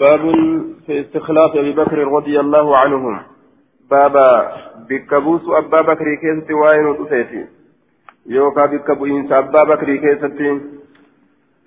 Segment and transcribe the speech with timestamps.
[0.00, 0.20] باب
[0.86, 3.20] في استخلاف أبي بكر رضي الله عنهم.
[3.90, 4.52] بابا
[4.90, 7.46] بكبوس أبا بكر كيست وين وتسيتي.
[8.26, 10.40] يوكا بكبوين أبا بكر كيست.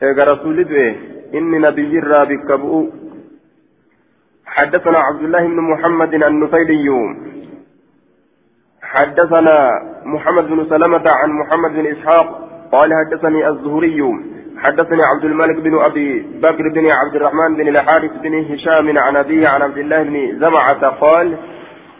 [0.04, 0.96] إيغا رسول دوي
[1.34, 2.90] إني نبي جرى بكبو.
[4.46, 7.16] حدثنا عبد الله بن محمد النفيلي.
[8.82, 9.58] حدثنا
[10.06, 12.28] محمد بن سلمة عن محمد بن إسحاق
[12.72, 14.37] قال حدثني الزهري.
[14.64, 19.48] حدثني عبد الملك بن أبي بكر بن عبد الرحمن بن الحارث بن هشام عن أبيه
[19.48, 21.38] عن عبد الله بن زمعة قال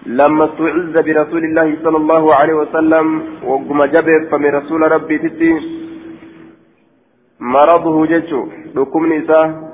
[0.06, 5.54] لما استعز برسول الله صلى الله عليه وسلم وقم جبت فمن رسول ربي تتي
[7.40, 9.68] مرضه ججو لكم نساء.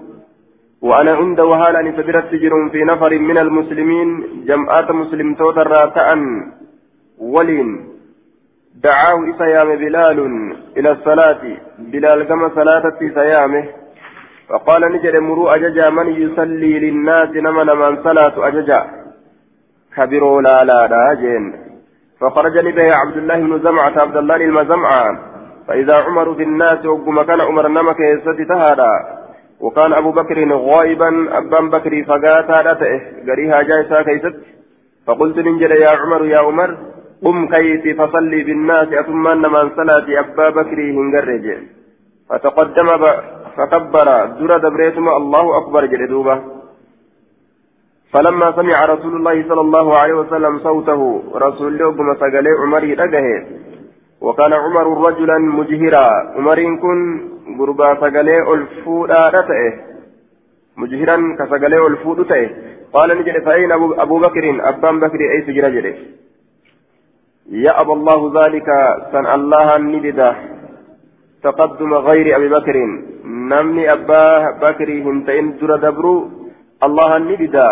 [0.81, 4.07] وأنا عند وهالا نسبرت سجر في نفر من المسلمين
[4.47, 6.09] جمعات مسلم توتر راتأ
[7.17, 7.69] ولين.
[8.83, 10.19] دعاه إسيام بلال
[10.77, 11.41] إلى الصلاة
[11.79, 13.65] بلال كما صلاة إسيامه
[14.49, 18.83] فقال نجد مروا أججا من يصلي للناس نمن من صلاة أججا.
[19.95, 21.53] كبروا لا لا راجين
[22.19, 25.19] فخرج به عبد الله بن زمعة عبد الله المزمعة
[25.67, 28.91] فإذا عمر في الناس وقم كان عمر نمك يستي تهادا.
[29.61, 34.35] وكان أبو بكر غائبا أبان بكر فقاتا رتئه قريها جايسا كيست
[35.07, 36.77] فقلت ننجل يا عمر يا عمر.
[37.23, 41.45] قم كيتي فصلي بالناس أثم من صلاة أبا بكر هنجرج.
[42.29, 42.87] فتقدم
[43.57, 46.35] فكبر در دبريتما الله أكبر جلدوبة
[48.11, 53.27] فلما سمع رسول الله صلى الله عليه وسلم صوته رسول الله بما سقلي عمر رقه
[54.21, 56.07] وكان عمر رجلا مجهرا.
[56.37, 56.99] عمر كن
[57.59, 59.73] غربا سقلي الفودا رتئه
[60.77, 62.49] مجهرا كسقلي الفود تئه
[62.93, 63.71] قال نجد فأين
[64.05, 65.95] أبو بكر؟ أبان بكر أي سجر جده.
[67.49, 68.67] يأبى الله ذلك
[69.11, 70.35] سن الله النددة
[71.43, 72.75] تقدم غير أبي بكر.
[73.25, 74.23] نمني أبا
[74.63, 76.29] بكر هنتين در دبرو.
[76.83, 77.67] الله النددة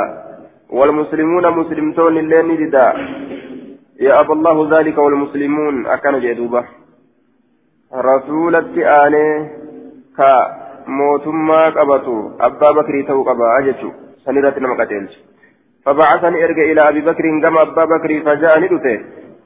[0.70, 2.86] والمسلمون مسلمتون اللي نددة
[4.00, 5.76] يأبى الله ذلك والمسلمون.
[5.88, 6.64] أكن جدوبة.
[7.94, 9.50] رسولة آنه
[10.18, 10.32] كا
[10.88, 12.18] موتما قبطو.
[12.42, 13.58] أبا بكر تو قبا.
[13.58, 13.90] أجتو
[14.26, 15.14] سنرة نمقتلش
[15.86, 17.26] فبعثني إرجع إلى أبي بكر.
[17.44, 18.68] كما أبا بكر فجاءني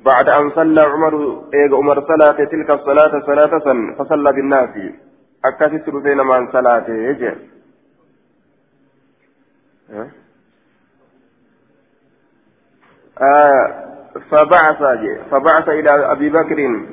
[0.06, 3.60] بعد أن صلى عمر إيغ عمر صلاة تلك الصلاة صلاة
[3.98, 4.70] فصلى بالناس.
[5.46, 7.32] أكثت رفين من صلاة يجي
[13.22, 13.86] آه
[14.30, 14.82] فبعث
[15.32, 16.86] فبعث إلى أبي بكر.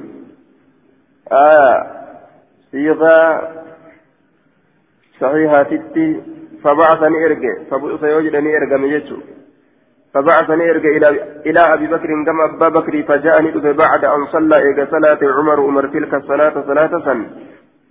[1.33, 2.03] آه
[2.73, 3.19] صيغة
[5.21, 6.23] صحيحة ستي
[6.65, 9.17] فبعثني إرجع فبعث يوجدني إرجع ميجو
[10.15, 11.09] فبعثني إرجع إلى
[11.47, 16.15] إلى أبي بكر كما أبا بكر فجاءني بعد أن صلى ايجا صلاة عمر عمر تلك
[16.15, 17.27] الصلاة صلاة سن.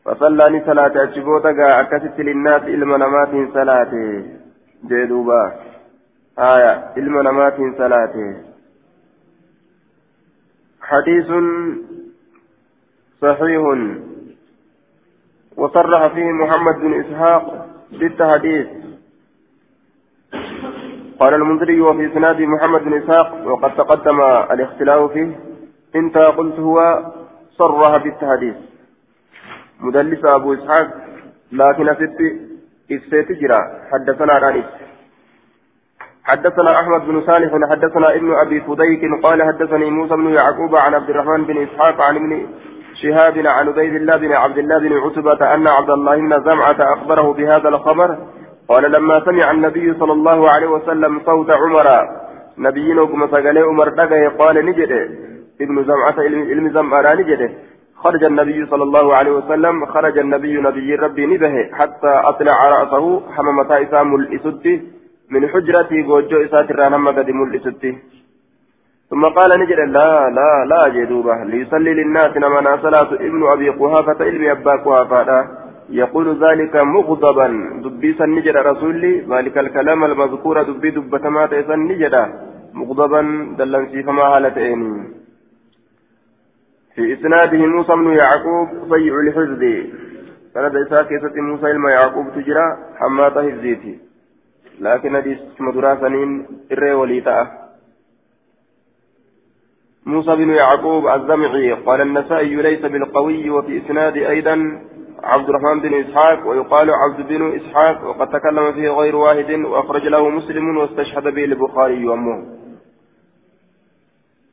[0.05, 3.93] فصلاني صلاة اشبوتا أكست للناس علم نمات صلاة.
[4.85, 5.53] جدوبا
[6.39, 6.73] آية.
[6.97, 8.15] علم نمات صلاة.
[10.81, 11.29] حديث
[13.21, 13.61] صحيح.
[15.57, 18.67] وصرح فيه محمد بن إسحاق بالتحديث.
[21.21, 24.21] قال المنذري وفي سناد محمد بن إسحاق وقد تقدم
[24.51, 25.39] الاختلاف فيه
[25.95, 27.05] انت قلت هو
[27.57, 28.55] صرها بالتحديث.
[29.79, 30.87] مدلس أبو إسحاق
[31.51, 32.19] لكن ست
[32.91, 33.61] إفسيت جرا
[33.91, 34.63] حدثنا عن
[36.23, 41.09] حدثنا أحمد بن صالح حدثنا ابن أبي فديك قال حدثني موسى بن يعقوب عن عبد
[41.09, 42.47] الرحمن بن إسحاق عن ابن
[43.01, 47.33] شهاب عن عبيد الله بن عبد الله بن عتبة أن عبد الله بن زمعة أخبره
[47.33, 48.17] بهذا الخبر
[48.71, 51.87] قال لما سمع النبي صلى الله عليه وسلم صوت عمر
[52.57, 54.91] نبينا كما سقال عمر دقه قال نجد
[55.61, 56.17] ابن زمعة
[56.51, 57.41] علم زمعة نجد
[58.03, 63.71] خرج النبي صلى الله عليه وسلم خرج النبي نبي ربي نبه حتى أطلع رأسه حمامة
[63.83, 64.65] إسام الإسد
[65.33, 67.83] من حجرتي وجو إسات الرانم قد ملئسد
[69.09, 74.43] ثم قال نجد لا لا لا جدوبة ليصلي للناس نما صلاة ابن أبي قهافة علم
[74.49, 75.60] أبا قهافة
[75.91, 77.47] يقول ذلك مغضبا.
[77.83, 79.13] دبي سنجد رسولي.
[79.29, 82.15] ذلك الكلام المذكور دبي دبتما تيسن نجد
[82.73, 83.21] مغضبا.
[83.57, 84.81] دلن فما هالتين
[86.95, 89.63] في إسناده موسى بن يعقوب صيع الحفظ
[90.53, 93.99] سند إساء كيسة موسى إلما يعقوب تجرى حماة حفظيتي
[94.79, 97.51] لكن حديث مدرا سنين إرى وليتا.
[100.05, 104.81] موسى بن يعقوب الزمعي قال النسائي ليس بالقوي وفي إسناد أيضا
[105.23, 110.29] عبد الرحمن بن إسحاق ويقال عبد بن إسحاق وقد تكلم فيه غير واحد وأخرج له
[110.29, 112.57] مسلم واستشهد به البخاري وأمه.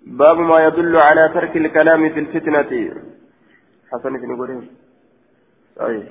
[0.06, 3.03] باب ما يدل على ترك الكلام في الفتنة.
[3.93, 4.69] حسن بن قريب.
[5.76, 6.09] طيب.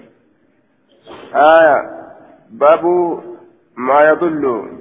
[1.33, 2.07] آية.
[2.49, 2.85] باب
[3.77, 4.77] ما يدل.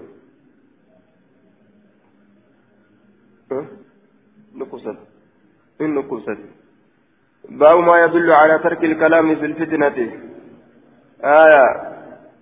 [4.54, 4.98] نقصت.
[5.80, 6.55] إن نقصت؟
[7.50, 9.96] باب ما يدل على ترك الكلام في الفتنة.
[11.24, 11.64] آية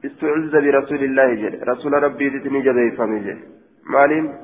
[0.05, 3.39] استعز برسول الله جل رسول ربي تتني جبه فمجه.
[3.87, 4.35] مالين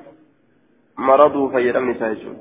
[0.98, 2.38] مرضوا فيرمني سايشون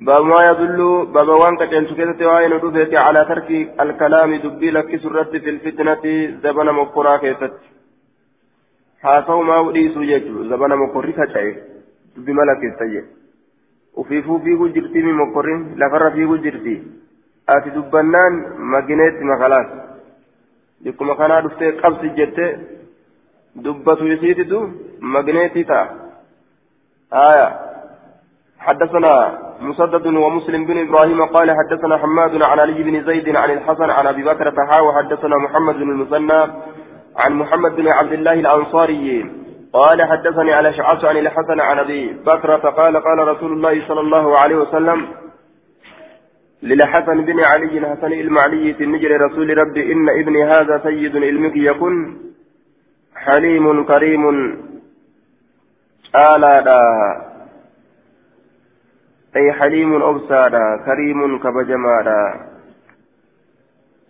[0.00, 3.50] باب ما يدل باب وان كتن سكتت وين دفت على ترك
[3.80, 6.04] الكلام دبي لك سرت في الفتنة
[6.42, 7.52] زبن مقرا كيست
[9.02, 11.48] حاسو ما وديسو يجو زبن مقري كتاي
[12.16, 13.06] دبي ملك السيد
[13.96, 16.82] ufiifuu fiiguu jirtii mi mokkorrin lafarra fiiguu jirti
[17.46, 19.66] ati dubbannaan magineetti makalaas
[20.84, 22.46] bikkuma kanaa dhuftee qabsi jette
[23.64, 24.60] dubbatu isiititu
[25.00, 26.00] magneetii ta'a
[27.12, 27.48] آية
[28.58, 34.06] حدثنا مسدد ومسلم بن إبراهيم قال حدثنا حماد عن علي بن زيد عن الحسن عن
[34.06, 36.40] ابي بكر تحا وحدثنا محمد بن المثنى
[37.16, 39.30] عن محمد بن عبد الله الانصاري
[39.72, 44.38] قال حدثني على شعص عن الحسن عن أبي بكر قال قال رسول الله صلى الله
[44.38, 45.08] عليه وسلم
[46.62, 52.16] للحسن بن علي حسن المعلي النجر رسول ربي إن ابني هذا سيد علمك يكن
[53.14, 54.24] حليم كريم
[56.16, 56.82] آلادا.
[59.36, 62.50] أي حليم أبسادا كريم كبجمادا.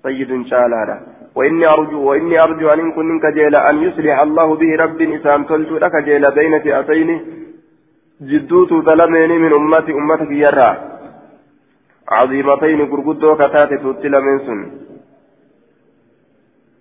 [0.03, 5.45] سيد شالادا وإني أرجو وإني أرجو أن كن كجيل أن يصلح الله به رب إسام
[5.45, 7.11] تلت لك جيل بين فئتين.
[8.23, 10.71] جدوت ظلمين من أمتي أمتك يرى.
[12.09, 14.61] عظيمتين قرقدو كتات تتل من سن.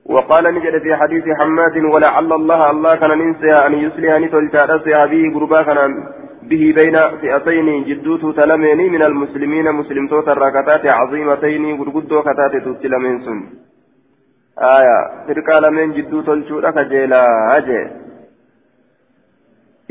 [0.05, 5.23] وقال نجد في حديث حماد ولعل الله الله كان ننسى أن يصلح أن تلتارسها به
[5.35, 5.89] قربا
[6.49, 7.67] به بين فئتين.
[7.89, 13.39] جدوت تلمين من المسلمين مسلم توتر ركتات عظيمتين قرقدو كتات تتل من سن.
[14.61, 17.87] آية فرقا لمن جدو تلشورا كجيلا أجي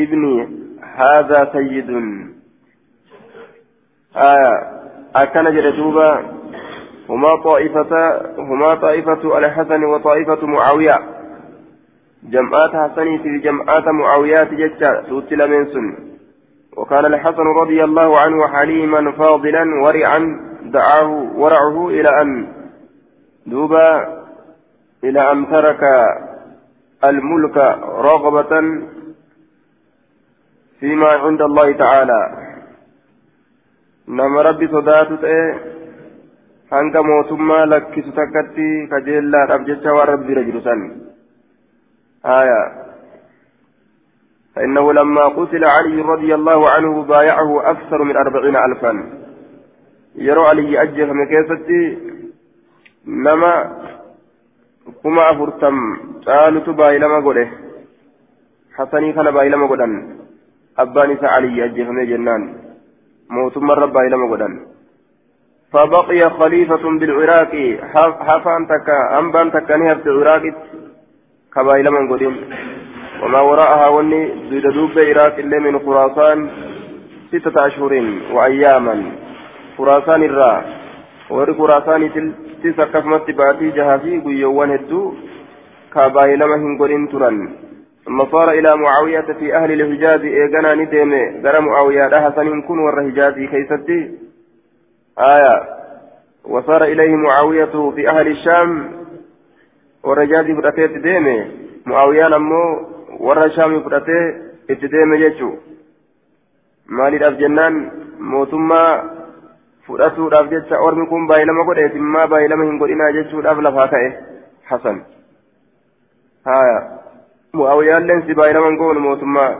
[0.00, 0.48] ابني
[0.96, 1.90] هذا سيد
[4.16, 4.52] آية
[5.16, 6.38] أكن جلدوبا
[7.08, 10.98] هما طائفة هما طائفة الحسن وطائفة معاوية
[12.22, 15.96] جمعات حسن في جمعات معاويات جتا توتل من سن
[16.76, 22.48] وكان الحسن رضي الله عنه حليما فاضلا ورعا دعاه ورعه إلى أن
[23.46, 24.17] دوبا
[25.04, 25.82] إلى أن ترك
[27.04, 27.56] الملك
[28.10, 28.52] رغبة
[30.80, 32.20] فيما عند الله تعالى.
[34.08, 35.24] نما ربي صداتت
[36.70, 40.80] hanga mootummaa lakkisu takkatti kajeellaadhaaf jecha waan rabbi jiru san
[42.24, 42.88] آية.
[44.54, 48.92] فإنه لما قتل علي رضي الله عنه بايعه أكثر من أربعين ألفا.
[50.14, 51.98] يرى علي أجف مكيستي
[53.06, 53.54] نما
[55.02, 55.76] kuma afurtam
[56.26, 57.44] caalutu baay'ilama godhe
[58.78, 59.94] hasanii kana baay'ilama godhan
[60.84, 62.42] abbaan isaa aliyyi ajjeefamee jennaan
[63.36, 64.56] mootummaarra baay'ilama godhan
[65.72, 67.52] فبقي خليفة بالعراق
[68.26, 70.44] حفان تكا أنبان تكا نهب في العراق
[71.54, 72.34] كبايل من قدم
[73.22, 74.20] وما وراءها وني
[74.50, 76.38] زيد دوب عراق إلا من خراسان
[77.32, 77.92] ستة أشهر
[78.32, 78.96] وأياما
[79.78, 80.58] خراسان الراء
[81.30, 82.02] ور خراسان
[82.62, 85.06] tis akkasumatti baatii jahaa fi guyyoowwan hedduu
[85.94, 87.40] kaabaayi lama hin godhin turan.
[88.08, 91.12] ثم صار إلى معاوية في أهل الحجاز إيغانا ندم
[91.44, 94.00] غير معاوية لها سنين كن ور حجازي كيستي
[95.18, 95.56] آية
[96.44, 98.90] وصار إليه معاوية في أهل الشام
[100.04, 101.26] ورجازي فرأتي تدم
[101.86, 102.62] معاوية نمو
[103.20, 104.18] ور شام فرأتي
[104.68, 105.50] تدم جيشو
[106.88, 109.17] مالي الأفجنان موتما
[109.88, 114.08] fudhatuudhaaf jecha ormi kun baay'ilama godheef immaa baay'ilama hin godhinaa jechuudhaaf lafaa ka'e
[114.70, 115.02] hasan
[116.50, 116.78] haya
[117.60, 119.50] mu'aawiyaalleen si baay'ilama hin goonu mootummaa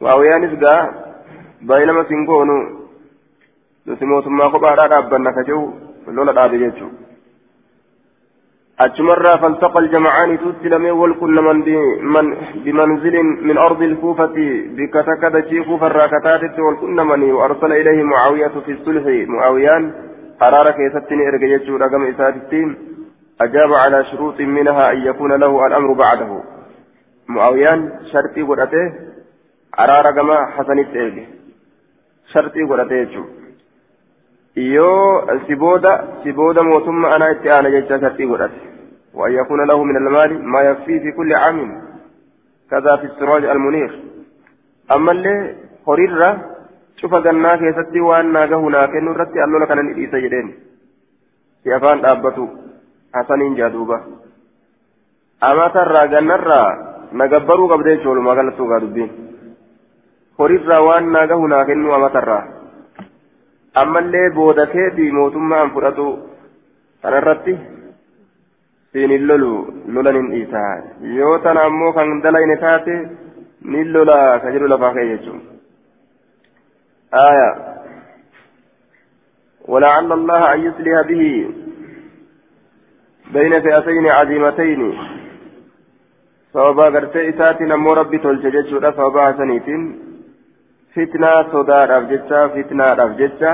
[0.00, 0.80] mu'aawiyaanis gaa
[1.72, 2.56] baay'ilama si hin goonu
[3.90, 5.62] nuti mootummaa kophaadhaa dhaabbanna ka jiru
[6.18, 7.07] lola dhaabe jechuudha.
[8.80, 11.62] أجمرا فالتقى الجمعان تسلم والكل من
[12.64, 14.36] بمنزل من أرض الكوفة
[14.76, 19.28] بكتكد شيخ فالراكتات والكل من وأرسل إليه معاوية في الصلح.
[19.28, 19.92] معاويان
[20.42, 22.76] أرارك يستني إرقيته رقم إساتتين
[23.40, 26.42] أجاب على شروط منها أن يكون له الأمر بعده.
[27.28, 28.92] معاويان شرطي قرأته.
[29.80, 31.26] أرار كما حسن التأجي
[32.32, 33.24] شرطي قرأته
[34.74, 38.68] yoo si booda si booda mootummaa anaa itti aana jecha shartii godhate
[39.18, 41.58] وأن يكون له من المال ما يكفيه في كل عام
[42.70, 44.02] كذا في السراج المنير
[44.94, 45.56] أما اللي
[45.88, 46.30] هريرة
[47.00, 50.48] شوف جنة كيستي وأن ناقه كأنه رتي ألو لك أن إيسا جدين
[51.64, 52.46] في أفان أبتو
[53.14, 53.98] حسن جادوبة
[55.42, 56.38] أما ترى جنة
[57.12, 59.10] nagabbaruu qabdee jechuudha walumaa galatti dhugaa dubbiin
[60.38, 62.57] horiirraa waan naagahu naa kennu amatarraa
[63.80, 66.06] ammallee boodateetii mootummaan fudhatu
[67.02, 67.54] kanarratti
[68.92, 69.52] siin hin lolu
[69.96, 70.72] lolan hin dhiisaa
[71.18, 72.96] yoo tana ammoo kan dalayne taate
[73.72, 75.46] ni lola ka jedhu lafaa ka'e jechuudha.
[77.28, 77.50] آية
[79.68, 81.24] ولعل الله أن يصلح به
[83.32, 84.82] بين فئتين عظيمتين
[86.54, 89.82] sababa gartee isaatiin ammoo rabbi tolche jechuudha sababa hasaniitiin
[90.94, 93.52] fitnaa sodaadhaaf jecha fitnaadhaaf jecha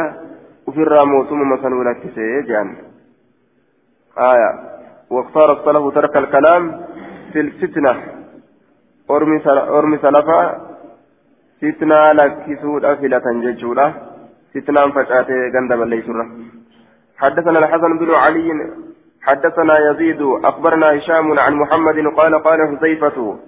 [0.72, 2.70] ofirraa mootummaa sanuu lakkisee jedhan
[4.30, 4.50] aya
[5.14, 6.62] واختار السلف ترك الكلام
[7.32, 7.92] في الفتنة
[9.10, 10.40] أرمي سلفا
[11.62, 13.94] فتنة لكسود أفلة ججولة
[14.54, 16.24] فتنة فجأته غندب الليسرة
[17.16, 18.48] حدثنا الحسن بن علي
[19.22, 23.38] حدثنا يزيد أخبرنا هشام عن محمد قال قال حذيفة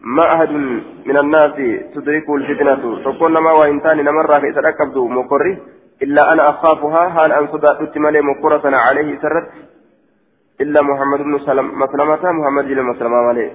[0.00, 0.50] ما أحد
[1.06, 1.56] من الناس
[1.94, 3.02] تدرك الفتنة.
[3.04, 5.58] تكون ما وإنسان نمر في تركبت مقري
[6.02, 9.48] إلا أنا أخافها هل أن صدقت تملي مقرة عليه سرت؟
[10.60, 13.52] إلا محمد بن مسلمة محمد بن مسلمة عليه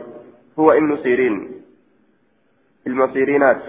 [0.60, 1.52] هو ابن سيرين.
[2.88, 3.62] المسيرينات.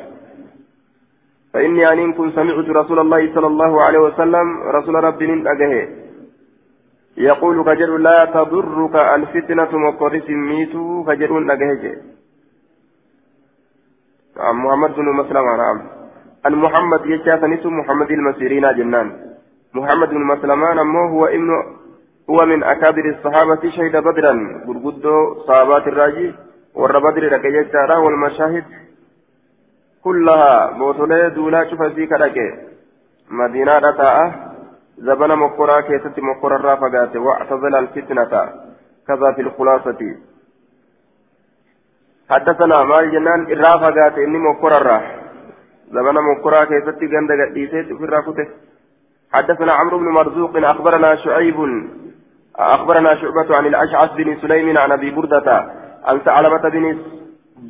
[1.53, 5.89] فإني أن كنت سمعت رسول الله صلى الله عليه وسلم رسول ربي أجهه.
[7.17, 11.99] يقول كجر لا تضرك الفتنة مقرس ميتو كجر نجهج
[14.37, 15.83] محمد بن مسلمة نعم
[16.47, 19.09] أن محمد يجاث نسو محمد المسيرين جنان.
[19.75, 21.51] محمد بن مسلمان أمه هو ابن
[22.31, 24.33] هو من أكابر الصحابة شهد بدرا.
[24.67, 26.35] برقدو صحابات الراجي
[26.75, 27.45] ور بدر لك
[28.05, 28.65] والمشاهد
[30.05, 32.37] كلها بوتولي دولا شوف فيك لك
[33.31, 34.17] مدينة رتاء
[34.99, 38.25] زبنا مقرا كيست مقرا رافقات واعتزل الفتنة
[39.09, 40.01] كذا في الخلاصة.
[42.33, 45.05] حدثنا مال جنان الرافقات إني مقرا راح
[45.95, 48.47] زبنا مقرا كيست جند قديسيت في الرافته
[49.33, 51.59] حدثنا عمرو بن مرزوق أخبرنا شعيب
[52.57, 55.49] أخبرنا شعبة عن الأشعث بن سليم عن أبي بردة
[56.09, 56.85] عن ثعلبة بن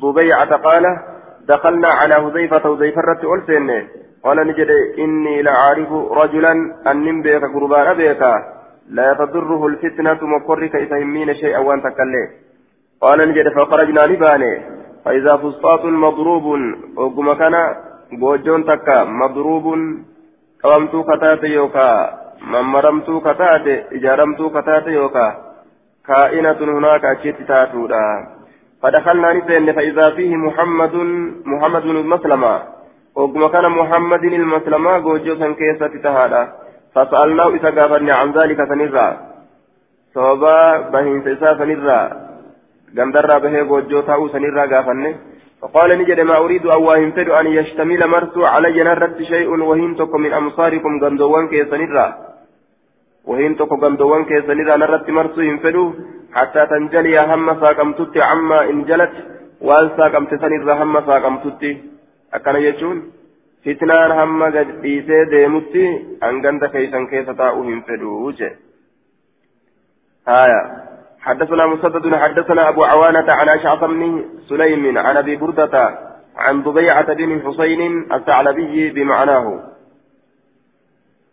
[0.03, 0.83] ضبيعة قال
[1.47, 3.87] دخلنا على هزيفة هزيفة رت ألسنه
[4.23, 5.91] قال نجد إني لعارف
[6.21, 6.53] رجلا
[6.91, 8.21] أن بيك قربان بيك
[8.89, 12.42] لا يتضره الفتنة مقرك إذا يمين شيئا وأن تكلي
[13.03, 14.53] قال نجد فخرجنا نباني
[15.05, 16.45] فإذا فسطاط مضروب
[16.97, 17.55] وقم كان
[18.19, 19.65] بوجون تكا مضروب.
[20.63, 21.89] قومتو كتات يوكا.
[22.51, 25.27] ممرمتو كتات إجارمتو كتات يوكا.
[26.07, 28.05] كائنة هناك أشيت تاتودا.
[28.81, 30.95] فدخلنا نسين فإذا فيه محمد
[31.45, 32.53] محمد بن مسلمة
[33.15, 36.43] وقم كان محمد المسلمة جوجو سن كيسة تهادا.
[36.95, 37.69] فسألناه إذا
[38.19, 39.07] عن ذلك سنرى
[40.13, 40.57] صوبا
[40.91, 41.99] بهين سيسا سنرى
[42.97, 45.11] قندر به جوجو تاو سنرى قافني
[45.61, 50.17] فقال نجد ما أريد أو واهم فد أن يشتمل مرسو علي نرت شيء وهين تكو
[50.17, 52.07] من أمصاركم قندوان كيسنرى
[53.29, 55.85] وهين تكو قندوان كيسنرى نرت مرسو ينفدو
[56.37, 59.15] حتى تنجلي هم ساقمتت عما إن جلت
[59.67, 61.63] وأن ساقمت سنرى هم ساقمتت
[62.33, 63.13] akkana jechuun
[63.63, 65.83] fitnaan hamma gad dhiisee deemutti
[66.21, 68.49] hanganta keeysan keessa taa'uu hin fedhuu je
[70.27, 70.61] آية
[71.23, 75.99] حدثنا مسدد حدثنا أبو عوانة عن أشعث بن سليم عن أبي بردة
[76.37, 79.59] عن ضبيعة بن حسين الثعلبي بمعناه.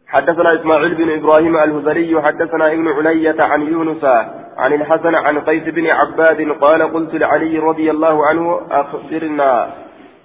[0.09, 4.05] حدثنا إسماعيل بن إبراهيم الهذلي حدثنا ابن علية عن يونس
[4.57, 9.71] عن الحسن عن قيس بن عباد قال قلت لعلي رضي الله عنه أخبرنا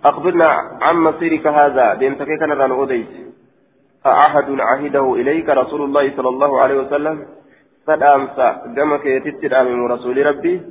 [0.05, 0.47] أخبرنا
[0.81, 3.07] عن مصيرك هذا ديمتك كان ران أوديت
[4.05, 7.25] أحد عهده إليك رسول الله صلى الله عليه وسلم.
[7.87, 10.61] فدامسا دمك يتتدام من رسول ربي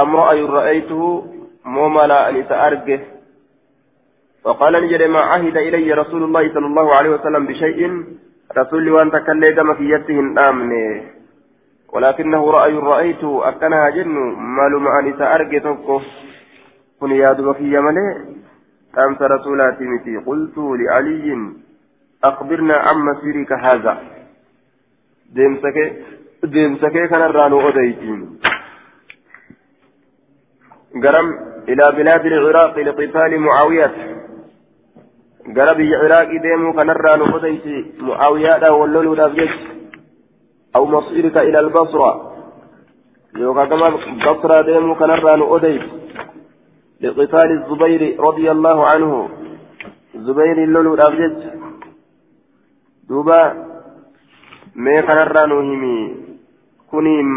[0.00, 1.26] أم رأي رأيته
[1.64, 3.00] موملا أن سأرجه
[4.44, 8.04] وقال نجد ما عهد إلي رسول الله صلى الله عليه وسلم بشيء
[8.58, 11.02] رسول وأن تكلي دمك يته آمنه
[11.92, 14.14] ولكنه رأي رأيته أكنها جن
[14.56, 16.02] معلوم أن سأرجه تكه
[17.00, 18.08] كن ياد بكي ملئ
[18.98, 21.52] أمس رسولاتي متي قلت لعلي
[22.24, 24.02] أخبرنا عن مسيرك هذا
[25.32, 25.78] ديمسك
[26.44, 28.38] ديمسك كان الرانو أديتين
[31.04, 31.26] قرم
[31.68, 33.92] إلى بلاد العراق لقتال معاوية
[35.56, 39.50] قرب العراق ديمو كان الرانو أديتي معاوية واللولو دابجيش
[40.76, 42.32] أو مصيرك إلى البصرة
[43.36, 43.88] يوكا كما
[44.26, 45.90] بصرة ديمو كان الرانو أديتي
[47.00, 49.28] لقتال الزبير رضي الله عنه
[50.14, 51.36] زبير اللولو الأبجد
[53.08, 53.40] دوبا
[54.84, 55.98] مي كنرى نوهمي.
[56.90, 57.28] كنيم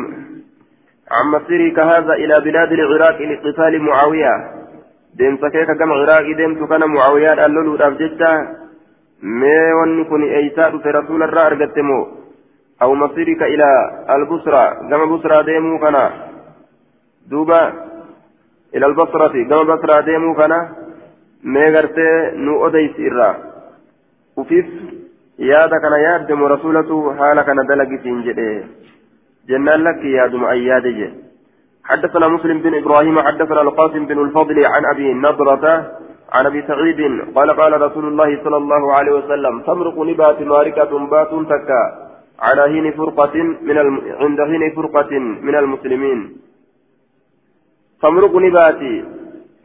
[1.15, 4.33] عن مسيرك هذا إلى بلاد العراق لاقتتال معاوية.
[5.17, 8.31] دين سكيك كما عراق دين كان معاوية اللولو رابجتا
[9.23, 11.99] مي ونكون إيساء في رسول الله أرقتمو
[12.83, 13.67] أو مسيرك إلى
[14.15, 14.63] البصرة.
[14.89, 15.95] كما بصرة ديمو كان
[17.29, 17.61] دوبا
[18.75, 19.35] إلى البصرة.
[19.49, 20.53] كما بصرة ديمو كان
[21.43, 22.09] مي غرتي
[22.45, 23.29] نو أديس إرّا
[24.37, 24.65] وفيف
[25.49, 28.47] yaada kana yaaddamu rasulatu haala kana dalagisiin jedhe.
[29.49, 31.09] Jennaan lakki yaaduma an yaade je
[31.91, 35.65] حدثنا مسلم بن إبراهيم حدثنا القاسم بن الفضل عن ابي نضرة
[36.33, 36.99] عن ابي سعيد
[37.35, 41.83] قال قال رسول الله صلى الله عليه وسلم تمرق نبات ماركة بات تكا
[42.39, 43.35] على هين فرقة
[43.67, 43.95] من الم...
[44.21, 45.11] عند هين فرقة
[45.47, 46.19] من المسلمين
[48.01, 48.95] تمرق نباتي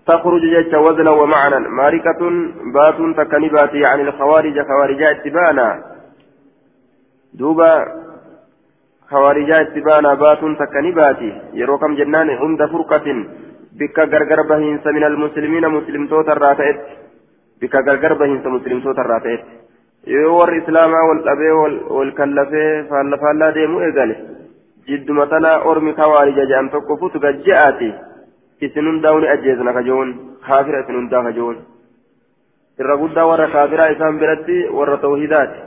[0.06, 2.20] تخرج جيش وزنا ومعنى ماركة
[2.75, 4.56] بات تكنباتي عن الخوارج.
[4.68, 5.68] خوارجا اتبانا.
[7.34, 7.72] دوبا
[9.10, 13.06] خوارجا اتبانا بات تكنباتي يروكم جنان عند فرقة.
[13.80, 16.78] بك غرغر بهنس من المسلمين مسلم توتا الراتئت.
[17.60, 19.42] بك غرغر بهنس مسلم توتا الراتئت.
[20.06, 21.50] يور إسلاما والأبي
[21.90, 24.16] والكلفي فالفالا ديمو إيغالي
[24.88, 27.90] جد مثلا أرمي خوارج جام تقفوت جاءتي
[28.60, 30.14] isin hundaa ni ajjeesna kajoon
[30.46, 31.56] kaafira isin hundaa kajoon
[32.78, 35.58] irra guddaa warra kaafiraa isaan biratti warra tawhidaati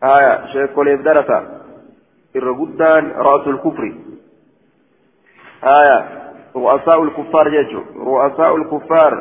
[0.00, 1.42] haya sheekoleef darasa
[2.34, 3.92] irra guddaan ra'asul kufri
[5.68, 5.98] haya
[6.54, 9.14] ru'asaa'ul kuffaar jechuun ru'asaa'ul kuffaar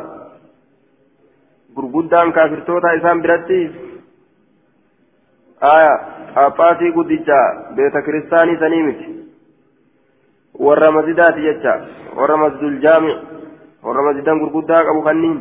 [1.75, 3.59] gurguddaan kaafirtoota isaan biratti
[5.61, 5.93] haya
[6.35, 7.39] phaaphaasii guddicha
[7.75, 9.09] beeta kiristaanii sanii miti
[10.67, 11.73] warra masjidaati jecha
[12.17, 13.13] warra masjidul jaami
[13.83, 15.37] warra masjidan gurguddaa qabu kanniin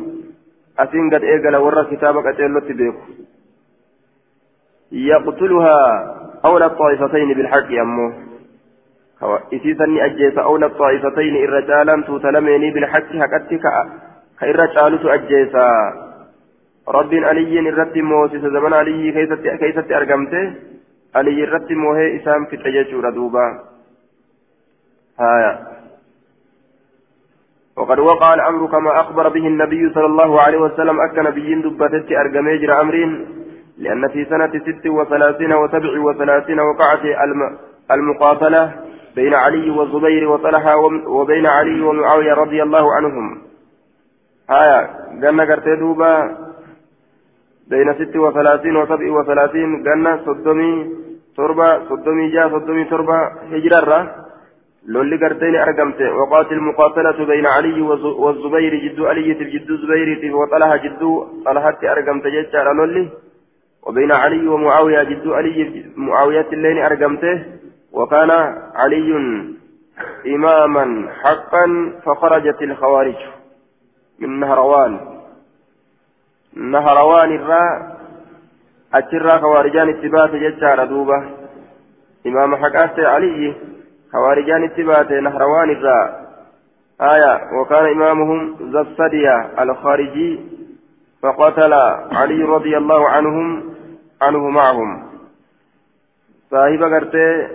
[0.77, 3.01] asiin gad eegala warra kitaaba qaceellotti beeku
[6.79, 8.11] xaa'ifatayni bilhaqi ammoo
[9.57, 13.71] isiisanni ajjeesa awla xaa'ifatayni irra caalaan tuuta lameenii bilhaqi haqatti ka
[14.51, 15.63] irra caalutu ajjeesa
[16.97, 19.13] rabbiin aliyyiin irratti moosise zaman aliyyii
[19.59, 20.45] keeysatti argamte
[21.13, 23.51] aliyyi irratti moohee isaan fixe jechuudha duubaa
[25.19, 25.78] آية
[27.79, 32.81] وقد وقع الأمر كما أخبر به النبي صلى الله عليه وسلم أك نبيين دبتت أرجميجر
[32.81, 33.27] أمرين
[33.77, 36.99] لأن في سنة ست وثلاثين وسبع وثلاثين وقعت
[37.91, 38.73] المقاتلة
[39.15, 40.75] بين علي والزبير وطلحة
[41.07, 43.41] وبين علي ومعاوية رضي الله عنهم.
[44.51, 44.81] آية
[45.23, 46.37] قلنا قرتي دوبا
[47.69, 50.91] بين ست وثلاثين وسبع وثلاثين قلنا صدمي
[51.37, 53.19] تربة صدمي جاء صدمي تربة
[53.51, 54.15] هجرة
[54.87, 57.81] لولي قرتين أرقمت وقات المقاتلة بين علي
[58.23, 63.09] والزبير جدو علي جدو زبير وطلحة جدو طلحة أرقمت جيتشار لولي.
[63.83, 67.45] وبين علي ومعاوية جدو علي معاوية اللين أرقمته
[67.91, 68.31] وكان
[68.75, 69.11] علي
[70.27, 73.15] إماما حقا فخرجت الخوارج
[74.19, 74.99] من نهروان.
[76.53, 77.99] نهروان الراء
[78.93, 81.23] أترى خوارجان اتباع جيتشار دوبة.
[82.27, 83.55] إمام حقات علي
[84.11, 86.29] خوارجان اتبات نهروان الراء
[87.01, 90.39] آية وكان إمامهم ذا السدية الخارجي
[91.21, 91.73] فقتل
[92.11, 93.63] علي رضي الله عنهم
[94.21, 95.09] عنه معهم.
[96.51, 97.47] صاحب قرتي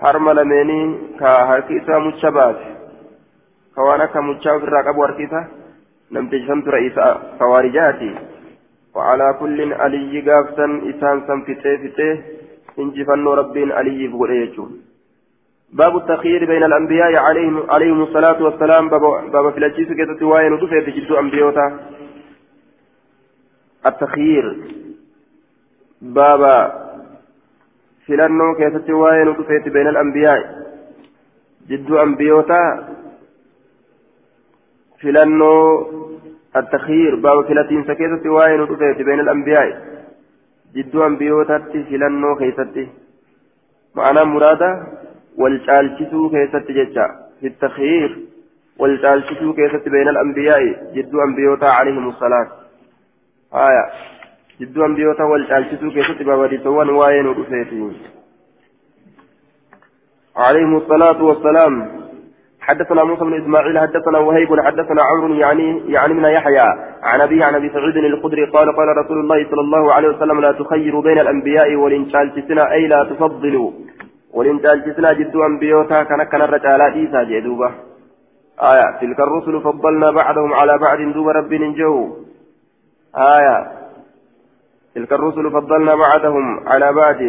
[0.00, 2.58] حرم لميني كهركيسة متشبات.
[3.74, 5.46] كوانا كمتشاب في الرقب وركيسة
[6.10, 6.92] لم تجسمت رئيس
[7.38, 8.14] خوارجاتي.
[8.94, 12.14] وعلى كل علي قافتا إسان سم فتيه فتيه
[13.34, 14.91] ربين علي بغريجون.
[15.72, 18.88] باب التخيير بين الأنبياء عليهم عليهم الصلاة والسلام.
[18.88, 21.72] باب في الأجيس كذا وين وتفيد جد أنبياء.
[23.86, 24.44] التخيير
[26.02, 26.42] باب
[28.06, 30.38] filannoo keessatti waa'ee nu dhufeeti beena al'ambiyaa
[31.68, 32.70] jidduu ambiyootaa
[35.00, 36.02] filannoo
[36.56, 39.68] التخيير باب فلاتين سكيتة وين ودفت بين الأنبياء.
[40.74, 42.88] جدو أنبيوتات فلانو كيستي
[43.94, 44.70] معنى مرادة
[45.38, 47.06] والجالشتو كيست ججا
[47.40, 48.18] في التخيير
[48.78, 52.48] والجالشتو كيست بين الأنبياء جدو أنبيوتا عليهم الصلاة.
[53.54, 53.84] آية.
[54.60, 57.94] جدو أنبيوتا والجالشتو كيست بابديتوان واين ودفيتين
[60.36, 62.02] عليهم الصلاة والسلام.
[62.60, 66.68] حدثنا موسى بن إسماعيل حدثنا وهيب حدثنا عمرو يعني يعني من يحيى.
[67.02, 70.52] عن أبي عن أبي سعيد الخدري قال قال رسول الله صلى الله عليه وسلم لا
[70.52, 73.72] تخيروا بين الأنبياء والانشالتسنا أي لا تفضلوا.
[74.32, 77.70] ولين تالجسنا جدو أنبيوتا كان كان الرجال إيسا جدوبا
[78.60, 82.16] آية تلك الرسل فضلنا بعضهم على بعض دوب رب ننجو
[83.16, 83.56] آية
[84.94, 87.20] تلك الرسل فضلنا بعضهم على بعض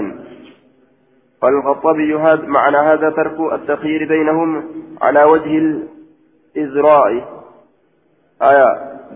[1.41, 4.63] قال الخطابي هذا معنى هذا ترك التخيير بينهم
[5.01, 7.11] على وجه الإزراء
[8.41, 8.69] آية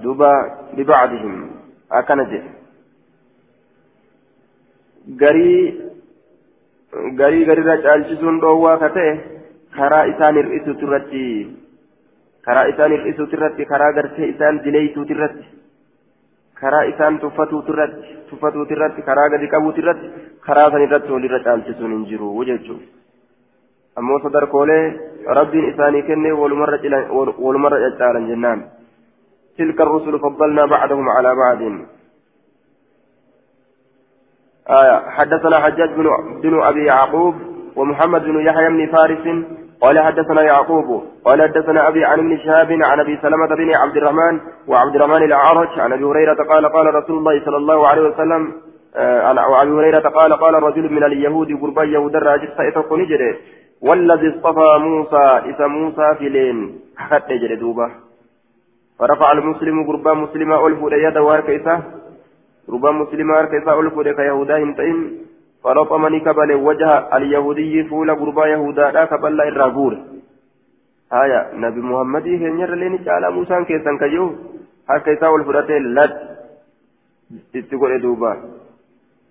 [0.04, 0.34] دوبا
[0.74, 1.50] ببعضهم
[1.92, 2.44] أكنجه
[5.08, 5.87] garii
[6.94, 9.14] garii garirra caalchisuun dhoowwaa ka ta'e
[9.78, 11.24] karaa isaan hir'isuutu irratti
[12.48, 15.46] karaa isaan hir'isuutu irratti karaa gartee isaan dileeysuutu irratti
[16.62, 20.08] karaa isaan tuffatuutu irratti tuffatuutu irratti karaa gadi qabuutu irratti
[20.48, 22.86] karaa san irratti walirra caalchisuun hin jiru jechuudha
[23.96, 24.82] ammoo sadarkoolee
[25.42, 28.66] rabbiin isaanii kenne walumarra caccaalan jennaan
[29.58, 31.62] تلك الرسل فضلنا بعضهم على بعض
[34.70, 36.08] آية حدثنا حجاج بن,
[36.44, 37.36] بن أبي يعقوب
[37.76, 39.46] ومحمد بن يحيى بن فارس
[39.82, 44.40] قال حدثنا يعقوب قال حدثنا أبي عن ابن شهاب عن أبي سلمة بن عبد الرحمن
[44.68, 48.52] وعبد الرحمن الأعرج عن أبي هريرة قال قال رسول الله صلى الله عليه وسلم
[48.96, 53.36] آه عن أبي هريرة قال قال رجل من اليهود قربا يهود الراجل سيتق نجري
[53.82, 57.92] والذي اصطفى موسى إذا موسى في لين حتى يجري دوبه
[59.00, 61.50] فرفع المسلم قربا مسلما ألف يده وارك
[62.70, 64.98] ربا مسلما كيسا ألفود كيهودا هنتين
[65.64, 69.94] فلطمني كبل وجه اليهودي فول قربا يهودا لا كبل الرابور
[71.14, 74.26] آية نبي محمد هنير لين تعالى موسى كيسا كيو
[74.90, 76.14] ها كيسا ألفودة لد.
[77.54, 78.32] تتقول دوبا.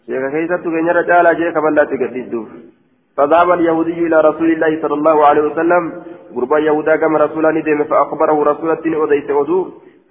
[0.07, 2.35] شيخ كيسا تغنير تعالى جي كبل تقدد
[3.17, 5.83] فذهب اليهودي إلى رسول الله صلى الله عليه وسلم
[6.35, 9.59] قربا يهودا كما رسولا ندم فأخبره رسول الدين أديت أدو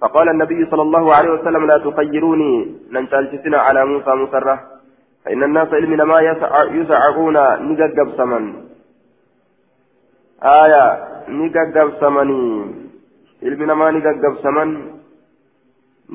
[0.00, 4.60] فقال النبي صلى الله عليه وسلم لا تخيروني ننتالجسنا على موسى مسرة
[5.24, 6.20] فإن الناس علمنا ما
[6.70, 7.36] يسعقون
[7.68, 8.44] نققب سمن
[10.42, 10.84] آية.
[11.28, 12.44] نققب سمني
[13.42, 14.68] علمنا ما نققب سمن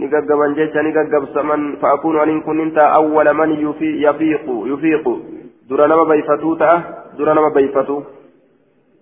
[0.01, 3.49] نققب جيشا نققب سمن فأكون أن كنت أول من
[4.07, 5.05] يفيق يفيق.
[5.69, 6.79] دور نما بيفتو تأه
[7.17, 7.97] دور نما بيفتو.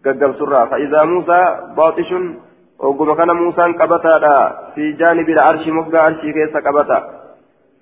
[0.06, 1.42] ققب سرة فإذا موسى
[1.78, 2.10] باطش
[2.80, 4.36] ogguma kana muusaan qabataadha.
[4.76, 6.98] Fi jaanibil arshi moggaa arshii keessa qabata.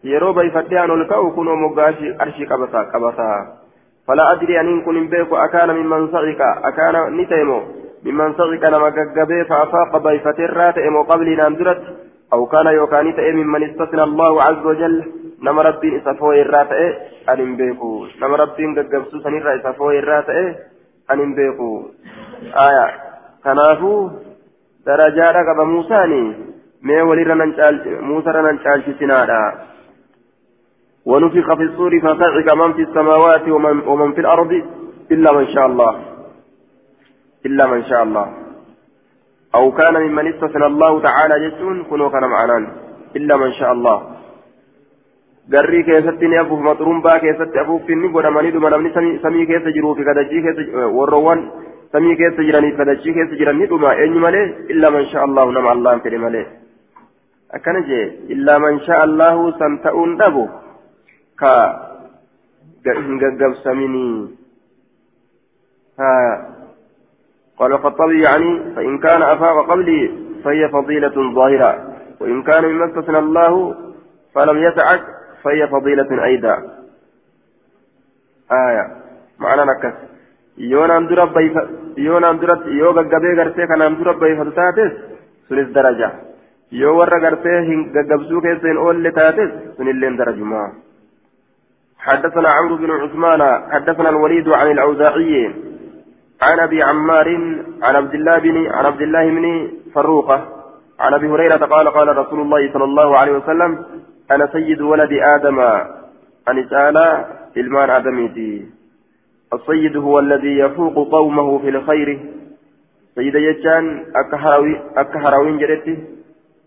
[0.03, 1.93] Yeroo bayfadhee an ol ka'u kunoo moggaa
[2.25, 3.29] arshii qabata qabata.
[4.07, 7.59] فلا أدري أن كن بيك أكان ممن صعق أكان نتيمو
[8.05, 11.81] ممن صعق نما قبي فأفاق بيفة الرات إمو قبل نامدرت
[12.33, 14.95] أو كان يوكاني تأي ممن استثنى الله عز وجل
[15.43, 16.71] نما ربي إسفوه الرات
[17.29, 20.29] أن بيكو نما ربي قبسو سنير إسفوه الرات
[21.11, 21.71] أن بيكو
[22.67, 22.87] آية
[23.43, 24.09] كنافو
[24.87, 26.21] darajaadha qaba muusaani
[26.81, 27.35] mee walirra
[28.09, 29.41] muusa nan caalchisinaadha
[31.07, 34.51] ونفخ في الصور فصعق من في السماوات ومن, ومن في الأرض
[35.11, 35.93] إلا من شاء الله
[37.45, 38.27] إلا من شاء الله
[39.55, 42.57] أو كان ممن استثنى الله تعالى جسون كنوا كان معنا
[43.15, 44.17] إلا من شاء الله
[45.49, 48.91] garrii keessatti ni afuuf maxrumbaa keessatti afuuffi ni godhamanii dhuma namni
[49.23, 51.43] samii keessa jiruu fi kadajii keessa warroowwan
[51.91, 56.45] kadachii keessa jiran ni dhuma eenyu malee illaa man shaa allahu nama allahan fedhe malee
[57.57, 60.49] akkana jee illaa man shaa allahu san ta'uun dhabu
[61.35, 61.53] ka
[62.83, 64.37] hin gaggabsaminii
[67.57, 70.01] قال الخطابي يعني فإن كان أفاق قبلي
[70.43, 71.71] فهي فضيلة ظاهرة
[72.19, 73.75] وإن كان مما استثنى الله
[74.35, 75.03] فلم يسعك
[75.43, 76.55] فهي فضيلة أيضا
[78.51, 78.85] آية
[79.39, 79.93] معنى نكس
[80.57, 81.61] yoonaan dura bayfa
[82.07, 84.91] yoonaan duratti yoo gaggabee gartee kanaan dura bayfatu taates
[85.47, 86.09] sunis daraja
[86.71, 90.69] yoo warra gartee hin gaggabsuu keessa hin oolle taates sunilleen darajumaa
[92.07, 93.41] حدثنا عمرو بن عثمان
[93.71, 95.35] حدثنا الوليد عن الأوزاعي
[96.41, 97.27] عن أبي عمار
[97.83, 99.45] عن عبد الله بن عن عبد الله بن
[99.93, 100.37] فروخة
[100.99, 103.85] عن أبي هريرة قال قال رسول الله صلى الله عليه وسلم
[104.31, 105.59] أنا سيد ولد آدم
[106.49, 107.25] أن تعالى
[107.57, 108.76] إلمان آدميتي
[109.53, 112.19] السيد هو الذي يفوق قومه في الخير.
[113.15, 114.05] سيد يجان
[114.97, 115.97] أكهروين جرتي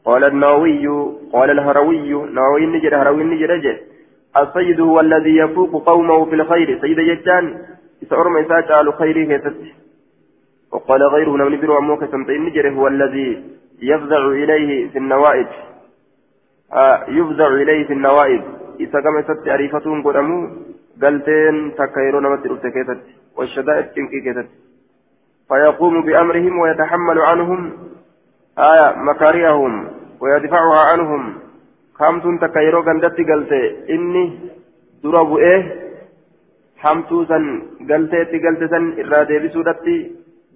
[0.05, 0.89] قال النووي
[1.33, 2.13] قال الهروي.
[2.13, 3.81] نووي نجر هروي نجر
[4.37, 6.81] السيد هو الذي يفوق قومه في الخير.
[6.81, 7.59] سيد يجان
[8.03, 9.57] إسعر ما يساجع خيره كيست
[10.73, 13.45] وقال غيره لم نبر عموك سمتين نجر هو الذي
[13.83, 15.47] يفزع إليه في النوائب
[16.73, 18.43] آه يفزع إليه في النوائب
[18.81, 20.49] إذا كما ست عريفتهم قدموا
[21.03, 23.01] قلتين تكيرون متروك كيست
[23.37, 24.49] والشدائد تنكي
[25.49, 27.73] فيقوم بأمرهم ويتحمل عنهم
[28.59, 29.89] آية مكارههم
[30.21, 31.23] ويدفعها عنهم
[31.95, 33.63] خمسون تكيرو قندت قلتي
[33.95, 34.25] إني
[35.05, 35.91] دربو إيه
[36.85, 37.45] hamtuu san
[37.89, 39.97] galteetti galte san irraa deebisuudhatti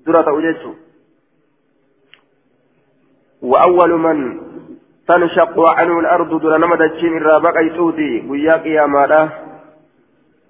[0.07, 0.40] dura ta'u
[3.44, 4.40] وأول من
[5.09, 9.30] تنشق عنه الأرض دون نمدتشين إرى بقيتوتي ويا قياما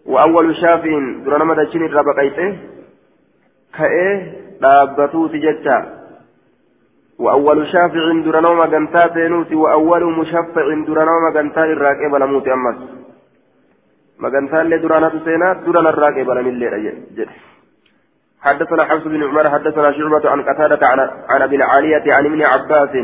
[0.06, 0.92] وأول شافع
[1.24, 2.58] درنا مدى شني ربقيته
[3.78, 4.08] كأي
[4.62, 5.76] dhaabbatuuti jecha
[7.18, 12.76] وأول شافع درنا مغنتا تينوتي وأول مشفع درنا مغنتا الراقب لموت أمس.
[14.18, 17.26] مغنتا اللي درانا تسينا درنا الراقب لمن اللي
[18.40, 20.80] حدثنا حفص بن عمر حدثنا شعبة عن قتادة
[21.30, 22.94] عن أبي العالية عن ابن عباس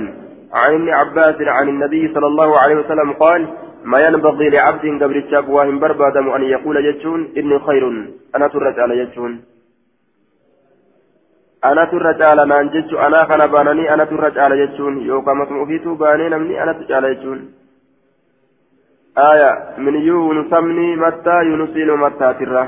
[0.55, 3.49] عن ابن عباس عن النبي صلى الله عليه وسلم قال
[3.85, 5.47] ما ينبغي لعبد قبل الشاب
[5.81, 7.85] بربادم أن يقول جتون إني خير
[8.37, 9.41] أنا ترد على جتون
[11.63, 15.97] anatu irra caala naan jechu anaa kana baananii anatu irra caala jechuun yookaan masuma ofiituu
[16.03, 17.41] baanee namni anatu caala jechuun
[19.25, 19.51] aya
[19.87, 22.65] min yunusamni mattaa yunusiilma mattaatirra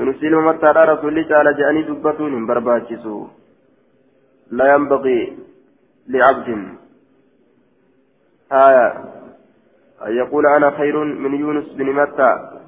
[0.00, 3.14] yunusiilma mattaadha rasulli caala je'anii dubbatuun hin barbaachisu
[4.60, 5.24] la yanbagii
[6.16, 6.62] liabdin
[8.64, 8.86] aya
[10.04, 12.62] an yaquula ana khayrun min yunus bini mattaa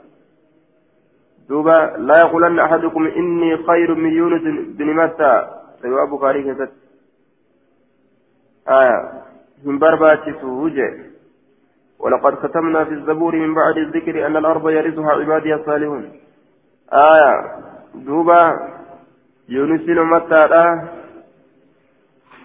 [1.48, 4.42] دوبا لا يقولن أحدكم إني خير من يونس
[4.78, 5.44] بن متى.
[5.82, 6.68] سيوا بخاري كذا
[8.68, 8.98] آية
[9.64, 10.94] من برباتي وجه
[11.98, 16.12] ولقد ختمنا في الزبور من بعد الذكر أن الأرض يرثها عبادي الصالحون.
[16.92, 17.32] آية
[17.94, 18.42] دوبا
[19.48, 20.44] يونس بن متى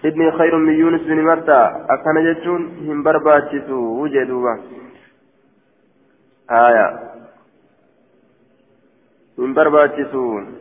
[0.04, 1.62] إني خير من يونس بن متى.
[1.90, 4.79] أكن جتون من برباتي وجه دوبا.
[6.50, 7.10] آية.
[9.38, 10.58] من برباتسون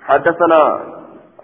[0.00, 0.80] حدثنا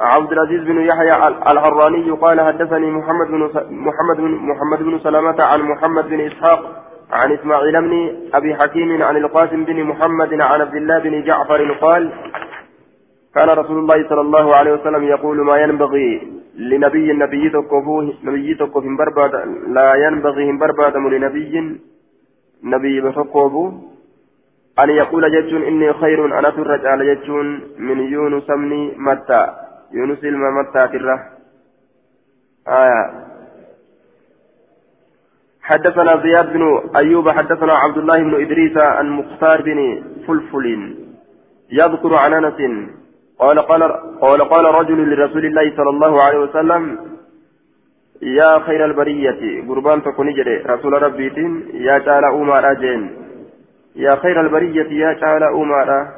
[0.00, 1.16] عبد العزيز بن يحيى
[1.52, 7.32] الحراني قال حدثني محمد بن محمد بن محمد بن سلامة عن محمد بن إسحاق عن
[7.32, 12.12] إسماعيل بن أبي حكيم عن القاسم بن محمد عن عبد الله بن جعفر قال
[13.34, 18.84] كان رسول الله صلى الله عليه وسلم يقول ما ينبغي لنبي نبي تكفوه نبي تكف
[18.98, 19.34] برباد
[19.68, 21.80] لا ينبغي برباد لنبي
[22.64, 23.90] نبي بتكفوه
[24.78, 29.46] أن يقول جتون إني خير أنا ترج على جتون من يونس بن متى
[29.92, 31.26] يونس الما متى تره
[32.68, 33.30] آية.
[35.62, 40.94] حدثنا زياد بن أيوب حدثنا عبد الله بن إدريس عن مختار بن فلفل
[41.72, 42.88] يذكر عن أنس
[43.38, 43.58] قال
[44.20, 47.09] قال قال رجل لرسول الله صلى الله عليه وسلم
[48.22, 50.28] يا خير البرية قربان تكون
[50.66, 51.32] رسول ربي
[51.74, 53.10] يا تعالى أمار أجين
[53.96, 56.08] يا خير البرية يا تعالى أمارا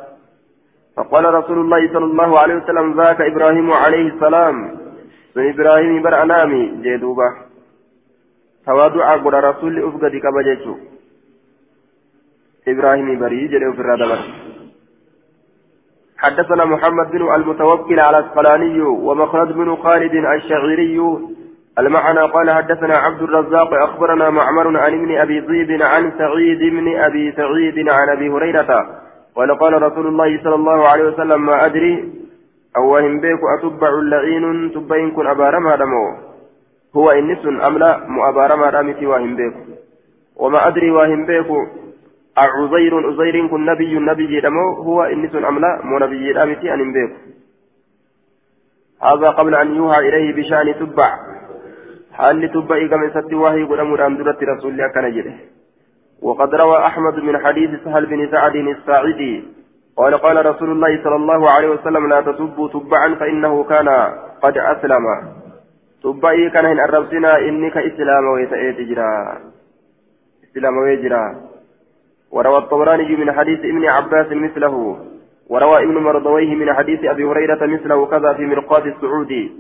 [0.97, 4.83] فقال رسول الله صلى الله عليه وسلم ذاك إبراهيم عليه السلام.
[5.37, 7.29] من إبراهيم بر أنامي جدوبة
[8.67, 10.75] تواضع قد رسول أفقد كبجيتو
[12.69, 14.21] إبراهيم بري جدو في الرادبر
[16.19, 20.99] حدثنا محمد بن المتوكل على الأسقلاني ومخلد بن خالد الشعيري.
[21.79, 27.33] المعنى قال حدثنا عبد الرزاق أخبرنا معمر عن ابن أبي ذئب عن سعيد بن أبي
[27.33, 29.03] سعيد عن أبي هريرة
[29.37, 32.13] قال قال رسول الله صلى الله عليه وسلم ما أدري
[32.77, 36.17] أو هم بيك أتبع اللعين تبين كن أبارما دمو.
[36.97, 39.55] هو إنس أم لا؟ مؤبارما رامتي وهم بيك.
[40.37, 41.47] وما أدري وهم بيك.
[42.39, 44.73] أعزير أزير كن نبي نبي دمو.
[44.73, 47.13] هو إنس أم لا؟ مو نبي رامتي أن بيك.
[49.03, 51.11] هذا قبل أن يوحى إليه بشأن تبع.
[52.13, 55.35] حال تبعي كما ستي وهي قد أمران درت رسول الله كان جده
[56.23, 59.45] وقد روى أحمد من حديث سهل بن سعد الساعدي
[59.97, 63.89] قال قال رسول الله صلى الله عليه وسلم لا تسبوا تبعا فإنه كان
[64.43, 65.05] قد أسلم.
[66.03, 69.39] تبعي كان إن أربسنا إنك إسلام ويتأيت جرا.
[70.45, 71.37] إسلام ويجرا.
[72.31, 75.07] وروى الطبراني من حديث ابن عباس مثله.
[75.49, 79.53] وروى ابن مرضويه من حديث أبي هريرة مثله كذا في مرقات السعودي.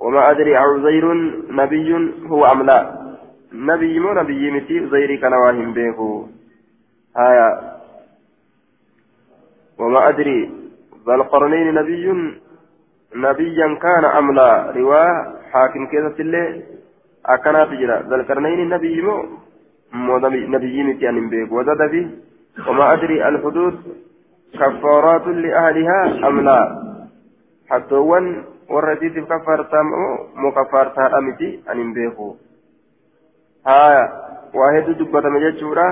[0.00, 1.14] وما أدري عزير
[1.50, 3.00] نبي هو أم لا.
[3.52, 6.26] نبي مو نبي متي زيري كان واهم بيكو
[7.16, 7.48] آية.
[9.78, 10.50] وما أدري
[11.06, 12.04] ذا القرنين نبي
[13.14, 14.72] نبيا كان أم لا.
[14.76, 16.62] رواه حاكم كذا الليل
[17.26, 17.96] أكنا تجرى.
[18.08, 19.16] ذا القرنين نبي مو
[19.92, 22.08] مو نبي متي أن بيكو وزاد فيه
[22.68, 23.76] وما أدري الحدود
[24.54, 26.60] كفارات لأهلها أم لا.
[27.70, 27.94] حتى
[28.70, 29.82] warra isiitiif kaffaartaa
[30.42, 32.36] moo kaffaartaadha miti ani hin beeku.
[33.64, 34.02] Haya
[34.54, 35.86] waa hedduu dubbatame jechuudha.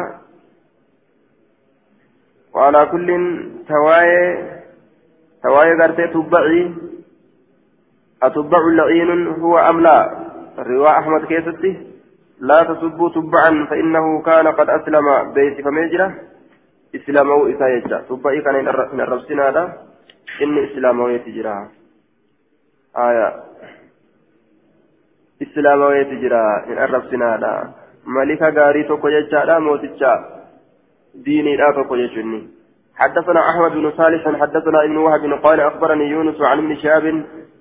[2.55, 3.27] Waalaa kulliin
[3.69, 4.31] tawaayee
[5.43, 6.65] tawaayee gartee tubbacii
[8.21, 10.05] atubbacu laciinun huwa am laa?
[10.69, 11.71] Riwaa ahmad keessatti
[12.41, 16.11] laa tasubbuu tubba'an fa'innahu kaana qad aslama beeysifamee jira.
[16.93, 18.69] Islama'uu isaa jecha tubba'ii kana hin
[19.05, 19.69] arrabsinaadha.
[20.41, 21.55] Inni islaama'eeti jira.
[22.99, 23.33] آية.
[25.41, 27.51] islaamawee jira hin arrabsinaadha
[28.05, 30.13] malika gaarii tokko jechaadha mooticha
[31.15, 32.49] ديني لا تقول
[32.97, 37.05] حدثنا أحمد بن صالح حدثنا ابن وهب قال أخبرني يونس عن ابن شهاب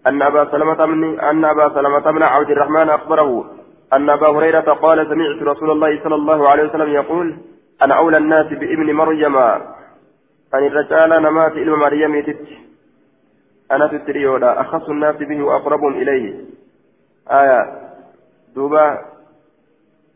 [0.07, 3.45] أن أبا سلمة من أن أبا سلمة بن عبد الرحمن أخبره
[3.93, 7.37] أن أبا هريرة قال سمعت رسول الله صلى الله عليه وسلم يقول
[7.83, 9.37] أنا أولى الناس بابن مريم.
[9.37, 12.47] أن الرجال نمات إلى مريم تت
[13.71, 16.33] أنا تتريودا أخص الناس به وأقربهم إليه.
[17.29, 17.59] آية
[18.55, 18.99] دوبا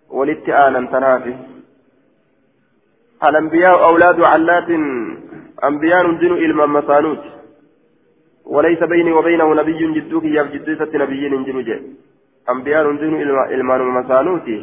[0.10, 1.36] ولدت آنا تنافي.
[3.24, 4.70] الأنبياء أولاد علات
[5.64, 7.24] أنبياء دين إلما مسانوت.
[8.46, 11.78] وليس بيني وبينه نبي جدوك يا جدوسة نبيين جنوجي
[12.50, 13.14] أنبياء دين
[13.54, 14.58] إلما مسانوتي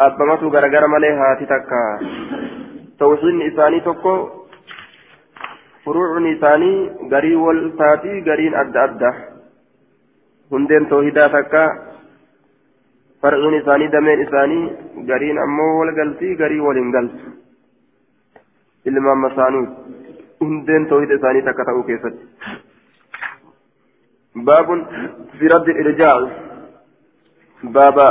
[0.00, 1.82] أبمته غرغر ملي هاتي تكا
[2.98, 4.39] توحيد إساني تكو
[5.90, 6.72] فروع إساني
[7.12, 9.12] غري والتاتي غرين أدى أدى
[10.52, 11.64] هندين توحيدا تكا
[13.22, 14.60] فرعين إساني دمين إساني
[15.10, 17.18] غرين أمو والغلتي غري والإنغلت
[18.84, 19.70] ilmaan masaanuut
[20.40, 22.24] hundeen toohida isaanii takka ta'uu keessatti
[24.48, 24.80] baabun
[25.38, 26.28] fi raddi irjaa'i
[27.74, 28.06] baaba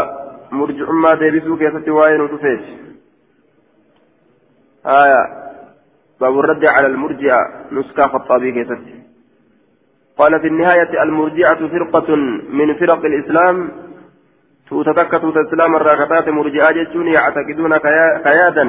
[0.60, 2.72] murjicummaa deebisuu keessatti waa'ee nu dhufeeti
[6.22, 7.38] باب الرد على المرجئة
[7.72, 8.82] نسكا خطابي كيست.
[10.18, 12.16] قال في النهاية المرجئة فرقة
[12.50, 13.70] من فرق الإسلام.
[14.70, 16.78] توتتك توت الإسلام الراكتات مرجئة
[17.16, 17.74] يعتقدون
[18.24, 18.66] كيادا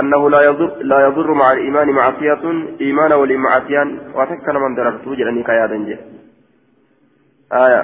[0.00, 2.44] أنه لا يضر لا يضر مع الإيمان معصية.
[2.80, 5.98] إيمان ولمعصيان وتكن من دررت جلني كيادا جه.
[7.52, 7.82] آية.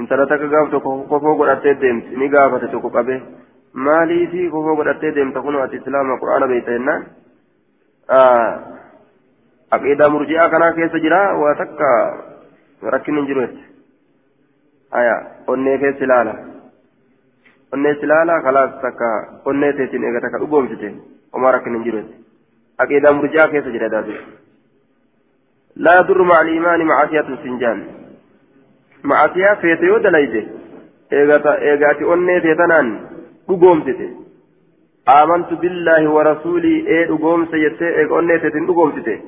[0.00, 0.68] انت لا تكاف
[1.10, 2.04] كفو قرأتي ديمت.
[2.12, 3.22] نقافة تكو قبه.
[3.74, 5.34] مالي في قرأتي ديمت.
[5.34, 7.06] تكون الإسلام القرآن بيتنا
[8.12, 8.60] آه
[9.72, 11.92] عقيدة مرجئة كان كيس جرا وتكا
[12.84, 13.56] ركن جروت
[14.94, 16.52] آية قلني كيس لالا
[17.72, 19.06] onnee silaalaa kalaas takka
[19.50, 20.88] onnee teetiin eega takka dhugoomsite
[21.34, 22.02] homaa rakkin hin jiru
[22.84, 24.16] aqiidaa murjaa keessa jira daase
[25.86, 27.80] laa yadurru maca aliimaani macasiyatu sinjaan
[29.12, 30.42] macasiyaa feete yoo dalayde
[31.20, 32.92] eegaati onnee teetanaan
[33.48, 34.10] dhugoomsite
[35.08, 39.22] آمنت بالله ورسوله إيه أقوم سيدتي إيه أني تتن أقوم سيدتي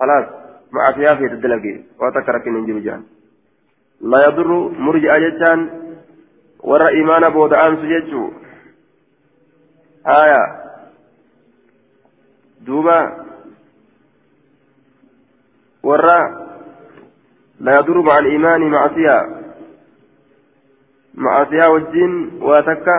[0.00, 0.26] خلاص
[0.72, 3.02] مع فيها في الدلقي وتكرك من جان
[4.00, 4.48] لا يضر
[4.78, 5.86] مرجع جتان
[6.66, 8.34] warra imaana booda'aansu jechuu
[10.04, 10.40] haya
[12.66, 12.96] duuba
[15.82, 16.18] warra
[17.60, 19.22] la yaduru maca aliimaani macasiyaa
[21.14, 22.14] macasiyaa wajjiin
[22.48, 22.96] waa takka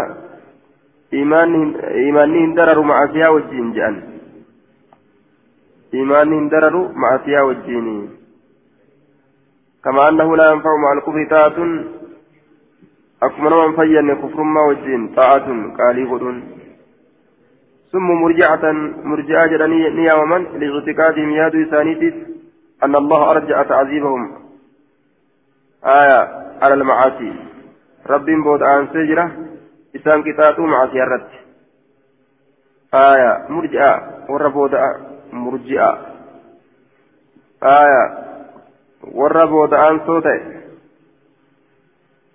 [1.11, 3.97] imaanni hin dararu macasiyaa wajjiin jedhan
[6.03, 7.97] imaanni hin dararu macasiyaa wajjiini
[9.87, 11.57] كما أنه لا ينفع مع الكفر طاعة
[13.21, 16.39] nama hin fayyadne kufrummaa wajjin xaa'atun qaalii godhuun
[17.91, 18.71] ثم مرجعة
[19.03, 22.13] مرجعة جراني نياما لاعتقادهم يادوا ثانيتيس
[22.83, 24.31] أن الله أرجع تعذيبهم
[25.85, 26.19] آية
[26.61, 27.33] على المعاصي
[28.07, 29.31] رب بود عن سجرة
[29.97, 31.27] إسان كتاتو مع سيارت
[32.93, 34.71] آية مرجعة وربود
[35.33, 35.97] مرجعة
[37.63, 38.03] آية
[39.03, 40.41] وربود عن صوته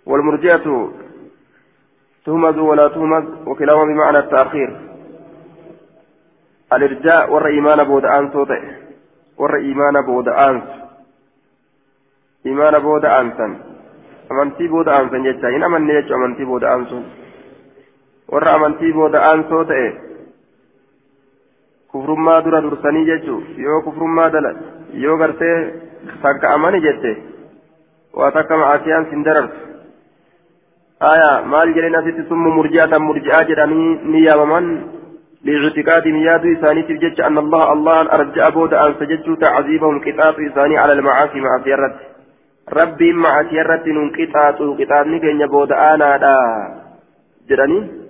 [0.07, 0.93] والمرجئة
[2.27, 4.81] تهمز ولا تهمز وكلاهما بمعنى التأخير
[6.73, 8.35] الإرجاء ور إيمان بود أنس
[9.39, 10.65] ور إيمان بود أنس
[12.47, 13.73] إيمان بود أنسا
[14.33, 17.05] amantii booda aansan jecha hin amanne jechuun amantii booda aansuun
[18.29, 19.89] warra amantii booda aansoo ta'e
[21.95, 24.55] kufrummaa dura dursanii jechuun yoo kufrummaa dala
[25.05, 25.57] yoo gartee
[26.23, 27.13] takka amani jette
[28.15, 29.73] waa takka macaasiyaan sin darartu.
[31.03, 34.61] آية مال جرين أسيت ثم مرجعة مرجعة جراني نيامما
[35.45, 40.93] لاعتقاد مياد إساني تبجج أن الله الله أرجع بود أن سجدت تعذيبهم قطاط إساني على
[40.93, 41.97] المعاصي مع سيرت
[42.73, 46.35] ربي مع سيرت ننقطاط قطاط نكين بود أنا دا
[47.49, 48.02] جراني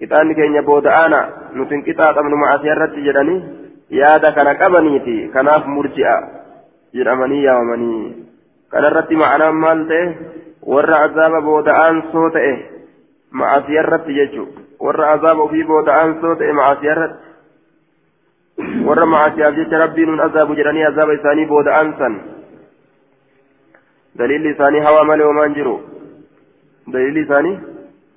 [0.00, 1.20] قطاط نكين بود أنا
[1.54, 6.16] نتنقطاط من مع سيرت جراني yaada kana qabaniiti kanaaf murji'a
[6.94, 8.26] jedhamanii yaamanii
[8.72, 10.04] kanarratti ma'anaan maal ta'e
[10.74, 12.54] warra azaaba booda'aan soo ta'e
[13.30, 17.24] ma'asii irratti jechuudha warra azaaba ofii booda'aan soo ta'e ma'asii irratti
[18.88, 22.14] warra ma'asiyaaf jecha rabbiin nun azaabu jedhanii azaaba isaanii booda'aan san
[24.18, 25.76] daliilli isaanii hawaa malee homaan jiru
[26.92, 27.56] daliilli isaanii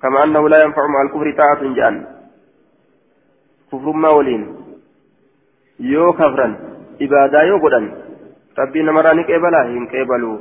[0.02, 1.96] kama annahu laa yanfacu ma'a alkufri ta'atun jedhan
[3.70, 4.44] kufrummaa waliin
[5.92, 6.54] yoo kafran
[7.06, 7.90] ibaadaa yoo godhan
[8.60, 10.36] rabbiin namarraa ni qeebalaa hin qeebaluu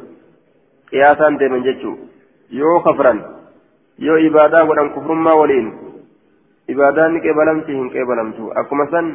[0.91, 1.97] qiyaasaan deeman jechuun
[2.59, 3.23] yoo kafran
[4.09, 5.73] yoo ibaadaa godhan kufrummaa waliin
[6.75, 9.11] ibaadaan ni qeebalamti hin qeebalamtu akkuma san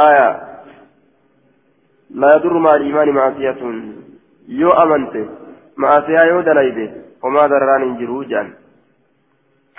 [0.00, 0.26] aya
[2.24, 3.78] laa yadurru ma'a aliimaani maasiyatun
[4.62, 5.22] yoo amante
[5.84, 6.90] maasiyaa yoo dalayde
[7.22, 7.96] homaa dararaan hin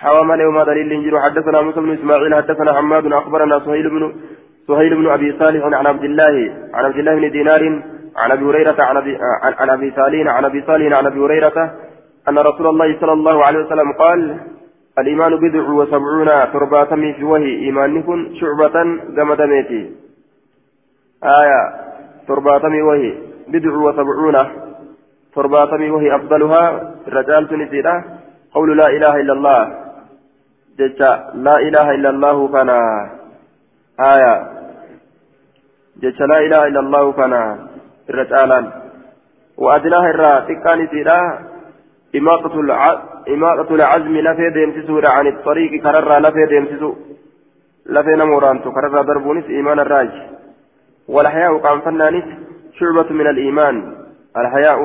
[0.01, 4.13] مالي وما دليل ينجر حدثنا موسى بن إسماعيل حدثنا حماد أخبرنا سهيل بن
[4.67, 6.35] سهيل بن أبي صالح عن عبد الله
[6.73, 7.81] عن عبد الله بن دينار
[8.17, 8.77] عن أبي هريرة
[9.59, 11.57] عن ابي صالح عن أبي صالح عن أبي هريرة
[12.29, 14.37] أن رسول الله صلى الله عليه وسلم قال
[14.99, 18.83] الإيمان بضع وسبعون ترباتمي في وهي إيمانكم شعبة
[19.17, 19.91] جمد ميتي.
[21.23, 21.61] آية
[22.27, 23.13] ترباتمي وهي
[23.47, 24.35] بضع وسبعون
[25.35, 26.93] ترباتمي وهي أفضلها.
[27.07, 28.03] الرجال تنسيرة
[28.53, 29.82] قول لا إله إلا الله.
[30.79, 31.11] جتا
[31.45, 32.69] لا إله إلا الله كان
[34.13, 34.35] آية
[36.01, 37.33] جتا لا إله إلا الله كان
[38.09, 38.65] الرجالان
[39.57, 41.19] وأدناها الرا تكاني سيرة
[43.35, 46.91] إماطة العزم لفي ديمسسو عن الطريق كرر لفي ديمسسو
[47.85, 50.11] لفي نمورانتو كرر دربونس إيمان الراج
[51.07, 52.27] والحياء قام فنانس
[52.77, 53.75] شعبة من الإيمان
[54.37, 54.79] الحياء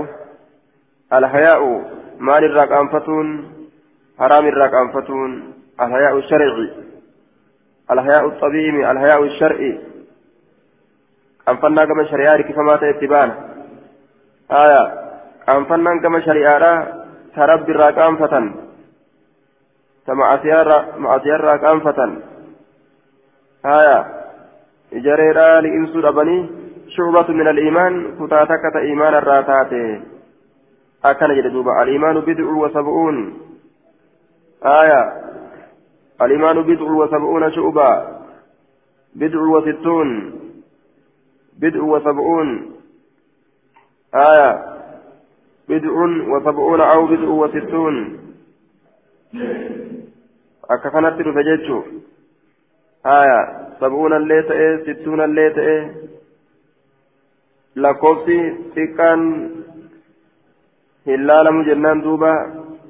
[1.13, 1.61] الحياء
[2.19, 3.29] مال الرقام فتون
[4.19, 5.31] حرام الرقام فتون
[5.81, 6.73] الحياء الشرعي
[7.91, 9.81] الحياء الطبيعي الحياء الشرعي.
[11.63, 13.31] فنان كما شريعة كيف مات اتبان
[14.53, 14.83] آية.
[15.47, 16.89] فنان كما شريعة
[17.37, 18.55] تربي الرقام فتن
[20.07, 20.61] تمعسي
[21.35, 22.21] الرقام فتن
[23.67, 24.07] آية.
[24.93, 26.51] إجريرا لإنسو ربني
[26.89, 27.93] شعبة من الإيمان
[28.27, 29.73] كتاتكة إيمان الراتات.
[31.05, 33.17] أكن جدوبا الإيمان بدع وسبعون.
[34.65, 35.29] آية.
[36.23, 38.19] الإيمان بدع وسبعون شعبة
[39.15, 40.33] بدع وستون
[41.59, 42.49] بدع وسبعون
[44.15, 44.51] آية
[45.69, 45.91] بدع
[46.33, 48.19] وسبعون أو بدع وستون
[50.69, 51.85] dhufe jechuu
[53.03, 53.39] haya
[53.81, 55.77] sab'uuna illee ta'e sittuuna illee ta'e
[57.85, 58.37] lakkoofsi
[58.75, 59.23] xiqqaan
[61.07, 62.33] hin laalamu jennaan duuba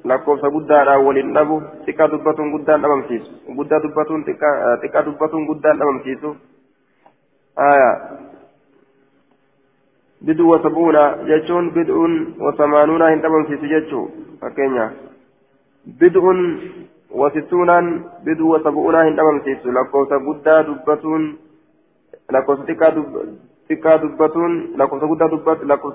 [0.05, 6.35] lakkoofsa guddaadhaan waliin dhabu xiqqaa dubbatuun guddaan dhabamsiisu guddaa dubbatuun xiqqaa dubbatuun guddaan dhabamsiisu
[10.25, 14.05] bid'u wa sab'uuna jechuun bid'uun wa samaanuuna hin dhabamsiisu jechuu
[14.41, 14.93] fakkeenyaaf
[15.99, 16.39] bid'uun
[17.21, 17.91] wasittuunaan
[18.25, 21.27] bid'u wa sab'uunaa hin dhabamsiisu lakkoofsa guddaa dubbatuun
[22.37, 22.65] lakkoofsa
[23.69, 25.29] xiqqaa dubbatuun lakkoofsa guddaa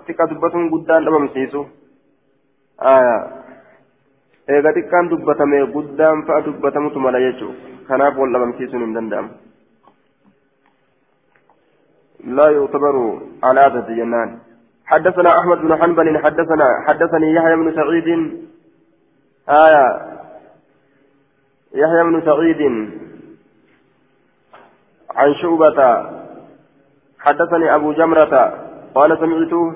[0.06, 1.66] xiqqaa dubbatuun guddaan dhabamsiisu
[4.48, 9.32] eega xiqqaan dubbatame guddaan fa'a dubbatamutu mala jechuudha kanaaf wal dhabamsiisuun hin danda'amu.
[12.24, 14.38] لا يعتبر على عادة جنان
[14.86, 18.08] حدثنا أحمد بن حنبل حدثنا حدثني يحيى بن سعيد
[19.48, 19.86] آية
[21.74, 22.60] يحيى بن سعيد
[25.10, 25.80] عن شعبة
[27.18, 28.34] حدثني أبو جمرة
[28.94, 29.74] قال سمعت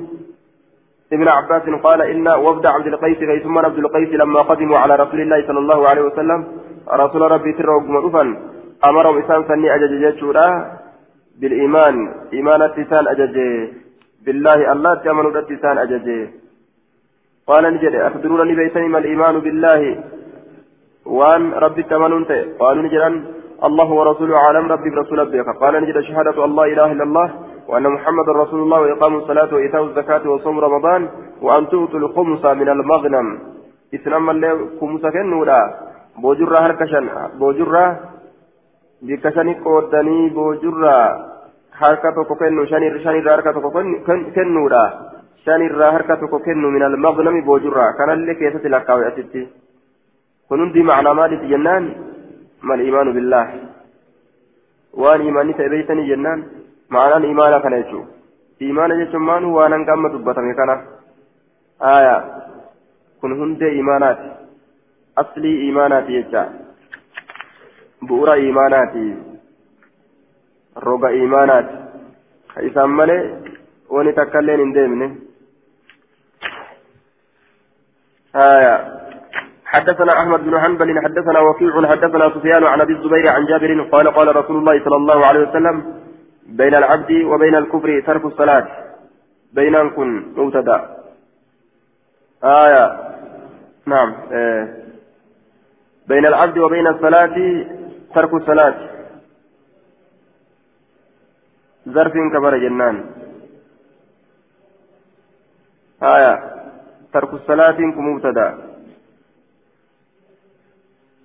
[1.13, 5.47] ابن عباس قال إن وفد عبد القيس ثم عبد القيس لما قدموا على رسول الله
[5.47, 6.47] صلى الله عليه وسلم.
[6.93, 8.25] رسول ربي ترى مدفا
[8.85, 10.23] أمرهم إسان سني أجج
[11.41, 11.95] بالإيمان.
[12.33, 13.37] إيمان التسان أجج.
[14.27, 16.09] بالله الله تأمنوا التسان أجج.
[17.47, 20.05] قال نجد أخبرونني بيتني ما الإيمان بالله؟
[21.07, 22.25] وان ربي تمنون
[22.61, 23.03] قالوا نجد
[23.65, 25.49] الله ورسوله عالم ربي برسول ربك.
[25.63, 27.29] قال نجد شهادة الله إله إلا الله.
[27.69, 31.09] وأن محمد رسول الله وإقام الصلاة وإيتاء الزكاة وصوم رمضان
[31.43, 33.27] وأن تؤتوا الخمس من المغنم
[33.95, 35.61] إسلام الله خمس كنولا
[36.23, 37.05] بوجرة هركشن
[37.41, 37.85] بوجرة
[39.03, 41.29] بكشن قودني بوجرة
[41.79, 43.71] harka tokko kennu shanirraa harka tokko
[44.35, 44.83] kennuudha
[45.45, 49.43] shanirraa harka tokko kennu min almaqnami boojurraa kanallee keessatti lakkaa'e asitti
[50.49, 51.85] kun hundi macnaa maaliiti jennaan
[52.63, 53.49] mal imaanu billaah
[55.03, 56.45] waan imaanni ta'e beeytanii jennaan
[57.79, 58.07] jechuu
[58.61, 60.75] imaana jechuun maanu waan hanga amma dubbatame kana
[61.81, 62.17] aya
[63.21, 64.29] kun hundee imaanaati
[65.23, 66.43] aslii imaanaati jecha
[68.09, 69.05] bu'ura imaanaati
[70.89, 71.77] roga imaanaati
[72.55, 73.23] ka isaan malee
[73.97, 75.09] wani takkailleen hin deemne
[78.33, 78.77] aya
[79.69, 84.37] حدثنا احمد بن حنبل حدثنا وكيع حدثنا سفيان عن ابي الزبير عن جابر قال قال
[84.37, 85.77] رسول الله صلى الله عليه وسلم
[86.49, 88.67] بين العبد وبين الكفر ترك الصلاة.
[89.53, 90.79] بين كن مبتدا.
[92.45, 92.85] آية.
[93.87, 94.15] نعم.
[94.33, 94.69] آه.
[96.09, 97.37] بين العبد وبين الصلاة
[98.15, 98.89] ترك الصلاة.
[101.89, 103.05] ظرف كبر جنان.
[106.03, 106.35] آية.
[107.13, 108.49] ترك الصلاة مبتدا.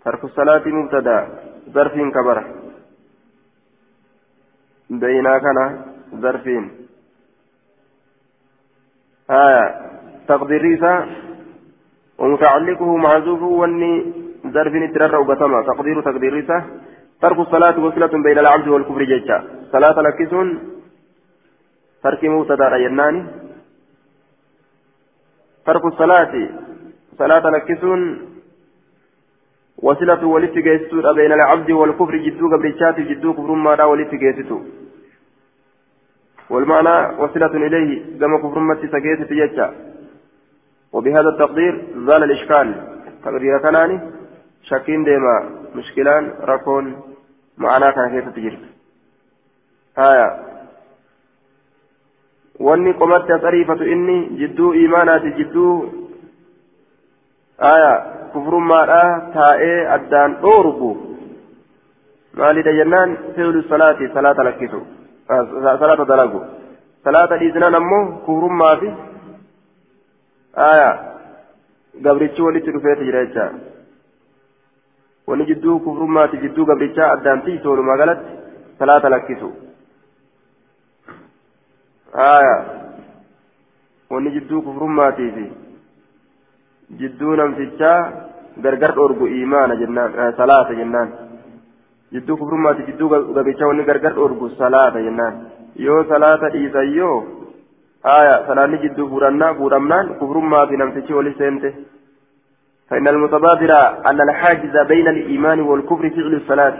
[0.05, 1.27] ترك الصلاة مبتدا.
[1.69, 2.62] ظرفين كبرة
[4.89, 6.71] بينا كان ظرفين.
[9.31, 9.65] آية
[10.27, 10.63] تقدير
[12.17, 14.13] ومتعلقه محذوف واني
[14.47, 16.47] ظرف ترى وبتما تقدير تقدير
[17.21, 19.37] ترك الصلاة وصلة بين العبد والكفر جيشا
[19.71, 20.47] صلاة لكسون
[22.03, 23.23] ترك مبتدا يناني.
[25.65, 26.49] ترك الصلاة
[27.17, 27.99] صلاة لكسون
[29.77, 34.59] وصلة ولت جيستو بين العبد والكفر جدو قبرشات جدو كفر ما ولت جيستو.
[36.49, 39.73] والمعنى وصلة إليه كما كفر متي سجيت جيشا
[40.93, 41.73] وبهذا التقدير
[42.07, 42.67] زال الإشكال.
[43.25, 43.99] تقدير كناني
[44.63, 47.01] شاكين ديما مشكلان ركون
[47.57, 48.59] معناه كان كيف تجري
[49.97, 50.53] آية.
[52.59, 55.31] wanni qomatti as ariifatu inni jidduu imaanaati
[57.71, 57.91] aya
[58.33, 59.01] kufrummaadha
[59.37, 60.91] taa'ee addaan dhoorgu
[62.41, 64.79] maalidha jennaan fi'lu salaati salaata lakkisu
[65.81, 66.39] salaata dalagu
[67.07, 68.89] salaata dhiisnaan ammoo kufrummaa fi
[70.69, 70.89] aya
[72.07, 73.45] gabrichi walitti dhufeeti jira jecha
[75.27, 78.31] wanni jidduu kufrummaati jidduu gabrichaa addaan tiisu walumaa galatti
[78.79, 79.49] salaata lakkisu
[82.29, 82.55] aya
[84.09, 85.45] wanni jidduu kufrummaatii fi
[87.01, 87.99] jidduu namtichaa
[88.65, 91.09] gargar dhoorgu imaana jennaan salaata jennaan
[92.13, 95.39] jidduu kufrummaati jidduu gabrichaa wanni gargar dhoorgu salaata jennaan
[95.85, 97.15] yoo salaata dhiisan yoo
[98.17, 101.73] aya salaanni jidduu fuudhannaa fuudhamnaan kufrummaa fi namtichi wali seente
[102.89, 103.71] فإن المتبادر
[104.09, 106.75] أن الحاجز بين الإيمان والكفر فعل الصلاة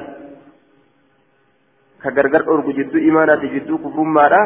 [2.04, 4.44] كغرغر أورغو جدو إيمانات جدو كفر مارا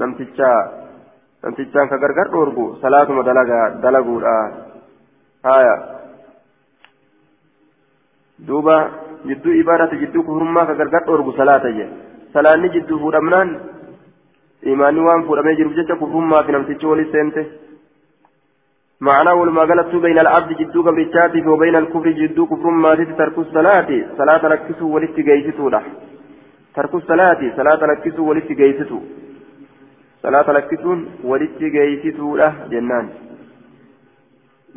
[0.00, 0.52] نمتشا
[1.44, 4.14] نمتشا كغرغر أورغو صلاة مدلغا دلغو
[5.56, 5.74] آية
[8.48, 8.76] دوبا
[9.28, 11.86] جدو إبارة جدو كفر ما كغرغر أورغو صلاة جي
[12.34, 13.48] صلاة جدو فرمنان
[14.66, 17.44] إيماني وان فرمي جرب جتا كفر ما في نمتشا ولي سنته
[19.06, 23.88] معناه ولما قالت بين العبد جدو قبرتاتي وبين الكفر جدو كفر ما ترك الصلاة
[24.18, 25.84] صلاة لكسو ولت جيستو له
[26.76, 29.00] ترك الصلاة صلاة لكسو ولت جيستو
[30.22, 33.06] صلاة لكسون ولت جيستو له جنان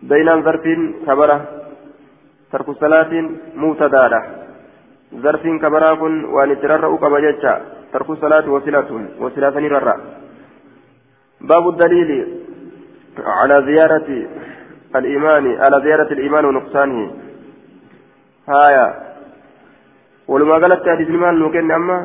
[0.09, 0.65] بين ظرف
[1.07, 1.37] كبرة
[2.51, 3.11] ترك الصلاة
[3.55, 4.21] مبتدا
[5.23, 7.53] ظرف كبرة كن ونترر كبجتشا
[7.93, 8.89] ترك الصلاة وصلة
[9.23, 9.99] وصلة نرر
[11.49, 12.09] باب الدليل
[13.39, 14.07] على زيارة
[14.95, 17.11] الإيمان على زيارة الإيمان ونقصانه
[18.49, 18.87] هايا
[20.27, 21.97] ولما قالت حديث المال نوكن أما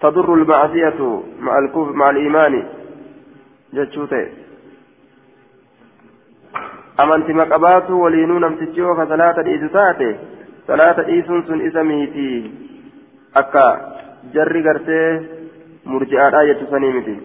[0.00, 2.66] تضر المعصية مع الكفر مع الإيمان.
[3.74, 4.26] جتشوتي
[7.00, 10.16] أمنت مقبات ولينون أمتجوك صلاة الإيسوتاتي
[10.66, 12.50] صلاة الإيسون سن إسميتي
[13.36, 13.68] أكا
[14.34, 15.26] جري قرتي
[15.86, 17.16] مرجعات آية سنيمتي.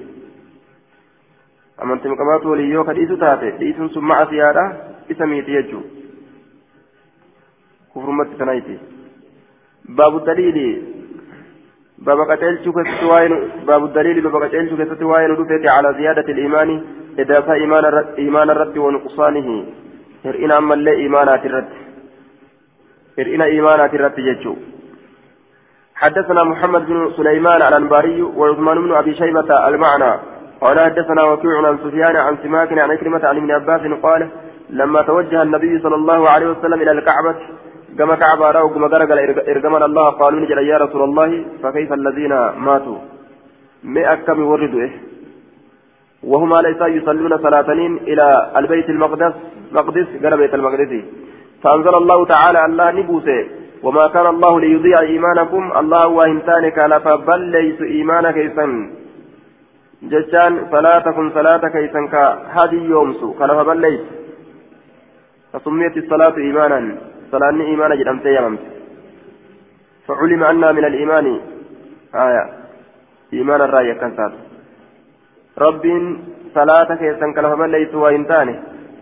[1.80, 4.64] qabaatu waliin yoo ka dhiisu taate dhiisuun sun macasiyaadha
[5.10, 5.84] isa miiti jechuu
[7.94, 8.36] kufrummatti
[12.06, 16.32] daliili baaba qaceelchuu keessatti waa'ee baabu daliili baaba qaceelchuu keessatti waa'ee nu dhufeeti calaa ziyaadati
[16.32, 16.84] imaani
[17.18, 19.56] idaasaa imaana irratti wanuqsaanihi
[20.24, 21.78] hir'ina ammallee imaanaati irratti
[23.18, 24.58] hir'ina imaanaati irratti jechuu
[26.00, 30.20] حدثنا محمد بن سليمان الأنباري وعثمان بن أبي شيبة المعنى
[30.62, 34.30] قال حدثنا وكيع عن سفيان عن سماك عن عكرمة عن ابن عباس قال
[34.70, 37.36] لما توجه النبي صلى الله عليه وسلم إلى الكعبة
[37.98, 39.12] كما كعبة رأوا كما درج
[39.50, 42.34] إرجمنا الله قالوا نجل يا رسول الله فكيف الذين
[42.66, 42.98] ماتوا؟
[43.84, 44.92] مئة كم وردوا إيه؟
[46.24, 49.34] وهم ليس يصلون صلاتين إلى البيت المقدس
[49.72, 50.94] مقدس قال بيت المقدس.
[51.64, 53.40] فأنزل الله تعالى الله نبوسه.
[53.84, 58.72] وما كان الله ليضيع إيمانكم الله وإنسانك لفبل ليس إيمانك إسان
[60.04, 64.04] جتان صلاتكم صلاة كيسن كهدي يومسو كلفا بليت
[65.54, 66.82] فسميت الصلاة إيمانا.
[67.32, 68.64] صلاة إيمانا جدمت يممت
[70.08, 71.28] فعلم أن من الإيمان.
[72.26, 72.44] آية.
[73.34, 74.34] إيمان الرأي كنتات
[75.66, 75.86] رب
[76.58, 78.56] صلاة كيسن كلفا بليت وإنتاني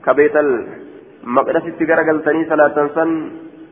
[0.06, 3.12] كبيت المقدس تقرقلتني صلاة سن.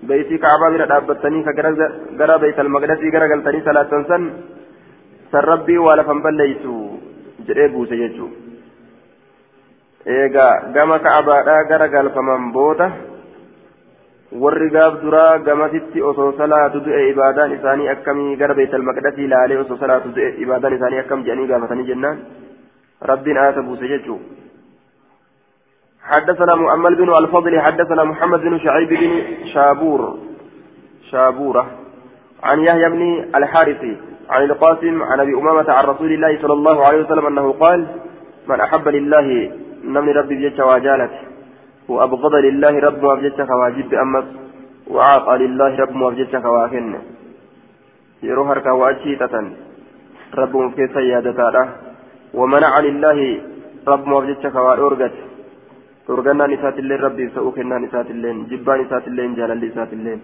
[0.10, 4.24] بيتي كعبة بلا دابتني كقرا بيت المقدس قرقلتني صلاة سن.
[5.32, 6.76] سن ربي ولفا بليتو
[7.48, 8.32] jedhee buuse jechuun
[10.14, 12.44] eegaa gama ka'abaadhaa gara galfaman
[15.46, 20.74] gamasitti osoo salaatu du'e ibaadaan isaanii akkamii gara beetal maqdasii ilaalee osoo salaatu du'e ibaadaan
[20.74, 22.18] isaanii akkam jedhanii gaafatanii jennaan
[23.02, 24.24] rabbiin aata buuse jechuun.
[26.06, 29.24] حدثنا مؤمل بن الفضل حدثنا محمد بن شعيب بن
[29.54, 30.18] شابور
[31.12, 31.66] شابورة
[32.44, 33.02] عن يحيى بن
[33.36, 33.82] الحارث
[34.30, 37.88] عن القاسم عن أبي أمامة عن رسول الله صلى الله عليه وسلم أنه قال
[38.48, 39.52] من أحب لله
[39.84, 41.12] نمني ربي بجتش وجالت
[41.90, 44.26] وأبغض لله رب وبجتش واجب أمس
[44.88, 46.96] وأعطى لله رب وبجتش وأكن.
[48.24, 49.36] يروح وأجيتة
[50.42, 51.40] رب في سيادة
[52.34, 53.20] ومنع لله
[53.88, 55.16] رب وبجتش وأرغت.
[56.08, 60.20] ترغنا نسات اللين ربي سأوكنا نسات اللين جبا نسات اللين جلال نسات اللين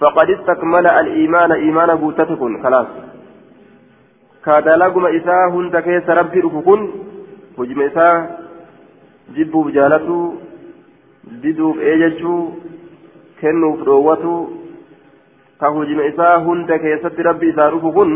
[0.00, 2.88] فقد استكمل الإيمان إيمان بوتتكن خلاص.
[4.44, 6.80] كادلقم إساء هند كيس ربي رفكن
[7.58, 8.14] هجم إساء
[9.36, 10.18] جبوب جالتو
[11.24, 12.42] diduuf eejechuu
[13.40, 14.34] kennuuf dhoowwatu
[15.60, 18.12] ka hujima isaa hunda keessatti rabbi isaa dhufu kun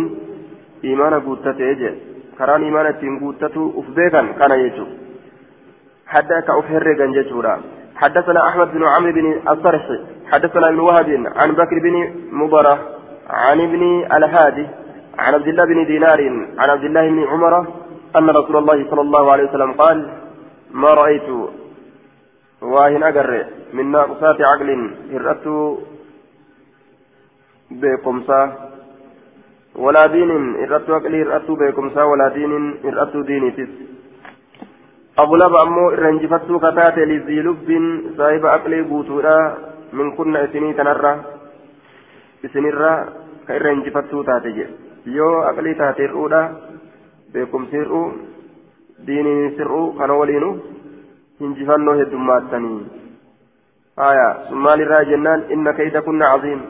[0.82, 1.96] imaana guuttatee jedhe
[2.38, 5.04] karaan imaana ittiin guuttatu uf beekan kana jechuudha
[6.06, 7.60] حتى كأفهر جنجتورا
[7.96, 9.84] حدثنا أحمد بن عمرو بن الصرح
[10.32, 11.94] حدثنا ابن وهب عن بكر بن
[12.32, 12.78] مبارة
[13.30, 13.82] عن ابن
[14.16, 14.66] الهادي
[15.18, 16.20] عن عبد الله بن دينار
[16.58, 17.54] عن عبد الله بن عمر
[18.16, 20.08] أن رسول الله صلى الله عليه وسلم قال
[20.70, 21.28] ما رأيت
[22.62, 24.68] واهن أجر من ناقصات عقل
[25.12, 25.46] هرأت
[27.70, 28.40] بكمسا
[29.76, 32.52] ولا دين هرأت عقل هرأت بكمسا ولا دين
[32.84, 33.72] هرأت ديني تس
[35.18, 37.68] أغلب أمو إرنجفتو كتاتي لذي لب
[38.16, 39.38] صاحب أقلي بوتورا
[39.92, 41.12] من كنا إسني تنرى.
[42.44, 42.92] إسنرى
[43.48, 44.66] كإرنجفتو تاتي
[45.06, 46.42] يو أقلي تاتي الأولى
[47.34, 48.02] بكم سيرو
[49.06, 50.75] ديني سرو كان ولينو.
[53.98, 56.60] آية ثم للرا جنان إن كيد كنا عظيم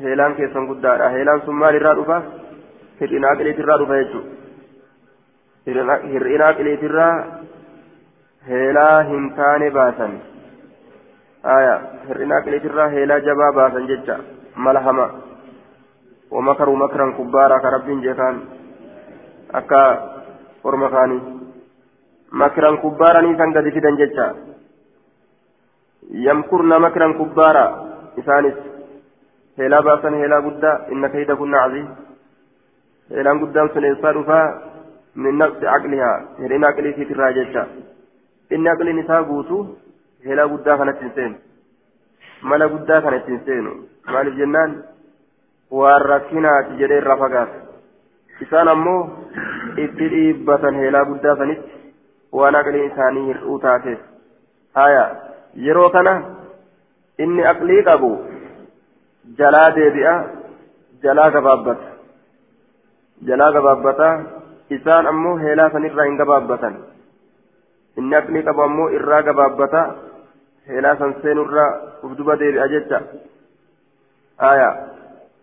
[0.00, 2.18] هيلان كيسان قدارا هيلان ثم للرا رفا
[3.00, 4.20] هرئنا أقلي ترى رفا يجو
[6.12, 7.08] هرئنا أقلي ترى
[8.48, 10.12] heelaa hin taane baasan
[11.54, 11.74] aya
[12.08, 14.18] hir'ina aqiliitirraa heelaa jabaa baasan jecha.
[14.56, 15.08] Mala hama.
[16.30, 18.36] ومكروا مكرا كبارا كرب جيكان
[19.54, 19.84] أكا
[20.64, 21.18] ورمكاني
[22.32, 24.26] مكرا كبارا نيسان قد فيدن جيتشا
[26.10, 27.66] يمكرن مكرا كبارا
[28.18, 28.54] إسانس
[29.58, 31.86] هلا باسا هلا قدا إن كيد كنا عزيز
[33.10, 34.16] هلا قدا سنسان
[35.16, 37.66] من نفس عقلها هلين عقلي في الراججة
[38.50, 39.56] inni aqliin isaa guutu
[40.26, 41.36] helaa guddaa kanatti hin seenu
[42.50, 43.72] mala guddaa kanatti hin seenu
[44.12, 44.76] maaliif jennaan
[45.80, 47.58] waan rakkinaati jedhee irraa fagaata
[48.46, 49.02] isaan ammoo
[49.84, 50.08] itti
[52.32, 54.00] waan aqliin isaanii hir'uu taateef
[54.80, 55.04] haya
[55.66, 56.14] yeroo kana
[57.18, 58.10] inni aqlii qabu
[59.38, 60.14] jalaa deebi'a
[61.02, 61.86] jalaa gabaabbata.
[63.28, 64.08] Jalaa gabaabbata
[64.76, 66.74] isaan ammoo heelaa sanirraa hin gabaabbatan.
[67.98, 69.82] Inni aqlii qabu ammoo irraa gabaabbata
[70.68, 71.70] heelaa san seenurraa
[72.02, 73.00] uf duba deebi'a jecha.
[74.50, 74.68] Aya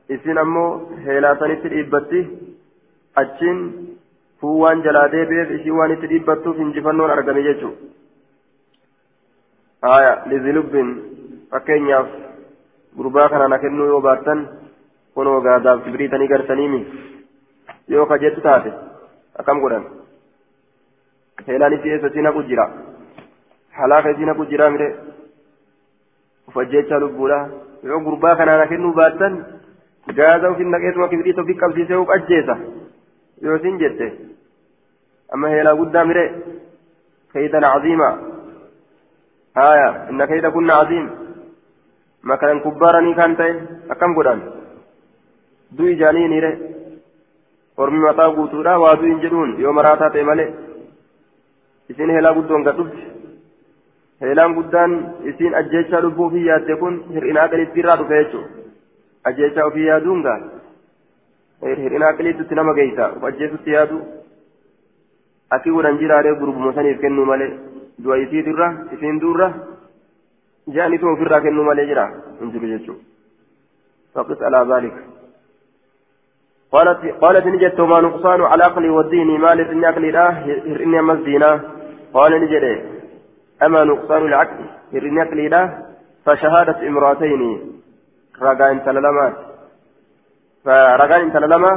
[0.09, 0.69] isin ammoo
[1.05, 2.21] heelaa sanitti dhiibbatti
[3.23, 3.59] achiin
[4.41, 7.73] fuu waan jalaa deebi'eef ishii waan itti dhiibbattuuf injifannoon argame jechuu
[9.95, 10.89] aya lizilubbin
[11.51, 12.07] fakkeenyaaf
[12.97, 14.39] gurbaa kana na kennuu yoo baattan
[15.15, 16.81] kunoo gaadaaf kibriitanii gartaniimi
[17.95, 18.71] yoo ka jettu taate
[19.43, 19.85] akkam godhan
[21.47, 22.65] heelaan isii eessa si naqu jira
[23.79, 24.87] halaaka isii naqu jira mire
[26.47, 27.39] uf ajjeechaa lubbuudha
[27.89, 29.37] yoo gurbaa kanaana kennuu baattan
[30.19, 32.55] gaaza ufin naqeetuma kibiriita ofi qabsiisee uf ajjeesa
[33.41, 34.07] yoo isin jette
[35.33, 36.25] amma heelaa guddaa mire
[37.35, 38.09] كيدا عظيما
[39.57, 41.05] آية إن كيد كنا عظيم
[42.23, 43.51] ما كان كبارني كان تاي
[43.91, 44.39] أكم قران
[45.71, 46.51] دوي جاني نيري
[47.77, 50.47] ورمي مطا قوتورا وادو إنجلون يوم راتا تيمالي
[51.89, 53.03] heelaa guddoon gad dhufti
[54.21, 54.91] heelaan guddaan
[55.29, 58.49] isin ajjeechaa lubbuu ofii yaadde kun hir'inaa qiliitti irraa dhufe jechuudha
[59.29, 60.39] ajjeechaa ofii yaaduun gaa
[61.65, 63.97] hir'inaa qiliittutti nama geeysa of ajjeesutti yaadu
[65.51, 67.51] akki godhan jiraaree gurbuma saniif kennuu malee
[68.03, 69.47] du'a isiitirra isiin duurra
[70.75, 72.05] jaanitu ofirraa kennuu malee jira
[72.39, 73.03] hin jiru jechuudha
[74.15, 75.03] faqis alaa zaalika
[76.75, 80.25] قالت قالت نجت ما نقصان على عقلي والدين مال إني عقلي لا
[80.83, 81.51] إني أمس دينا
[82.13, 82.65] قال نجد
[83.65, 84.59] أما نقصان العقل
[84.93, 85.61] إني عقلي لا
[86.25, 87.41] فشهادة امرأتين
[88.41, 88.71] رجاء
[90.65, 91.71] تللما فرجاء تللما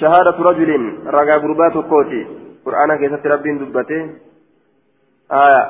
[0.00, 0.70] شهادة رجل
[1.06, 2.26] رجاء قربات كوتي
[2.64, 4.02] قرآن كيسة ربين دبته
[5.32, 5.62] آية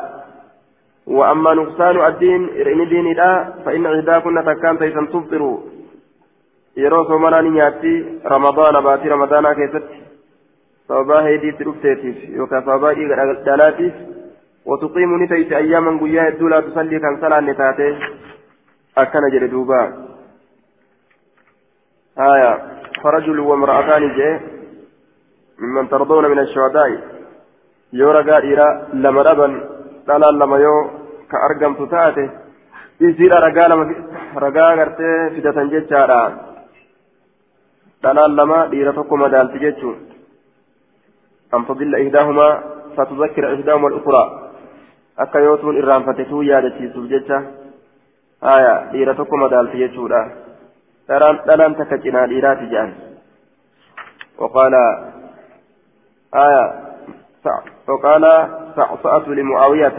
[1.07, 2.43] وأما نقصان الدين
[2.73, 3.31] إن ديني لا
[3.65, 5.59] فإن عهداكن تكان تيسن تبطروا
[6.77, 7.93] yeroo soomanaa ni nyaatti
[8.33, 9.97] ramadaana baatii ramadaanaa keessatti
[10.89, 13.17] sababaa heediitti dhufteetiif yookaan sababaa dhiiga
[13.49, 13.95] dhalaatiif
[14.71, 17.89] watuqiimu ni ta'ite ayyaaman guyyaa hedduu laa tusallii kan salaanne taate
[19.03, 19.81] akkana jedhe duuba
[22.21, 22.53] آية
[23.03, 24.41] فرجل وامرأتان جاء
[25.59, 26.91] ممن ترضون من الشهداء.
[27.93, 29.47] يورا قائرا لما ربا
[30.09, 30.91] دلال لما يو
[31.31, 32.31] كأرقم تتاته.
[33.01, 33.85] يصير رقا لما
[34.45, 36.23] رقا قرتي فدة جتشارا
[38.05, 39.93] دلال لما ديرا تقوم دالت جتشو
[41.55, 42.49] أن تضل إحداهما
[42.97, 44.41] فتذكر إحداهما الأخرى.
[45.61, 47.43] tuun irraanfate tuu yaadachiisuuf jecha
[48.41, 50.21] haya dhiira tokko madaalti jechuudha
[51.11, 53.11] dhalaan takka cinaa dhiiraati jedhan
[54.41, 54.75] وقال
[56.35, 56.65] آية
[57.89, 58.25] وقال
[58.77, 59.97] صعصعة لمعاوية.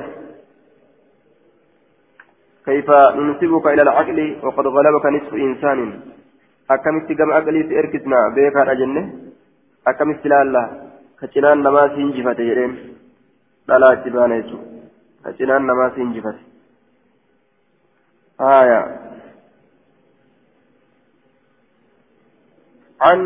[2.66, 5.80] كيف ننسبك إلى العقل وقد غلبك نصف إنسان.
[6.72, 9.04] أكملت كم أقلي في إركسنا بيكا أجنة.
[9.88, 10.66] أكملت لا الله.
[11.22, 12.98] كتنان نما سينجفة يرين.
[13.68, 14.62] لا تبان يسوع
[15.26, 16.36] كتنان نما سينجفة
[18.42, 18.82] آية
[23.02, 23.20] عن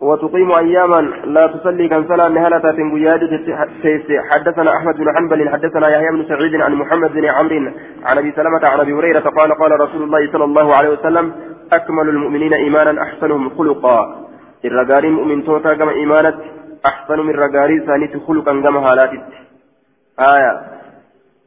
[0.00, 3.20] وتقيم أياما لا تصلي كان صلاة نهالة تنبياد
[4.32, 7.72] حدثنا أحمد بن حنبل حدثنا يحيى بن سعيد عن محمد بن عمرو
[8.04, 11.32] عن أبي سلمة عن أبي هريرة قال قال رسول الله صلى الله عليه وسلم
[11.72, 13.98] أكمل المؤمنين إيمانا أحسنهم خلقا.
[14.64, 16.36] الرجال مؤمن توتا كما إيمانت
[16.86, 19.24] أحسن من رجال ثاني خلقا كما هالاتت.
[20.18, 20.52] آية.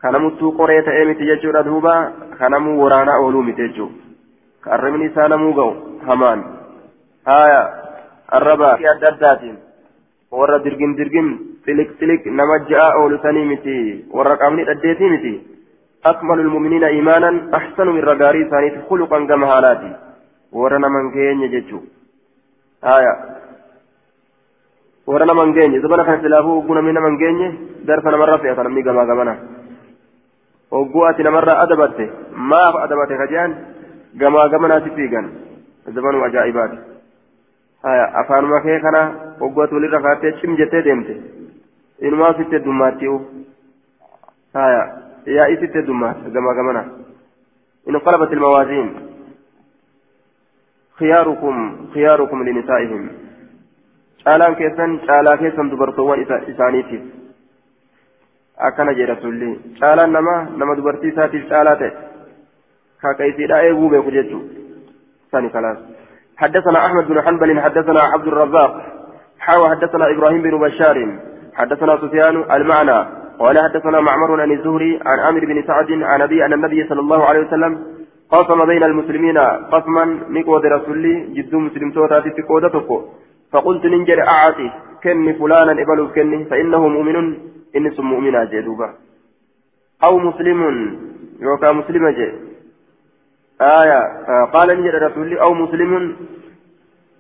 [0.02, 3.90] كنمتو قرية إيمت يجور دوبا كنمو ورانا أولو متجو.
[4.68, 5.70] كأرمني سانمو جو
[6.08, 6.40] همان
[7.28, 7.62] آية
[8.36, 9.58] الربا في الدرداتين
[10.32, 11.28] warra dirgim dirgim
[11.64, 13.76] xilik xilik nama ja'a oolu sanii miti
[14.12, 15.34] warra qaamni dhaddeetii miti
[16.04, 19.92] akmalu lmuminiina imaanan axsanu irra gaarii isaaniiti khuluqan gama haalaati
[20.52, 21.82] warra naman geenye jechuu
[22.82, 23.14] aya
[25.08, 27.48] warra naman geenye zabana kana silaafuu ogguu namni naman geenye
[27.88, 29.34] darsa namarra fe'ata namni gamaa gamana
[30.72, 31.56] ogguu ati namarra
[34.22, 35.32] gamaa gamanaati fiigan
[35.96, 36.78] zabanuu ajaa'ibaati
[37.88, 39.02] haya afaanuma kee kana
[39.48, 41.18] oggatu walirra kaatee cim jettee deemte
[42.00, 43.18] inumaa sitte dummaatti'u
[44.54, 44.82] haya
[45.38, 46.84] yaa'i sitte dummaata gamaa gamana
[47.90, 48.88] انقلبت الموازين
[51.00, 51.56] خياركم
[51.94, 53.10] خياركم لنسائهم
[54.26, 56.20] caalaan keessan caalaa keessan dubartoowwan
[56.54, 57.04] isaaniitiif
[58.68, 61.92] akkana jedha sulli caalaan nama nama dubartii isaatiif caalaa ta'e
[63.02, 64.44] kaaqaysiidhaa eeguu beeku jechuu
[65.32, 65.80] sani kalaas
[66.38, 68.72] حدثنا أحمد بن حنبل حدثنا عبد الرزاق.
[69.40, 70.98] حاوى حدثنا إبراهيم بن بشار.
[71.60, 73.00] حدثنا سفيان المعنى.
[73.40, 77.22] قال حدثنا معمر عن الزهري عن عامر بن سعد عن أبي أن النبي صلى الله
[77.30, 77.74] عليه وسلم
[78.30, 79.38] قسم بين المسلمين
[79.74, 82.90] قسما نقود رسولي جد مسلم توتاتي تقودتك
[83.52, 84.68] فقلت ننجر أعطي
[85.04, 87.18] كني فلانا إبلو كني فإنه مؤمن.
[87.98, 88.90] سم مؤمنا جدوبا
[90.06, 90.60] أو مسلم
[91.40, 92.28] يوكا مسلم جي
[93.62, 94.00] آية
[94.54, 96.16] قال نجر رسولي أو مسلم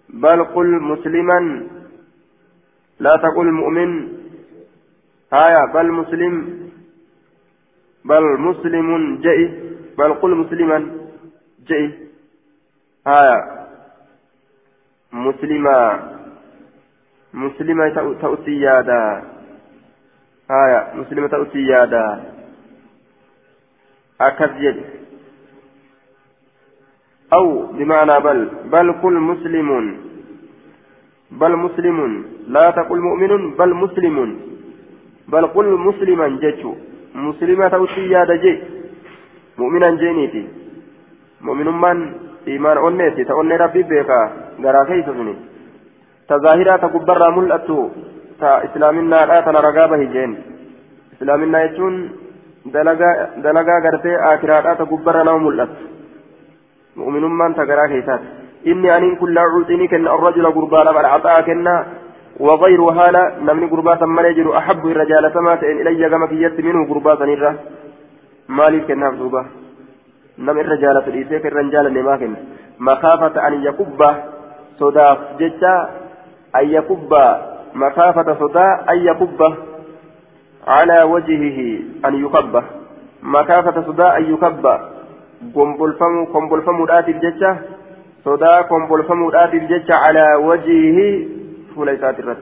[0.10, 1.68] بل قل مسلما
[3.00, 4.18] لا تقل مؤمن.
[5.34, 6.34] آية بل مسلم
[8.06, 9.50] بل مسلم جئ
[9.98, 10.78] بل قل مسلما
[11.68, 11.90] جئ
[13.08, 13.68] آية
[15.14, 15.80] مسلما
[17.34, 19.24] مسلمة تأتي يادا.
[20.52, 22.34] آية مسلمة تأتي يادا.
[24.22, 24.78] أكذب.
[27.34, 29.98] أو بمعنى بل بل قل مسلم
[31.32, 34.40] بل مسلم لا تقل مؤمن بل مسلم
[35.28, 36.74] بل قل مسلما جتشو
[37.16, 38.54] مسلمة تأتي يادا جي
[39.58, 40.44] مؤمنا جينيتي.
[41.42, 41.98] مؤمن من؟
[42.48, 44.22] إيمان أنيتي تأني ربي بيكا.
[44.64, 45.08] غرا كيف
[46.30, 47.80] تظاهرة تكبر ملأتو.
[48.40, 50.32] تا إسلامنا لا تنرقابه جين.
[51.14, 51.96] إسلامنا يجون.
[52.74, 53.10] دلقا
[53.46, 55.74] دلقا غرتي آخرات تكبر نوم ملأت.
[56.98, 58.22] مؤمن من تقرا كيسات
[58.68, 61.76] إني أن كل عوتني كن الرجل قربان بل عطاء كنا
[62.40, 67.22] وغير هالا نمني قربات من يجر أحب الرجال سمات إن إلي كما كيت منه قربات
[67.22, 67.52] نرى.
[68.58, 69.42] مالي كنا دوبا.
[70.46, 72.36] نم الرجال الإسيك الرجال لما
[72.80, 74.02] مخافة أن يكب
[74.80, 75.76] صداف جتا
[76.60, 77.12] أن يكب.
[77.76, 79.40] مخافة صداء أن يكب.
[80.68, 81.60] على وجهه
[82.08, 82.54] أن يكب.
[83.24, 84.66] مخافة صداء أن يكب.
[85.56, 87.52] قنبلفم قنبلفم راتب جتا
[88.26, 91.00] صداء قنبلفم راتب جتا على وجهه
[91.76, 92.42] فليسات الرد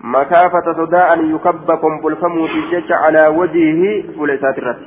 [0.00, 2.34] مخافة صداء أن يكب قنبلفم
[2.72, 3.82] جتا على وجهه
[4.18, 4.82] فليسات الرد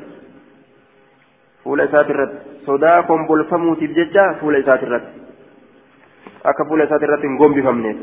[1.66, 2.34] فليسات الرد
[2.68, 5.22] صداء قنبلفم جتا فليسات الرد
[6.44, 7.98] akka fuula isaati irratti hin gombifamneef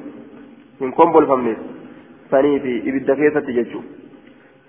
[0.80, 1.58] hin kombolfamneef
[2.30, 4.07] sanii fi ibidda keessatti jechuudha.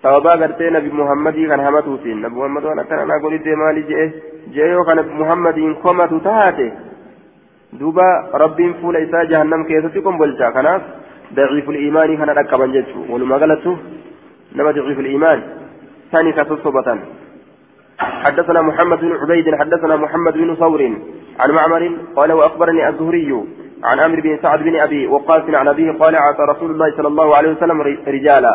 [0.02, 4.06] Sababaa gartee nabi muhammadii kan hamatuutiin nabi muhammad waan akkana naa godhite maali jee
[4.54, 6.66] jee yoo kan nabi muhammadiin komatu taate
[7.80, 8.06] duuba
[8.42, 10.82] rabbiin fuula isaa jahannam keessatti qombolcha kanaaf
[11.36, 13.78] daciiful iimaanii kana dhaqqaban jechuu walumaa galattu
[14.54, 15.42] nama daciiful iimaan
[16.12, 17.00] sani ka sossobatan
[18.00, 20.82] حدثنا محمد بن عبيد حدثنا محمد بن ثور
[21.40, 21.82] عن معمر
[22.16, 23.30] قال واخبرني الزهري
[23.84, 27.36] عن عمرو بن سعد بن ابي وقاص عن ابيه قال اعطى رسول الله صلى الله
[27.36, 27.78] عليه وسلم
[28.08, 28.54] رجالا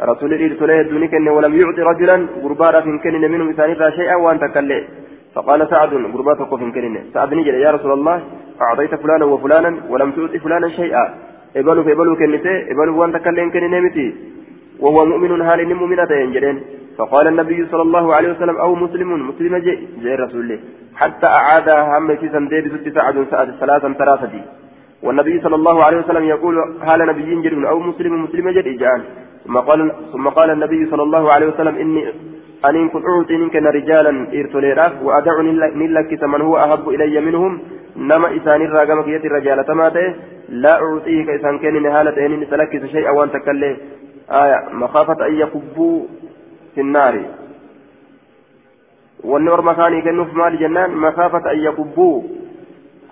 [0.00, 4.84] رسول الله تلي دونك ولم يعطي رجلا غربارا في كن منه مثال شيئا وانت كله
[5.34, 8.16] فقال سعد غرباتك في كن سعد نجد يا رسول الله
[8.62, 11.04] أعطيت فلانا وفلانا ولم تعطي فلانا شيئا.
[11.56, 14.06] ابلوا فابلوا كنته ابلوا وانت كله كن نمتي
[14.82, 16.56] وهو مؤمن هال مؤمنة ينجدين.
[16.98, 20.58] فقال النبي صلى الله عليه وسلم أو مسلم مسلم جاء جاء رسول الله.
[21.00, 24.34] حتى أعادها هم في سندي بست سعد سعد ثلاثا ثلاثة
[25.02, 26.54] والنبي صلى الله عليه وسلم يقول
[26.88, 29.00] هال نبي جد أو مسلم مسلم جد إجان
[30.12, 32.12] ثم قال النبي صلى الله عليه وسلم إني
[32.68, 37.60] أن كن أعطي منك رجالا إرتوليراف وأدعني نلك من هو أحب إلي منهم
[37.96, 40.14] نما إسان الراقم كيت الرجال تماته
[40.48, 43.76] لا أعطيه كإسان كان نهالة إن سلكت شيئا وأن تكله
[44.30, 46.02] آية مخافة أن يكبوا
[46.74, 47.14] في النار.
[49.24, 52.22] والنور مكاني كنوف مال جنان مخافة أن يكبوا.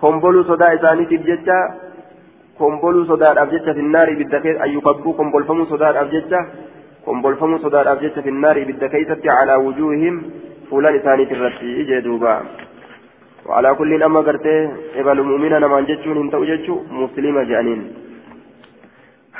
[0.01, 1.59] كمبلوا صدا إساني تبجتا
[2.59, 6.45] komboluu sodaadhaaf jecha finnaari ibidda keessa ayyukabbuu kombolfamuu sodaadhaaf jecha
[7.05, 10.21] kombolfamuu sodaadhaaf jecha finnaari ibidda keessatti calaa wujuuhihim
[10.69, 12.35] fuulan isaaniit irratti ijee duuba
[13.45, 14.55] وعلى كل أما قرتي
[14.99, 17.81] إبل مؤمنا نمان جتشون انتو جتشو مسلمة جانين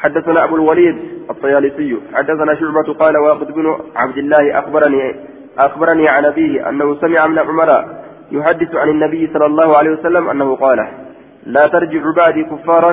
[0.01, 0.97] حدثنا أبو الوليد
[1.29, 5.15] الطيالسي حدثنا شعبة قال واقد بن عبد الله أخبرني
[5.57, 7.69] أخبرني عن أبيه أنه سمع من عمر
[8.31, 11.04] يحدث عن النبي صلى الله عليه وسلم أنه قال
[11.45, 12.91] لا ترجع بعدي كفارا.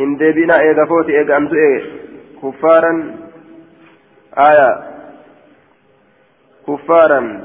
[0.00, 1.82] إن ديبنا إيغا فوت إيغا أمتو إيه.
[2.42, 3.14] كفارا.
[4.38, 4.84] آية.
[6.66, 7.40] كفارا.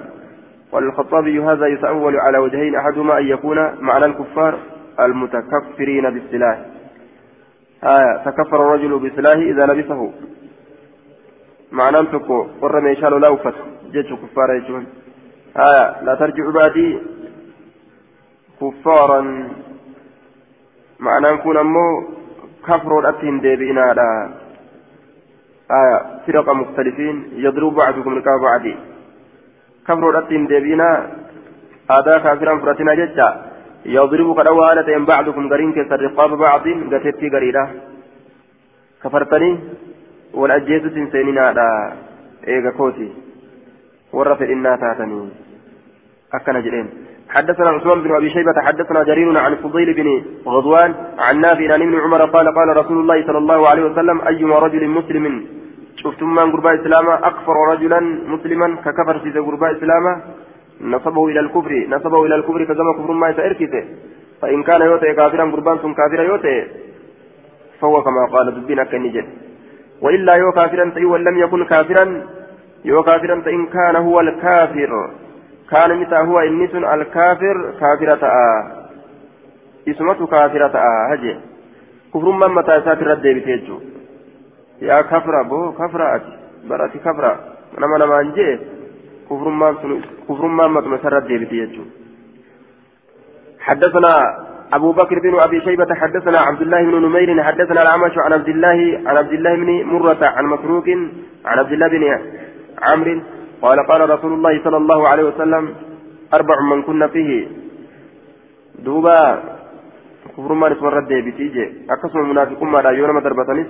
[0.72, 2.76] والخطابي هذا يتأول على وجهين.
[2.76, 4.60] أحدهما أن يكون معنى الكفار
[5.00, 6.66] المتكفرين بالسلاح.
[7.84, 8.24] آية.
[8.26, 10.12] تكفر الرجل بسلاحه إذا لبسه.
[11.72, 12.48] معنى تكو.
[12.62, 13.56] قر ميشال لوفت
[13.92, 14.88] جيش كفار يجون
[15.58, 16.04] آية.
[16.04, 17.00] لا ترجع بعدي
[18.62, 19.50] كفارا.
[21.06, 21.92] ma'anaan kun ammoo
[22.68, 24.08] kafroodhatti hin deebi'inaadha.
[25.80, 28.74] Aya firaqa muktalifiin yadribu bacdukum liqaba bacdi
[29.88, 30.96] kafroodhatti hin deebi'inaa
[31.96, 33.28] aadaa kaafiran fudhatinaa jecha
[33.96, 37.64] yadribu kadha waala ta'en bacdukum gariin keessan riqaaba bacdiin gatettii gariidha.
[39.04, 39.54] Kafartanii
[40.40, 41.68] wal ajjeesutti hin seeninaadha
[42.56, 43.08] eega kooti.
[44.14, 45.26] Warra fedhinnaa taatanii
[46.38, 46.90] akkana jedheen.
[47.36, 50.08] حدثنا عثمان بن أبي شيبة حدثنا جرير عن فضيل بن
[50.48, 54.60] غزوان عن نافع عن ابن عمر قال قال رسول الله صلى الله عليه وسلم أيما
[54.60, 55.46] رجل مسلم؟
[55.96, 58.00] شفتم من قرباء اسلاما أكفر رجلا
[58.34, 60.22] مسلما ككفر في قرباء اسلاما
[60.82, 63.84] نصبه إلى الكفر نصبه إلى الكفر كما كفر ما يسأركته
[64.42, 66.68] فإن كان يوتي كافرا قربان ثم كافرا يوتي
[67.80, 69.26] فهو كما قال دبنا كنجد
[70.02, 72.06] والا يو كافرا وان لم يكن كافرا
[72.86, 74.92] يو كافرا فإن كان هو الكافر.
[75.72, 78.24] كان متى هو إنس الكافر كافرة
[79.88, 80.76] اسمته كافرة
[81.12, 81.36] هجي.
[82.14, 83.80] كفر من متى ساتر الدين بتيجو
[84.82, 86.34] يا كفرة بو كفرة أتي
[86.70, 87.40] برأتي كفرة.
[87.80, 88.60] نما نما أنجي.
[89.30, 89.74] كفر من
[90.30, 91.84] كفر من متى ساتر الدين بتيجو
[93.60, 94.14] حدثنا
[94.74, 99.02] أبو بكر بن أبي شيبة حدثنا عبد الله بن نمير حدثنا الأعمش عن عبد الله
[99.06, 100.88] عن عبد الله بن مرة عن مسروق
[101.46, 102.04] عن عبد الله بن
[102.82, 103.22] عمرو
[103.62, 105.64] قال قال رسول الله صلى الله عليه وسلم
[106.34, 107.48] أربع من كنا فيه.
[108.80, 109.44] دوبا
[110.38, 113.68] كفر ما نسمى رد ديبتي جي أقسم المنافقون ما رايونا ما دربتنيس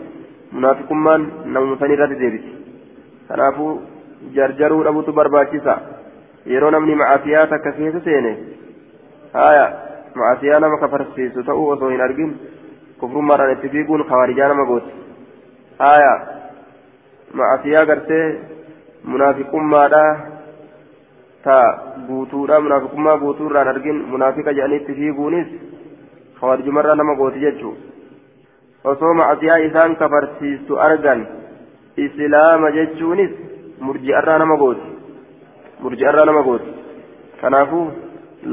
[0.52, 2.54] منافقون ما نمتني رد ديبتي
[3.30, 3.80] كنافو
[4.36, 5.76] جرجروا أبو تبرباكيسا
[6.46, 8.34] يرون من معافيات كثيرة سيني.
[9.36, 9.66] آية
[10.16, 12.38] معافيانا ما كفرسيسو تأو وصوين أرقين.
[13.02, 14.84] كفر ما رد اتفيقون خوارجانا ما قوت.
[15.82, 16.14] آية
[17.34, 18.22] معافيا قرتي
[19.04, 20.04] munaafiqummaadha
[21.44, 21.58] ta
[22.08, 25.48] guutuudha munaafiqummaa guutuurraan argin munaafiqa jedhanitti fiiguunis
[26.42, 27.76] hawaajimarraa nama gooti jechuu
[28.84, 31.26] osoo macasiyaa isaan kafarsiistu argan
[32.06, 33.32] islaama jechuunis
[33.88, 34.88] murji'arraa nama gooti
[35.84, 36.72] murji'arraa nama gooti
[37.42, 37.86] kanaafuu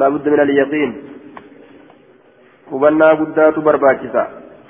[0.01, 0.93] laabudda min alyaqiin
[2.73, 4.25] hubannaa guddaatu barbaachisa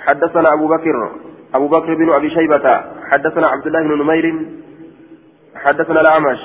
[0.09, 1.11] حدثنا أبو بكر
[1.55, 2.67] أبو بكر بن أبي شيبة
[3.11, 4.27] حدثنا عبد الله بن نمير
[5.65, 6.41] حدثنا الأعمش.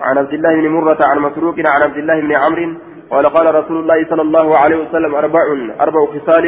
[0.00, 2.74] عن عبد الله بن مرة عن مسروق عن عبد الله بن عمرو
[3.10, 5.40] قال قال رسول الله صلى الله عليه وسلم أربع
[5.80, 6.44] أربع خصال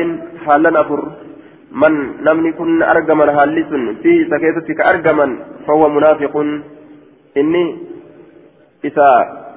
[0.47, 1.01] حالا أفر
[1.73, 1.93] من
[2.29, 3.71] لم يكن أرجما هالس
[4.03, 5.27] في سكيتك أرجما
[5.67, 6.35] فهو منافق.
[7.37, 7.79] إني
[8.85, 9.11] إذا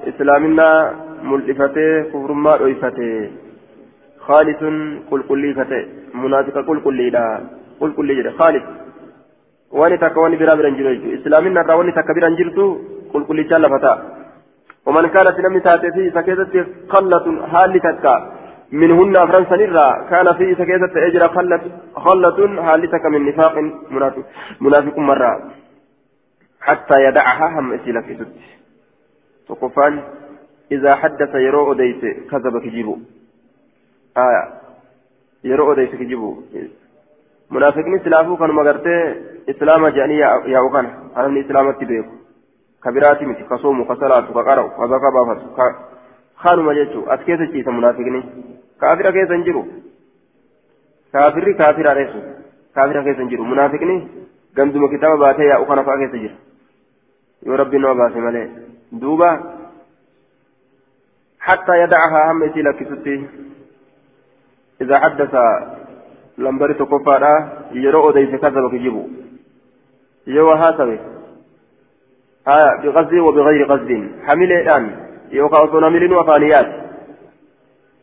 [0.08, 0.68] إسلامنا
[1.22, 3.30] ملئفته كفر ما رئيفته
[4.26, 4.62] خالص
[5.10, 5.80] قل كلي فتي
[6.14, 7.40] منافق قل كلي لا
[7.80, 8.64] قل جري خالص.
[9.78, 12.66] واني تكا واني برا برا جريجو إسلامنا را واني تكا برا جرتو
[13.12, 13.92] قل كلي جال فتا
[14.86, 16.54] ومن كانت لم تاتي في سكيتة
[16.92, 18.14] خلة حال تكا
[18.80, 21.62] منهن أفران سنرا كان في سكيتة أجر خلة
[22.06, 23.54] خلة حال تكا من نفاق
[23.94, 24.24] منافق
[24.66, 25.32] منافق مرة
[26.66, 28.36] حتى يدعها هم إسيلا في ست
[29.48, 29.94] تقفان
[30.74, 32.94] إذا حدث يرو أديت كذب كجيبو
[34.26, 34.64] آية
[35.44, 36.42] yeroo odeyse kijibu.
[37.50, 39.00] Munaafiqni silaafuu kanuma gartee
[39.46, 40.20] islaama jedhanii
[40.54, 42.14] yaa'u kana hanamni islaamatti beeku
[42.80, 45.66] ka biraati miti ka soomu ka salaatu ka qara'u ka zaka baafatu ka
[46.42, 48.22] kanuma jechuu as keessa ciisa munaafiqni
[48.80, 49.64] kaafira keessa hin jiru
[51.12, 52.22] kaafirri kaafira reessu
[52.74, 53.96] kaafira keessa hin jiru munaafiqni
[54.54, 56.34] ganduma kitaaba baatee yaa'u kana fa'a keessa jira
[57.46, 58.48] yoo rabbiin nama baase malee
[59.04, 59.30] duuba
[61.44, 63.26] حتى يدعها هم يسيل كسوتي
[64.80, 65.34] إذا حدث
[66.38, 67.34] لمبري تكفارا
[67.72, 69.02] يرو أديس كذب كجيبو
[70.26, 70.98] يو هاتبه
[72.48, 74.84] آية بغزو وبغير غزو حمل الآن
[75.32, 76.68] يوكا أصول حمل وفانيات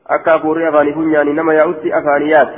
[0.07, 2.51] أكا فوري أفاني فنياني نما يأتي أفانيات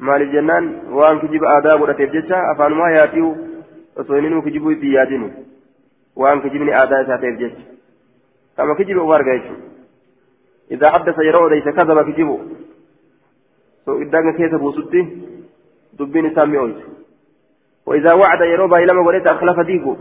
[0.00, 3.36] مال الجنان وأن كجيب آداب ورتيب جيشا أفان ما ياتيو
[3.98, 5.30] أصولينو كجيبو بياتينو
[6.16, 7.52] وأن كجيبني آداب ساتيب جيش
[8.56, 9.22] كما كجيب أفار
[10.70, 12.63] إذا حدث يرو أديس كذب كجيبو سو
[13.88, 15.00] إدانا كيس بوسطي
[15.98, 16.80] دبين سامي أولت
[17.86, 19.96] وإذا وعد يرو بايلما قولت أخلف ديكو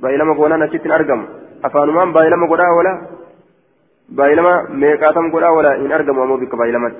[0.00, 1.20] بايلما قولا نشيت أرقم
[1.64, 2.92] أفانمان بايلما قولا ولا
[4.08, 6.92] بايلما ميقاتم قولا ولا إن أرقم ومو بك بايلما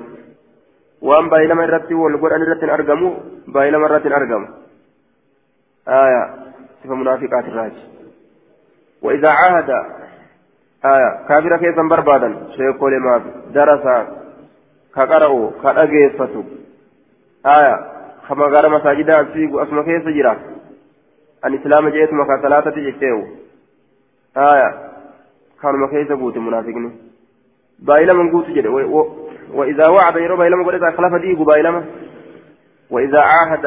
[1.03, 3.11] وأن بايلما الرتي والقرآن الرتي أرقمو
[3.55, 4.43] بايلما الرتي أرقم
[5.88, 6.22] آية
[6.84, 7.72] صفة منافقات الراج
[9.03, 9.70] وإذا عاهد
[10.84, 13.22] آية كافر كيسا بربادا شيخ لما
[13.55, 13.84] درس
[14.95, 16.45] ka dhageeffatu
[17.43, 17.74] aya
[18.28, 20.36] kama gara masaajidaa fiigu asuma keessa jira
[21.43, 23.24] an islaama jeetuma ka salaatati jechteewu
[24.34, 24.68] aya
[25.62, 26.91] kanuma keessa guute munaafiqni
[27.78, 28.68] baayilaman guutu jedhe
[29.55, 31.84] وإذا وعد يرى بايلما قد إذا خلف ديقو بايلما
[32.91, 33.66] وإذا عاهد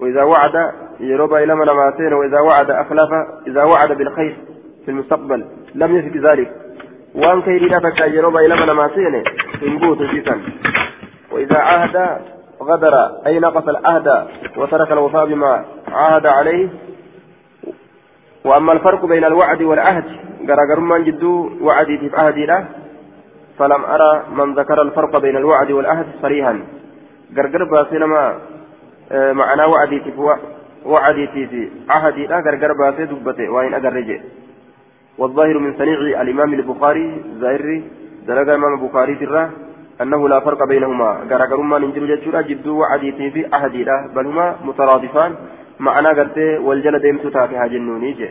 [0.00, 3.10] وإذا وعد يرى بايلما نماتين وإذا وعد أخلف
[3.46, 4.36] إذا وعد بالخير
[4.84, 6.67] في المستقبل لم يثبت ذلك
[7.14, 9.22] وان كيرينا فكا يرو بايلما نما سيني
[9.62, 10.40] انبوت جيسا
[11.32, 11.96] وإذا عهد
[12.62, 12.94] غدر
[13.26, 16.68] أي نقص العهد وترك الوفاء بما عاهد عليه
[18.44, 20.04] وأما الفرق بين الوعد والعهد
[20.48, 22.68] غرغر من جدو وعدي في عهدي له
[23.58, 26.64] فلم أرى من ذكر الفرق بين الوعد والعهد صريحا.
[27.36, 28.38] غرغر باسينما
[29.12, 30.12] آه، معنى وعدي في
[30.86, 34.20] وعدي في عهدي لا غرغر باسي دبته وين أجرجه
[35.18, 37.82] والظاهر من صنيع الإمام البخاري ظاهر
[38.26, 39.50] دلقا الإمام البخاري ترى
[40.02, 41.10] أنه لا فرق بينهما.
[41.30, 43.72] غرغر ما ننجر جتشورا جدو وعديتي في أحد
[44.14, 45.34] بل هما مترادفان.
[45.80, 48.30] معنا قرتي والجل ديمت تاتها جنوني جي.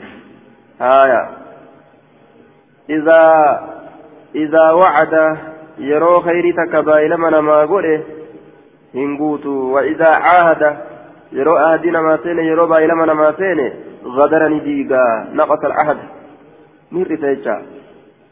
[0.82, 1.30] آية.
[2.90, 3.22] إذا
[4.36, 5.38] إذا وعد
[5.78, 8.04] يرو خيري تكبايل من ما قوله
[8.96, 9.50] هنقوتو.
[9.50, 10.78] وإذا عاهد
[11.32, 13.74] يرو أهدنا ما سيني يرو بايل من ما سيني
[14.06, 15.98] غدرني ديقا نقص العهد.
[16.92, 17.62] Jecha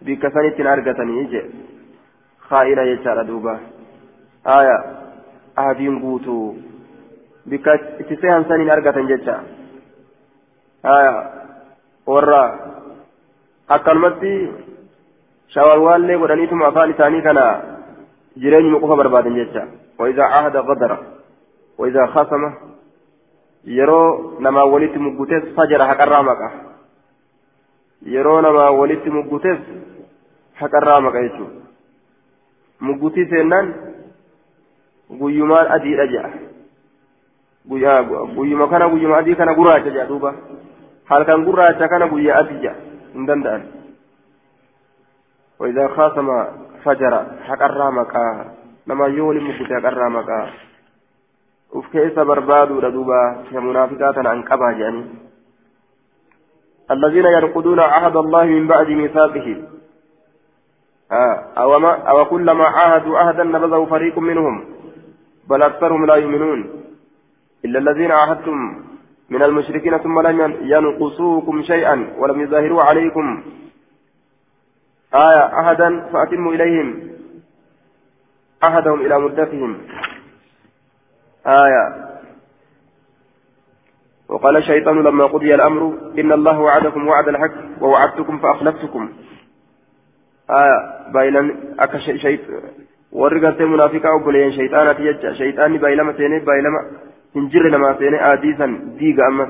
[0.06, 1.42] bikka sanittiin argatanii je
[2.50, 3.60] kaa'ina jechaadha duuba
[4.44, 4.78] aya
[5.56, 6.56] ahadiin guutuu
[7.50, 9.40] bikka itti sehan saniin argatan jecha
[10.84, 11.14] aya
[12.08, 12.44] warra
[13.68, 14.34] akkanumatti
[15.48, 17.46] shawarwaallee godhaniituma afaan isaanii kana
[18.42, 19.66] jireenyuma qofa barbaadan jecha
[20.00, 20.98] وإذا عهد غدر
[21.78, 22.54] وإذا خصم
[23.66, 26.42] يرو نما وليت مقتس فجر حق الرامك
[28.06, 29.60] yeroo namaa walitti mugguteef
[30.62, 31.62] haqarraa maqa jechuudha
[32.80, 33.74] muggutii seennaan
[35.20, 38.04] guyyumaan adiidha jedha
[38.36, 40.34] guyyuma kana guyyuma adii kana gurraacha jedha duuba
[41.06, 42.76] halkan gurraacha kana guyyaa adii jedha
[43.14, 43.66] hin danda'an
[45.60, 46.46] وإذا خاصم
[46.84, 47.14] فجر
[47.48, 48.46] حقرا مكا
[48.88, 50.50] نما يولي مكتا حقرا مكا
[51.74, 55.04] وف كيس بربادو ردوبا كمنافقات عن قبا جاني
[56.92, 59.64] الذين ينقضون عهد الله من بعد ميثاقه.
[61.12, 64.66] آه أو, ما أو كلما عاهدوا عهدا نبذه فريق منهم
[65.50, 66.70] بل أكثرهم لا يؤمنون.
[67.66, 68.84] إلا الذين عاهدتم
[69.30, 73.44] من المشركين ثم لم ينقصوكم شيئا ولم يظاهروا عليكم.
[75.14, 77.12] آية عهدا فأتموا إليهم.
[78.64, 79.78] أحدهم إلى مدتهم.
[81.48, 82.06] آية
[84.30, 89.12] وقال الشيطان لما قضي الأمر إن الله وعدكم وعد الحق ووعدتكم فأخلفتكم.
[90.50, 92.40] آية بايلان أكا شيء
[93.12, 96.82] ورقت منافقا وبلين شيطانة يجا شيطاني بايلما سيني بايلما
[97.36, 98.66] هنجر لما سيني آديسا
[99.00, 99.50] ديغا أمس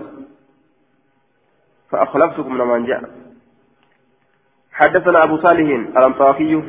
[1.90, 3.04] فأخلفتكم لما جاء.
[4.74, 6.64] حدثنا أبو صالح الأنصافي.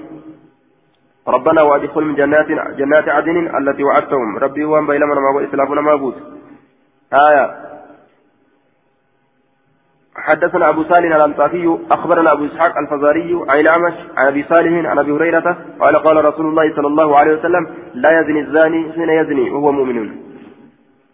[1.28, 2.46] ربنا وادخلهم جنات
[2.78, 4.38] جنات عدن التي وعدتهم.
[4.38, 6.16] ربي وان بينما ما إسلافنا ما بوت
[7.28, 7.65] آية.
[10.16, 15.12] حدثنا أبو صالح الأنصافي أخبرنا أبو إسحاق الفزاري عن الأعمش عن أبي صالح عن أبي
[15.12, 19.72] هريرة قال قال رسول الله صلى الله عليه وسلم لا يزني الزاني حين يزني وهو
[19.72, 20.16] مؤمن.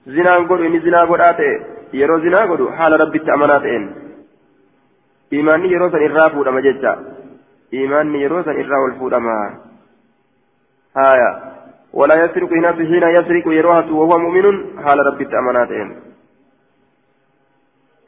[0.06, 1.60] زنا قل إن زنا قل آتي
[1.92, 3.90] يرو زنا قل حال ربي التأمنات إن.
[5.32, 6.98] إيماني يرو سن إرى فودما ججا.
[7.74, 9.36] إيماني يرو سن إرى والفودما
[10.96, 11.30] آية.
[11.92, 14.46] ولا يسرق هنا حين يسرق يروها وهو مؤمن
[14.84, 16.11] حال ربي التأمنات إن.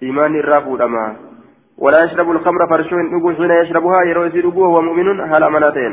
[0.05, 1.07] إيمان الرافود أما.
[1.79, 5.93] ولا يشرب الخمر فرشون نقو حين يشربها يرو يسير وهو مؤمن هل أمانتين.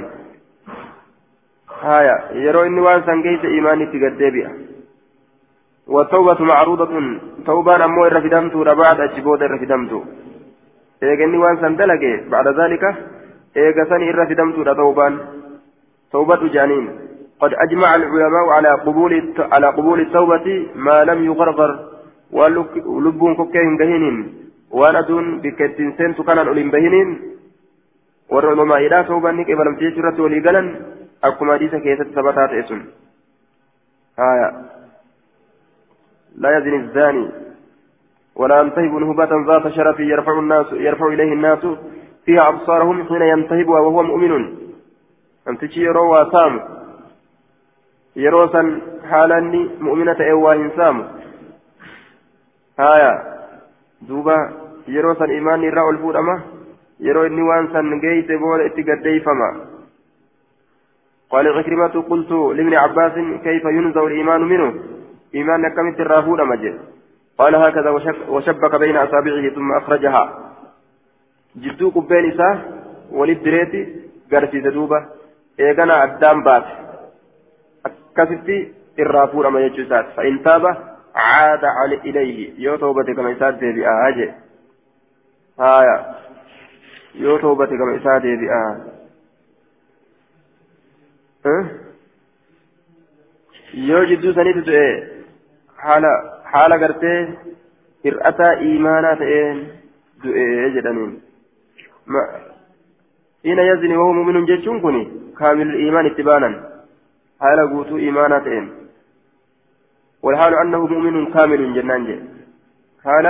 [1.81, 4.49] هايا يرو إني وان سنجيت إيماني تقدبيا
[5.93, 6.93] والتوبة معروضة
[7.45, 9.91] توبان أمو الرفدمت ربعد أجبود الرفدمت
[11.03, 12.03] إيجني وان سندلق
[12.33, 12.83] بعد ذلك
[13.57, 15.13] إيجسني الرفدمت توبان.
[16.11, 16.85] توبة جانين.
[17.41, 21.90] قد أجمع العلماء على قبول على قبول التوبة ما لم يغرغر.
[25.43, 27.09] Bikka ittiin seentu kanaan ol hin bahiniin
[28.31, 30.67] warra ulamaa'idhaa ta'uu banni qeebalamte jechuu irratti walii galan
[31.21, 32.83] akkuma hadiisa keessatti sabataa ta'e sun
[36.41, 37.25] لا يزني الزاني
[38.35, 41.59] ولا ينتهب نهبة ذات شرف يرفع الناس يرفع إليه الناس
[42.25, 44.31] فيها أبصارهم حين ينتهبها وهو مؤمن
[45.47, 46.53] أنت يرو وسام
[48.15, 49.39] يروسا حالا
[49.79, 51.20] مؤمنة إيواه سام
[52.85, 53.11] haya
[54.07, 54.35] duuba
[54.87, 56.35] yeroo san imaanni irraa ol fuudhama
[57.07, 59.51] yeroo inni waan san geeyse booda itti gaddeeyfama.
[61.31, 63.13] قال عكرمة قلت لابن عباس
[63.43, 64.73] كيف ينزع الإيمان منه
[65.35, 66.79] إيمان كم الرافون مجد
[67.37, 67.89] قال هكذا
[68.29, 70.23] وشبك بين أصابعه ثم أخرجها
[71.55, 72.57] جدو قبين إساه
[73.11, 73.73] وللدريت
[74.31, 75.05] قرسي زدوبة
[75.59, 76.65] إيقنا أدام بات
[77.85, 84.31] أكستي الرافون مجد فإن تاب عاد علي إليه يو توبة كما إساد دي بآجي
[85.59, 86.15] آية
[87.15, 88.91] يو توبة كما إساد دي بآ
[93.73, 94.87] yoo jidduu saniitu ta'e
[95.83, 96.09] haala
[96.53, 97.19] haala gartee
[98.07, 99.61] hir'ataa iimaanaa ta'een
[100.23, 101.13] du'ee jedhaniin
[103.53, 104.97] ina yazni wahu muminun jechuun kun
[105.39, 106.57] kaamilul iimaan itti baanan
[107.45, 108.67] haala guutuu iimaanaa ta'een
[110.23, 112.19] والحال أنه مؤمن كامل جنان جي.
[113.05, 113.25] حال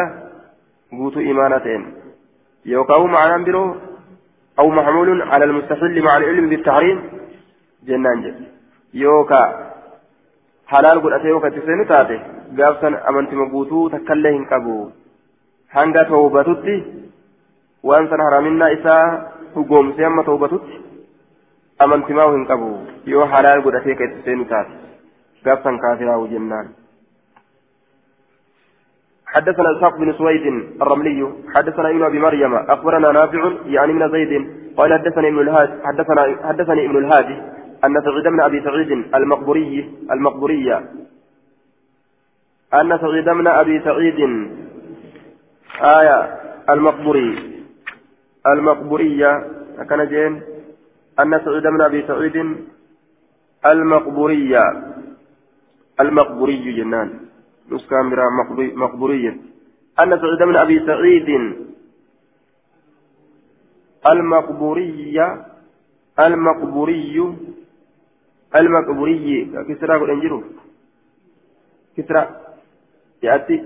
[0.92, 1.82] قوت إيمانتين.
[2.66, 3.76] يوقعه معنى برو
[4.60, 6.98] أو محمول على المستحل مع العلم بالتحريم
[7.88, 8.32] جنان جي.
[8.94, 9.44] يوكا
[10.68, 12.18] حلال قد أتي يوكا تسين تاتي.
[12.58, 14.89] قابسا أمنت مقوتو تكاليه قبو.
[15.74, 16.76] tawbatutti
[17.84, 19.04] waan san haraminaa isaa
[19.56, 20.76] hugoomsee amma tawbatutti
[21.84, 22.70] amantimaa hin qabu
[23.12, 24.74] yoo halaal godhatee itti seenu taate
[25.46, 26.68] gaafsan kaafiraa jennaan
[29.32, 30.46] حدثنا إسحاق بن سويد
[30.82, 34.34] الرملي حدثنا ابن أبي مريم أخبرنا نافع يعني من زيد
[34.78, 37.38] قال حدثني ابن الهادي حدثنا حدثني ابن الهادي
[37.86, 40.78] أن سعيد بن أبي سعيد المقبوري المقبورية
[42.74, 44.20] أن سعيد بن أبي سعيد
[45.82, 46.20] آية
[46.70, 47.62] المقبوري.
[48.48, 49.32] المقبورية
[49.90, 50.41] كان جين.
[51.20, 52.56] أن سعيد بن أبي سعيد
[53.66, 54.64] المقبورية
[55.99, 57.31] المقبوري جنان.
[57.72, 58.30] نسكان برا
[58.76, 59.38] مقبورية.
[59.99, 61.30] أن سعيد بن أبي سعيد
[64.11, 65.45] المقبورية
[66.19, 67.15] المقبوري
[68.56, 69.45] المقبوري.
[69.69, 70.43] كسرى انجرو
[71.98, 72.23] كسرى.
[73.23, 73.57] يأتي.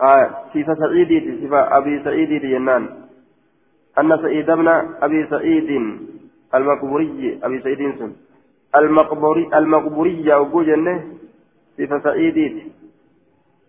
[0.00, 1.12] آه صفة سعيد
[1.44, 3.02] صفة أبي سعيد ينان.
[3.98, 4.68] أن سعيد بن
[5.02, 5.70] أبي سعيد
[6.54, 8.12] المقبوري أبي سعيد
[8.76, 10.34] المقبوري المقبورية
[11.78, 12.72] صفة سعيديت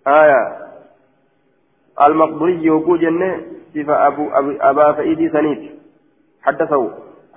[0.08, 0.58] آية
[2.02, 3.42] المقبري يقول جنة
[3.76, 4.30] صفة أبو
[4.62, 5.72] أبا سعيد سنيت
[6.42, 6.92] حدثه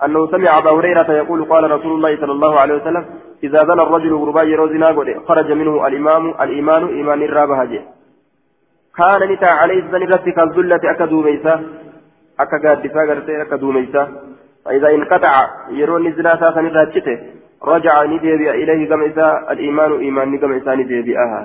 [0.05, 3.05] أنه سمع أبا هريرة يقول قال رسول الله صلى الله عليه وسلم
[3.43, 4.95] إذا زنى الرجل غربا يروزنا
[5.27, 7.81] خرج منه الإمام الإيمان إيمان الرابة
[8.97, 11.55] كان نتا عليه الزن رتك الذلة أكدو ميسا
[12.39, 14.03] أكا قادسا قرتي أكدو ميسا
[14.65, 15.33] فإذا انقطع
[15.69, 16.61] يرون الزنا ساسا
[17.63, 21.41] رجع نديبئ إليه كما إساء الإيمان إيمان كما إساء نديبئها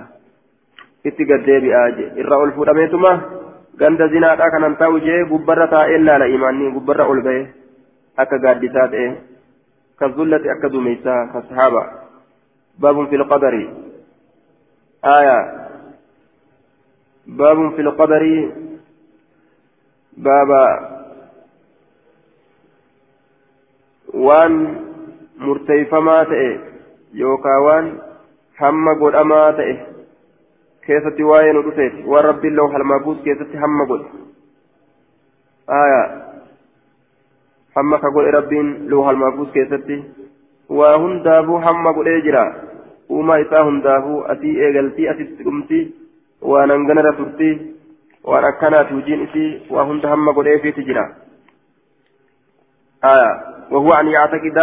[1.02, 3.12] je irra ol fuudhameetuma
[3.74, 7.40] ganda zinaadhaa kanan ta'u jee gubbarra taa'ee laala imaanni gubbarra ol ba'e
[8.16, 9.32] akka gaaddisaa ta'e
[10.02, 11.82] كالذلة أكد ميسا كالصحابة
[12.78, 13.55] باب في القدر
[15.05, 15.39] آية
[17.26, 18.22] باب في القدر
[20.16, 20.66] بابا
[24.14, 24.76] وان
[25.47, 26.59] مرتيفما تئ
[27.14, 27.98] يوكا وان
[28.60, 29.93] هم قدما تئ
[30.86, 34.09] keessatti waa'ee nu dhufeeti waan rabbiin lahu halmaabuus keessatti hamma godhe
[35.78, 36.06] aayaa
[37.77, 39.98] hamma ka godhe rabbiin lahu halmaabuus keessatti
[40.78, 42.43] waa hundaafuu hamma godhee jira
[43.19, 45.81] uumaa isaa hundaafuu asii eegaltii asitti dhumti
[46.55, 47.52] waan hanganarra turti
[48.32, 51.09] waan akkanaati hojiin isii waa hunda hamma godheefiiti jira
[53.12, 54.59] aayaa وهو أن يعتقد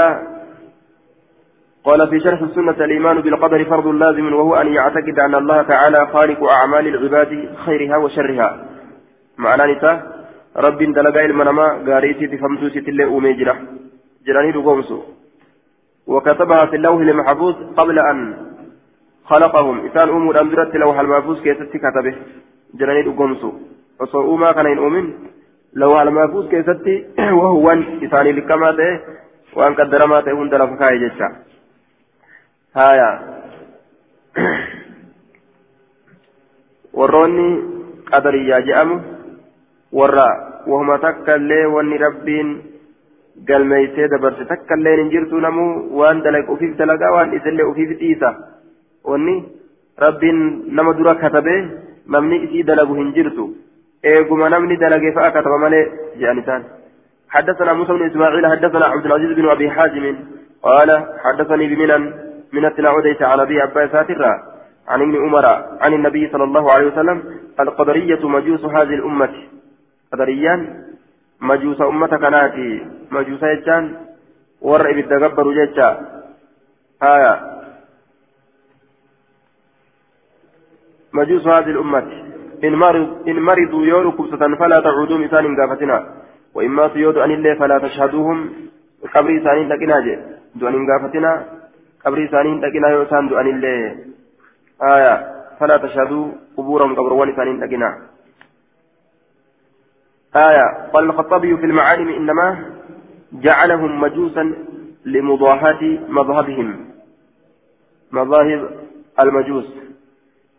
[1.83, 6.43] قال في شرح السنة الإيمان بالقدر فرض لازم وهو أن يعتقد أن الله تعالى خالق
[6.43, 8.65] أعمال العباد خيرها وشرها.
[9.37, 10.25] معنى نساء
[10.57, 13.57] رب دلقا المنما غاريتي تفهمتو ستلي أومي جرح
[14.27, 14.99] جراني رقومسو
[16.07, 18.17] وكتبها في اللوح المحفوظ قبل أن
[19.25, 19.85] خلقهم.
[19.85, 22.15] إسان أمور أمدرت لوح المحفوظ كيست كتبه.
[22.79, 23.51] جراني رقومسو
[23.99, 25.05] وصو أوما كان يؤمن
[25.73, 26.85] لوح المحفوظ كيست
[27.39, 27.71] وهو
[28.03, 28.69] إساني لكما
[29.55, 31.48] وأن قدر ما تهون دلف كاي جتشا
[32.77, 33.09] haya
[36.93, 37.47] warroonni
[38.11, 38.95] qadariyyaa je'amu
[39.99, 40.27] warra
[40.71, 42.49] wahuma takka illee wanni rabbiin
[43.49, 45.69] galmeeysee dabarse takka illee hin jirtu namuu
[46.01, 48.29] waan dalag ufiif dalagaa waan isillee ufiif dhiisa
[49.11, 49.35] wanni
[50.05, 50.39] rabbiin
[50.79, 51.61] nama dura katabee
[52.15, 53.47] namni isii dalagu hin jirtu
[54.13, 55.85] eeguma namni dalage fa'a kataba malee
[56.23, 56.63] je'an isaan
[57.35, 60.05] حدثنا موسى بن اسماعيل حدثنا عبد العزيز بن ابي حازم
[60.63, 60.89] قال
[61.23, 62.03] حدثني بمنن
[62.53, 64.43] من التناوديس عن أبي عباس ساترا
[64.87, 65.45] عن ابن عمر
[65.81, 69.33] عن النبي صلى الله عليه وسلم القدرية مجوس هذه الأمة.
[70.13, 70.83] قدريان
[71.41, 72.87] مجوس أمة كناتي.
[73.11, 73.95] مجوس يجان
[74.61, 75.89] ورع بالتكبر ججا
[77.03, 77.33] آية
[81.13, 82.23] مجوس هذه الأمة.
[82.63, 86.07] إن مرض إن مرضوا يوروا كبسة فلا تعودوا مثال قافتنا.
[86.53, 88.49] وإما سيود أن الله فلا تشهدوهم.
[89.15, 90.21] قبر ثاني لكنا
[90.55, 91.58] دون قافتنا.
[92.05, 93.95] قبر ثانين تقنا يوسان دعان الله
[94.83, 95.13] آية
[95.59, 97.89] فلا تشهدوا قبورهم قبروان ثانين تقنا
[100.35, 102.47] آية قال الخطابي في المعالم إنما
[103.33, 104.53] جعلهم مجوسا
[105.05, 106.85] لمضاهاة مذهبهم
[108.11, 108.69] مذاهب
[109.19, 109.65] المجوس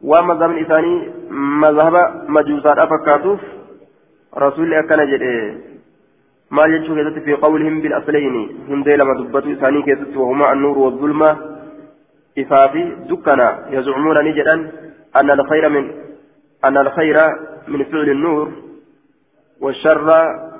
[0.04, 1.10] ومذهب الإثاني
[1.64, 3.40] مذهب مجوسات أفكاتوف
[4.36, 5.69] رسول أكن جده
[6.50, 11.28] keessatti fi qawlihim bilaslayni hundee lama dubbatu isaanii keessatti wahuma annuuru wazulma
[12.36, 14.60] ifaa fi dukkana yazcumuuna ni jedhan
[15.14, 15.84] anna alkhayra min
[16.62, 17.24] anna alkhayra
[17.68, 18.48] min ficli النور
[19.60, 20.08] والشر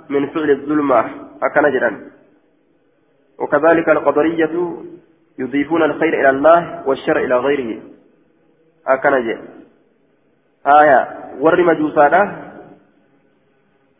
[0.09, 1.01] من فعل الظلمة
[1.43, 2.11] أكن جدا
[3.39, 4.77] وكذلك القدرية
[5.39, 7.83] يضيفون الخير إلى الله والشر إلى غيره
[8.87, 9.49] أكن جدا
[10.67, 11.09] آية
[11.41, 12.51] ور مجوسانا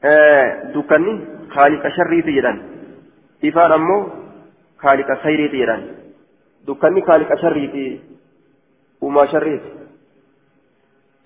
[0.05, 2.56] آه دكني خالق شريتي جدان
[3.44, 3.98] إفان أمو
[4.82, 5.82] خالق خيريتي جدان
[6.66, 8.01] دكاني خالق شريتي
[9.01, 9.62] وما شريت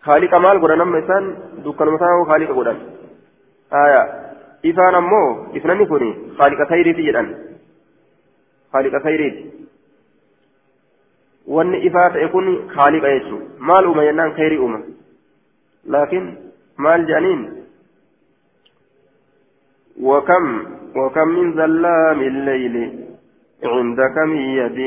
[0.02, 1.24] خالق مال أما إسان
[1.64, 2.78] دكان مثلا خالق قدان
[3.72, 4.02] آية.
[4.66, 5.22] إفان أمو
[5.56, 7.26] إفناني كوني خالق خيريتي جدان
[8.72, 9.54] خالق خيريتي
[11.46, 12.46] wanni ifaa ta'e kun
[12.76, 14.78] haaliqa jechuudha maal uuma jennaan khayrii uuma
[15.94, 16.28] laakiin
[16.86, 17.42] maal jedhaniin
[20.00, 20.44] وكم
[20.96, 22.76] وكم من ظلام الليل
[23.64, 24.78] عندك من يد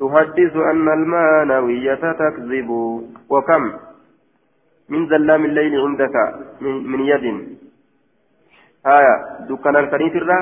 [0.00, 2.70] تحدث أن المانوية تكذب.
[3.30, 3.62] وكم
[4.88, 6.16] من ظلام الليل عندك
[6.60, 7.24] من يد؟
[8.86, 9.14] آية
[9.48, 10.38] دكان الكريم الرا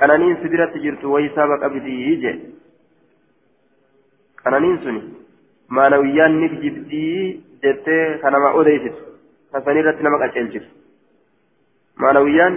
[0.00, 2.32] قنانين سدرت جرت ويسابق أبدي يجي.
[4.44, 5.02] قنانين سني
[5.70, 8.96] مانويان نكجبدي جتة كنما أوديست
[9.52, 10.64] كسنيرت نمك أجلجر
[12.02, 12.54] maanawiyyaan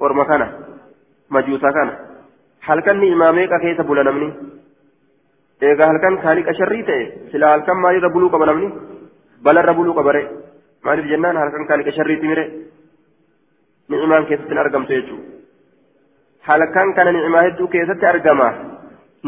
[0.00, 0.46] orma kana
[1.36, 1.92] majuusa kana
[2.68, 4.28] halkan ni'imaa meeqa keessa bula namni
[5.68, 8.68] eegaa halkan kaaliqa sharrii ta'e sila halkan maalirra buluu qaba namni
[9.44, 10.22] balarra buluu qaba re
[10.84, 12.44] maaliif jennaan halkan kaaliqa sharriitti mire
[13.90, 15.26] ni'imaan keessatti hin argamtu jechuudha
[16.48, 18.48] halkan kana ni'imaa hedduu keessatti argama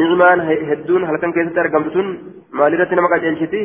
[0.03, 0.41] ni'imaan
[0.71, 2.09] hedduun halkan keessatti argamtu tun
[2.61, 3.61] maalirratti nama qaceelchiti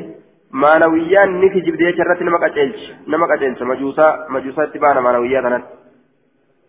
[0.51, 5.73] maanawiyyaan ni kijibde jecha irratti nama qaceelchi nama qaceelcha majuusaa majuusaa itti baana maanawiyyaa kanatti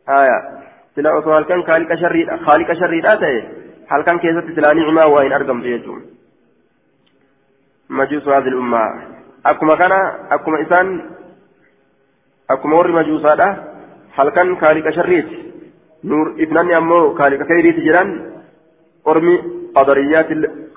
[0.07, 0.37] haya
[0.95, 3.39] sila osoo halkan kaaliqa sharriidha kaaliqa sharriidhaa ta'e
[3.91, 6.07] halkan keessatti silaa ni'imaa waa hin argamtu jechuudha
[7.89, 8.89] majuusu haadhil ummaa
[9.53, 9.99] akkuma kana
[10.37, 10.89] akkuma isaan
[12.49, 13.49] akkuma warri majuusaadha
[14.17, 15.37] halkan kaaliqa sharriiti
[16.03, 18.11] nuur ifnanni ammoo kaaliqa khayriiti jedhan
[19.05, 19.35] ormi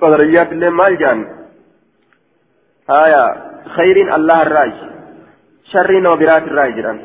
[0.02, 1.26] qadariyyaat illee maal jedhan
[3.76, 4.74] khayriin allah irraayi
[5.72, 7.00] sharrii nama biraat irraayi jedhan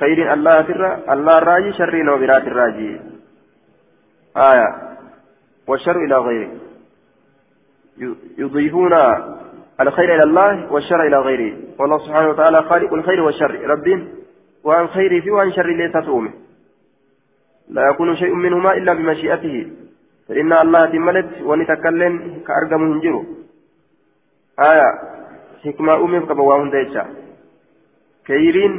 [0.00, 3.00] khayriin allah irraayi sharrii nama biraat irraayi
[4.36, 4.68] آية
[5.66, 6.50] والشر إلى غيره.
[8.38, 8.92] يضيفون
[9.80, 11.56] الخير إلى الله والشر إلى غيره.
[11.78, 13.60] والله سبحانه وتعالى خالق الخير والشر.
[13.72, 14.08] رب
[14.64, 16.32] وعن خيره في وعن شر ليس تومه
[17.68, 19.56] لا يكون شيء منهما إلا بمشيئته.
[20.28, 23.24] فإن الله تملت ونتكلم كأرقم هنجره
[24.60, 24.88] آية
[25.64, 27.06] حكمة أمي فكبواهم ديشا
[28.26, 28.72] كيرين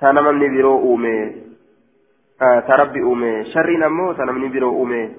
[0.00, 1.32] تنمني برو أمي
[2.68, 5.10] تربي أومي شرين أمو تنمني برو أومي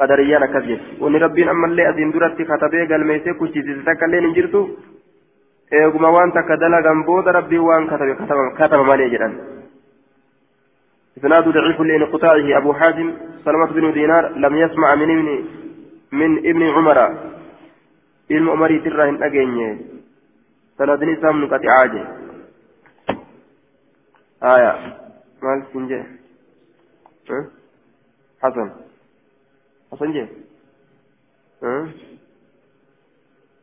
[0.00, 4.68] قدريان أكذب وني ربين أما اللي أدين درتي كتبه قال ميسي كوشي تتكا اللي نجرتو
[5.72, 9.32] إيقما وان تكدلا غنبود ربي وان كتب كتب كتب مالي جران
[11.18, 13.08] إسناد ضعيف لانقطاعه أبو حازم
[13.44, 15.28] سلمة بن دينار لم يسمع من ابن
[16.12, 16.98] من ابن عمر
[18.30, 19.78] علم عمري تراهن أجيني
[20.78, 22.04] سندني سامن قطعاجي
[24.42, 24.72] آية
[25.42, 26.02] مال سنجي
[28.42, 28.70] حسن
[29.92, 30.26] حسن جي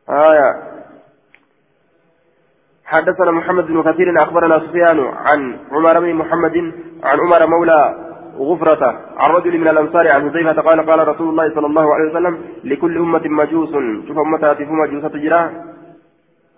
[0.08, 0.48] آية
[2.84, 6.56] حدثنا محمد بن كثير أخبرنا سفيان عن عمر بن محمد
[7.04, 8.07] عن عمر مولى
[8.38, 8.82] غفرة
[9.18, 12.98] عن رجل من الأنصار عن حذيفة قال قال رسول الله صلى الله عليه وسلم لكل
[12.98, 13.72] أمة مجوس.
[14.08, 15.50] شوف أمتها في مجوسة جراه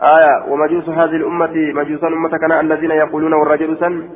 [0.03, 4.09] آية ومجوس هذه الأمة مجوسا أمة كان الذين يقولون والرجل سن.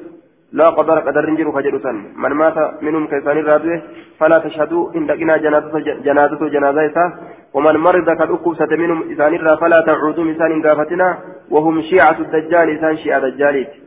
[0.53, 3.83] لا قدر قدر نجر فجر من مات منهم كيسان الرادوه
[4.19, 7.13] فلا تشهدوا إن دقنا جنازته جنازته جنازته
[7.55, 11.19] ومن مرض قد أكبسة منهم إسان فلا تعودوا مسان قافتنا
[11.51, 13.84] وهم شيعة الدجال إسان شيعة الدجاليت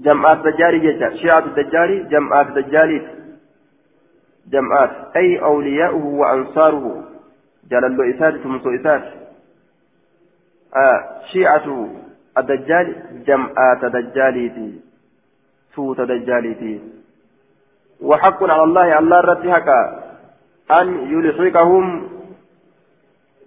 [0.00, 3.06] جمعات الدجال جيجا شيعة الدجال جمعات الدجاليت
[4.52, 4.90] جمعات.
[5.16, 7.04] أي أولياؤه وأنصاره.
[7.70, 9.04] جلال إسات ثم إسات
[10.76, 11.88] آه شيعة
[12.38, 12.94] الدجال
[13.26, 14.80] جمعات الدجاليتي
[15.74, 16.80] توت دجاليتي
[18.02, 19.80] وحق على الله الله رد حقا.
[20.80, 22.08] أن يلحقهم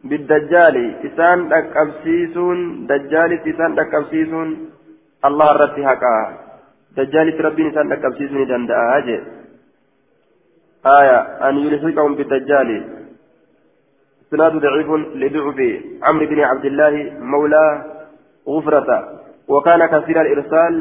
[0.03, 0.95] بالدجال.
[1.05, 4.68] إسان أكبسيسون دجال إسان أكبسيسون
[5.25, 6.15] الله رد حقا.
[6.97, 9.19] دجال ربي إسان أكبسيسون دندأ آية
[11.47, 12.69] أن يلحقهم بالدجال.
[14.31, 14.89] سناد ضعيف
[15.21, 15.59] لضعف
[16.03, 17.65] عمرو بن عبد الله مولى
[18.47, 18.89] غفرة.
[19.47, 20.73] وكان كثير الإرسال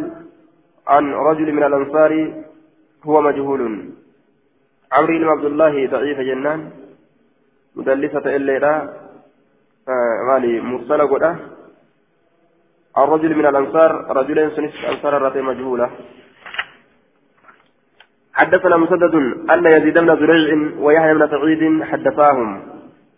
[0.86, 2.12] عن رجل من الأنصار
[3.04, 3.62] هو مجهول.
[4.92, 6.70] عمرو بن عبد الله ضعيف جنان.
[7.76, 8.54] مدلسة إلا
[9.88, 11.24] آه مالي مرسلة قد
[12.98, 15.90] عن رجل من الأنصار رجلين سنس أنصار الرتي مجهولة.
[18.34, 19.14] حدثنا مسدد
[19.50, 20.48] أن يزيد بن زريع
[20.78, 22.62] ويحيى بن سعيد حدثاهم.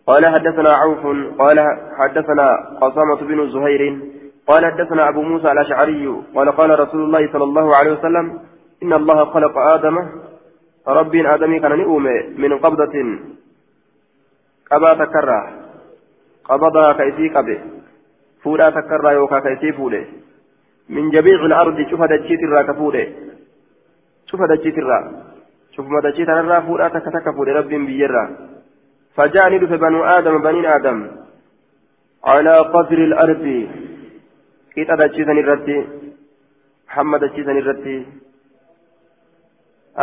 [0.07, 1.03] قال حدثنا عوف
[1.39, 1.57] قال
[1.99, 2.47] حدثنا
[2.81, 3.99] قصامة بن زهير
[4.47, 6.05] قال حدثنا أبو موسى الأشعري
[6.35, 8.39] قال قال رسول الله صلى الله عليه وسلم
[8.83, 9.95] إن الله خلق آدم.
[10.87, 12.95] ربي آدمي كان نؤمي من قبضة.
[14.71, 15.41] قبا تكرى
[16.45, 17.59] قبضها كيسي قبي
[18.43, 20.01] فولا تكرى يوكا كيسي فولي
[20.89, 23.03] من جميع الأرض شوف دجيت الرا كفولي
[24.29, 24.99] شوف دجيت الرا
[25.75, 28.23] شوف ما دجيت الرا فولا تكتك فولي ربي بيرا
[29.15, 30.97] فجاءني بنو آدم بنين آدم
[32.23, 33.45] على قدر الأرض
[34.75, 35.75] qixa dachiisan irratti
[36.95, 37.95] hamma dachiisan irratti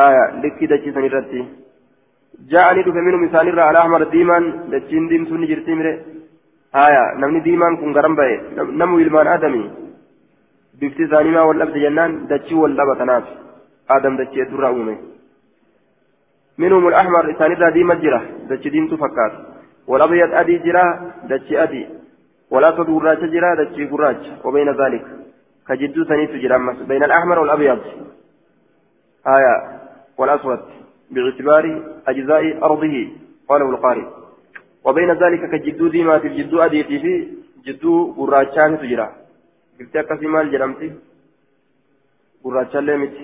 [0.05, 1.41] aya likkii dachiisan irratti
[2.53, 4.45] ja'anii dhufe minum isaanirraa alahmar diimaan
[4.75, 5.93] dachiin diimtuun ni jirti mire
[6.73, 8.35] kun garan ba'e
[8.73, 9.71] namu ilmaan adamii
[10.81, 13.25] bifti isaanii maa wal dhabde jennaan dachii wal dhaba tanaaf
[13.89, 14.99] adam dachii heddurraa uume
[16.59, 19.33] منهم الأحمر إسان الرا جرة دتش ديمتو فكات
[19.87, 21.87] والأبيض أدي جرة دتش أدي
[22.51, 25.05] ولا تدور راجع جرا دجي قراج وبين ذلك
[25.69, 26.59] كجدو سنيت جرا
[26.89, 27.79] بين الأحمر والأبيض
[29.27, 29.55] آية
[30.19, 30.61] والأسود
[31.11, 31.65] باعتبار
[32.09, 33.09] أجزاء أرضه
[33.49, 34.18] قاله القارئ
[34.89, 37.13] وبين ذلك كجدو ديما في الجدو أديتي في
[37.67, 39.09] جدو قراجان تجرا
[39.79, 40.89] قلت أكسي مال جرمتي
[42.45, 43.17] قراجان ليمت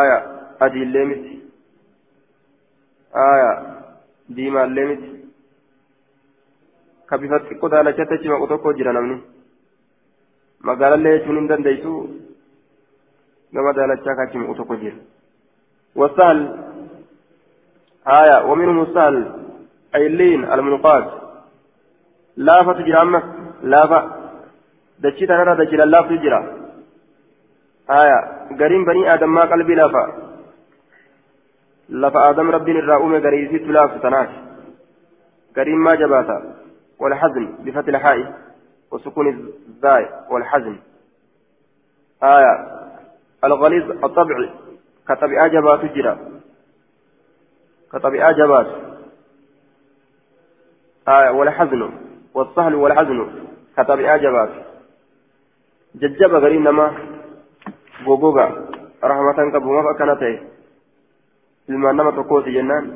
[0.00, 0.18] آية
[0.64, 1.24] أدي ليمت
[3.14, 3.52] آية
[4.28, 5.04] ديما ليمت
[7.12, 9.16] ka bifa xiqqoo daalachatti achi maqu tokko jira namni
[10.68, 11.92] magaalallee jechuun hin dandeessu
[13.52, 14.96] gama daalachaa ka achi maqu tokko jira
[15.94, 16.40] wasaal
[18.06, 19.41] آية ومنهم السهل
[19.94, 21.10] أي اللين المنقاد.
[22.36, 23.22] لا فتجرى أمس
[23.62, 24.12] لا ف
[24.98, 26.40] دشيت أنا دشيت لا فتجرى
[27.90, 28.18] آية.
[28.60, 29.94] قريم بني آدم ما قلبي لا ف
[31.88, 34.28] لفا آدم ربي الرؤوم قريسي تلاف تناش.
[35.56, 36.54] قريم ما جباتا.
[36.98, 38.34] والحزن بفتح الحاء
[38.90, 40.76] وسكون الزاي والحزن.
[42.22, 42.54] آية.
[43.44, 44.48] الغليظ الطبع.
[45.08, 46.18] كطبيعة جبات جرا.
[47.92, 48.66] كطبيعة جبات
[51.08, 51.90] آية والحزن
[52.34, 53.18] والسهل والحزن
[53.76, 54.50] كطبيعة جبات
[55.94, 56.94] ججب غرين نما.
[58.06, 58.46] غوغوغا.
[59.04, 60.22] رحمة كبوما فكانت
[61.68, 62.86] ilmaan nama tokkooti jennaan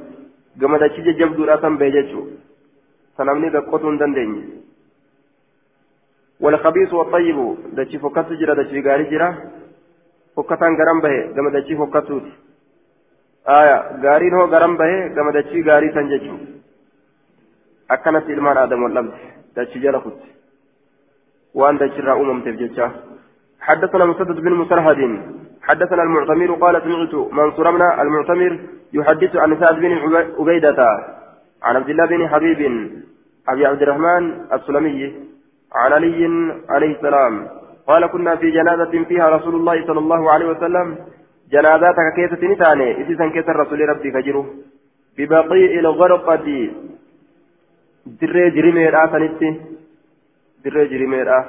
[0.59, 2.24] gamadachi jajjabduudha san bee jechuu
[3.16, 4.43] sanamni gaqqotuu hin dandeenye
[6.41, 7.39] والخبيث والطيب.
[7.73, 9.28] دشي فكت جرا دشي غاري جرا.
[10.37, 12.27] فكتان غرام به كما دشي فكتوت
[13.49, 15.89] آية غارين هو غرام به كما دشي غاري
[17.88, 19.14] سنججو أكنت إلمان آدم واللمس
[19.56, 20.22] دشي جرا خت
[21.54, 22.90] وأن را أمم تفججا
[23.60, 25.00] حدثنا مسدد بن مسرهد
[25.62, 28.52] حدثنا المعتمر قال سمعت منصور بن المعتمر
[28.92, 29.92] يحدث عن سعد بن
[30.38, 30.78] عبيدة
[31.62, 32.60] عن عبد الله بن حبيب
[33.48, 34.22] أبي عبد الرحمن
[34.52, 35.14] السلمي
[35.74, 36.20] عن علي
[36.68, 37.48] عليه السلام
[37.86, 40.98] قال كنا في جنازة فيها رسول الله صلى الله عليه وسلم
[41.52, 44.46] جنازاتك كيف تنتاني إذا كيف الرسول ربي فجره
[45.18, 46.70] ببقيء الغرقة
[48.07, 49.61] دري جريمير آسانيتي
[50.65, 51.45] دري جريمير آه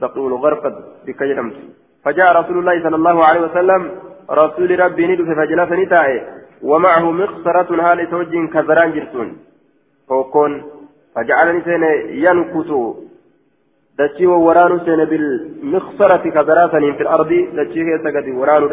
[0.00, 0.70] بقيء الغرقة
[1.06, 1.56] بكجرمت
[2.04, 3.82] فجاء رسول الله صلى الله عليه وسلم
[4.30, 6.20] رسول ربي ندف فجلس نتائه
[6.62, 9.28] ومعه مخصرة هال توج كزران جرسون
[10.08, 10.52] فوكون
[11.14, 11.84] فجعلني سين
[12.24, 12.70] ينكس
[13.98, 18.66] دتشي ورانو سين بالمخصرة كزراسن في الأرض دتشي هي سقدي ورانو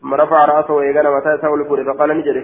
[0.00, 2.42] ثم رفع رأسه ويقال متى سول فقال نجري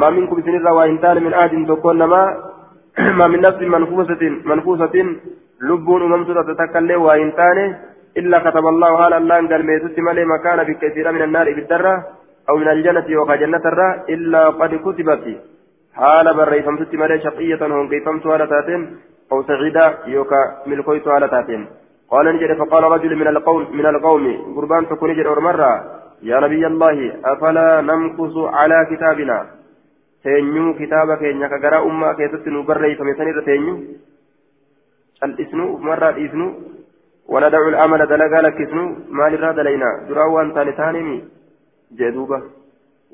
[0.00, 2.51] ما منكم سن الروائنتان من أحد تكون ما
[3.18, 4.94] ما من نفس منفوسة منفوسة
[5.68, 7.58] لبون أممت تتكلم وإنتان
[8.16, 11.94] إلا كتب الله هالا لأن قال ميتت مالي مكان بكثير من النار بالدرة
[12.48, 15.24] أو من الجنة وقى جنة الرا إلا قد كتبت.
[15.98, 18.80] حال بري فمتت مالي شقية هم كيفمت على تاتين
[19.32, 21.66] أو سعيدة يوكا ملكويت على تاتين.
[22.10, 24.24] قال نجد فقال رجل من القوم من القوم
[24.56, 25.72] قربان تكون نجد مرة
[26.22, 29.61] يا نبي الله أفلا نمكث على كتابنا؟
[30.24, 33.76] تينيو كتابك إنك قرأ أمة كيست نبري فمثني تينيو
[35.24, 36.46] الإسنو مرة إسنو
[37.32, 38.84] وندع الأمل دلقا لكسنو
[39.18, 41.14] مال الراد لينا درا وان تاني
[41.98, 42.38] جدوبا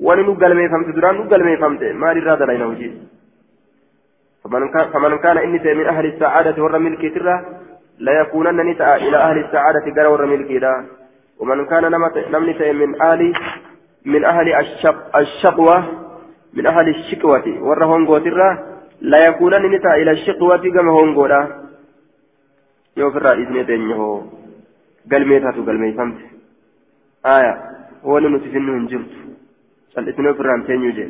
[0.05, 2.93] wani nu galmeeffamte duraan nu galmeeffamte maal irraa dalayna hojii
[4.93, 7.35] فمن كان إني من أهل السعادة ور ملكي ترى
[7.99, 10.85] لا يكونن نتاء إلى أهل السعادة قرى ور ملكي لا
[11.39, 13.33] ومن كان نمنت من أهل
[14.05, 15.77] من أهل الشق الشقوة
[16.53, 18.49] من أهل الشقوة ور هونغو ترى
[19.01, 21.41] لا يكونن نتاء إلى الشقوة كما هونغو لا
[22.97, 24.15] yoo ofirraa dhiisnee teenye hoo
[25.11, 26.25] galmee taatu galmeeffamte
[27.33, 27.51] aya
[28.11, 29.19] wani nuti finnu hin jirtu
[29.93, 31.07] cal'isnee ofirraan teenyuu jee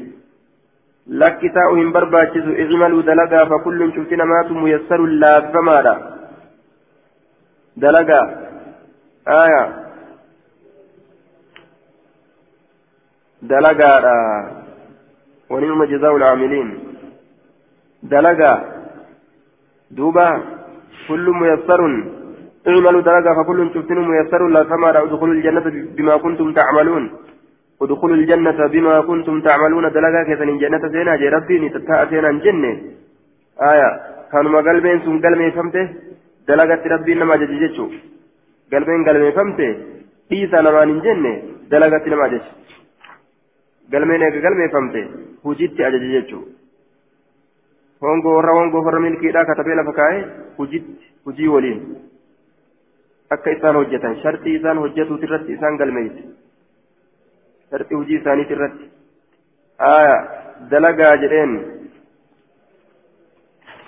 [1.24, 3.96] lakki taa'u hin barbaachisu icmaluu dalagaa fa kullun
[15.50, 16.68] ونعم جزاء العاملين.
[18.04, 18.54] دلقا
[19.92, 20.28] دوبا
[21.08, 21.82] كل ميسر.
[22.68, 24.42] اعملوا درجة فكل شفتن ميسر.
[24.48, 25.66] لا ثمر ادخلوا الجنة
[25.98, 27.04] بما كنتم تعملون.
[27.82, 29.86] ادخلوا الجنة بما كنتم تعملون.
[29.96, 32.72] دلقا كيسن الجنة سينا جي ربي نتتاء سينا جنة.
[33.72, 33.90] آية
[34.32, 35.86] كانوا قلبين سن قلبين فهمته
[36.50, 37.86] دلقة ربي نما جججتشو
[38.74, 39.70] قلبين قلبين فهمته
[40.32, 41.34] إيسا نما نجنة.
[41.72, 42.28] دلقة نما
[43.92, 45.04] جج قلبين قلبين فهمته
[45.46, 46.42] هجيت أجججتشو
[48.02, 50.22] hongoo warra hongoo warra milkiidhaa katabee lafa kaa'ee
[51.26, 51.80] hujii waliin
[53.36, 56.24] akka isaan hojjetan shartii isaan hojjetuut irratti isaan galmeeyse
[57.72, 58.86] shartii hujii isaaniit irratti
[60.72, 61.54] dalagaa jedheen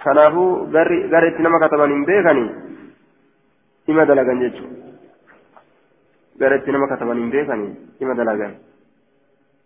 [0.03, 2.49] kanaafuu gara itti nama kataban hin beekanii
[3.93, 4.91] ima dalagan jechuudha
[6.43, 7.71] gara itti nama kataban hin beekanii
[8.07, 8.53] ima dalagan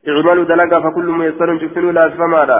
[0.07, 2.59] اعملوا دلقا فكل ميسر شفتنوا لا أسفمادا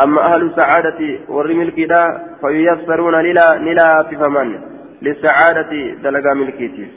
[0.00, 2.02] أما أهل السعادة والرمل كدا
[2.40, 4.48] فييسرون نلا نلا فمن.
[5.02, 5.72] للسعادة
[6.04, 6.94] دلقا ملكيتيس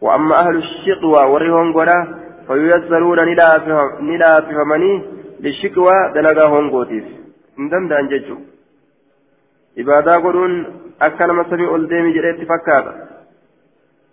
[0.00, 1.98] وأما أهل الشقوى والرهون قدا
[2.48, 3.48] فييسرون نلا
[4.00, 4.92] نلا فمني.
[5.40, 7.06] للشقوى دلقا هونغوتيس
[7.58, 8.36] ندم دان ججو.
[9.78, 10.52] إبادة قدون
[11.02, 12.94] أكل مسمي أولديمي جريت فكاتا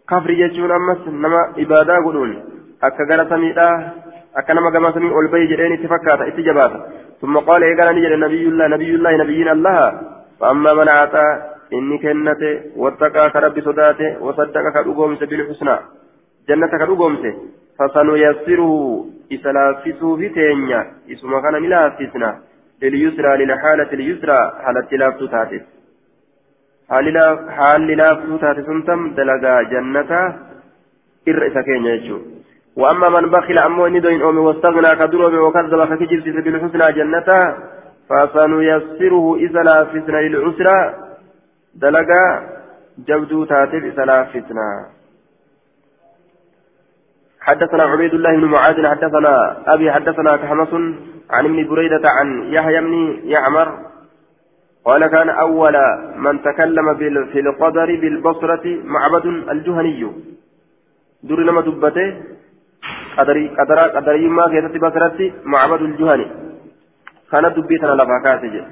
[0.10, 2.32] كفر ججون أمس نما إبادة قدون
[2.84, 3.70] أكا غلا سميدا
[4.38, 6.72] أكنما كما سمي ألبي جرين تفكات اتجابات
[7.22, 10.02] ثم قال إيقال نجد نبي الله نبي الله نبينا الله
[10.40, 11.28] فأما من أعطى
[11.74, 15.78] إني كنته واتقى كرب صداته وصدق كرقومس بالحسنى
[16.50, 17.24] جنة كرقومس
[17.80, 20.82] فسنيسره إسلافسه في تينيا
[21.12, 22.32] اسم كان ملافسنا
[22.82, 25.66] لليسرى للحالة اليسرى حالة لافتو تاتس
[27.58, 30.12] حال لافتو تاتس سنتم دلقا جنة
[31.30, 32.35] إرئيس كينيا يجو
[32.76, 37.30] وأما من بخل أمو ندوين أمي واستغنى كدروب وكذب فكجبت بالحسنى جنة
[38.10, 40.78] فسنيسره إذا لافسنا للعسرى.
[41.76, 42.24] دلقا
[43.08, 44.86] جبدو تاتب إذا لافسنا
[47.42, 49.34] حدثنا عبيد الله بن معاذ حدثنا
[49.74, 50.74] أبي حدثنا كحمص
[51.30, 52.94] عن ابن بريدة عن يحيى بن
[53.24, 53.68] يعمر
[54.86, 55.76] قال كان أول
[56.16, 56.96] من تكلم
[57.32, 60.12] في القدر بالبصرة معبد الجهني.
[61.24, 62.35] دور لما دبته.
[63.18, 66.28] قدري قدر قدري ما كيست بصرتي معبد الجهني
[67.32, 68.66] كانت دبيتنا لفاكاتي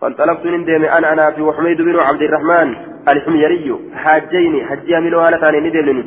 [0.00, 2.76] فانطلقت من ديم أنا أنا في وحميد بن عبد الرحمن
[3.12, 6.04] الحميري حاجين حجي من وهلتاني ندم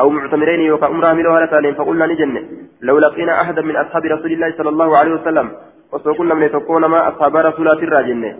[0.00, 2.42] أو معتمرين يوكا أمرا من وهلتاني فقلنا نجنة
[2.80, 5.50] لو لقينا أحدا من أصحاب رسول الله صلى الله عليه وسلم
[5.92, 8.36] وسوكنا من يتقون ما أصحاب رسول الله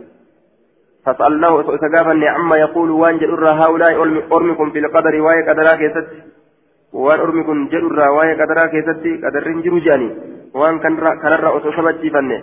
[1.06, 4.02] فسألناه سقافا عما يقول وان جل هؤلاء
[4.32, 6.06] أرمكم في القدر واي قدرا كيست
[6.92, 10.08] وان أرمكم جل واي قدرا كيست قدر رنجر جاني
[10.54, 10.94] وان كان
[11.44, 12.42] رأى أسوسبت فنه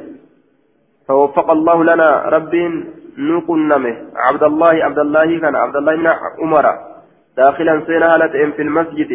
[1.08, 2.54] فوفق الله لنا رب
[3.18, 6.08] نقنمه عبد الله عبد الله كان عبد الله بن
[6.42, 6.66] عمر
[7.38, 9.12] داخلا سينا هالتين في المسجد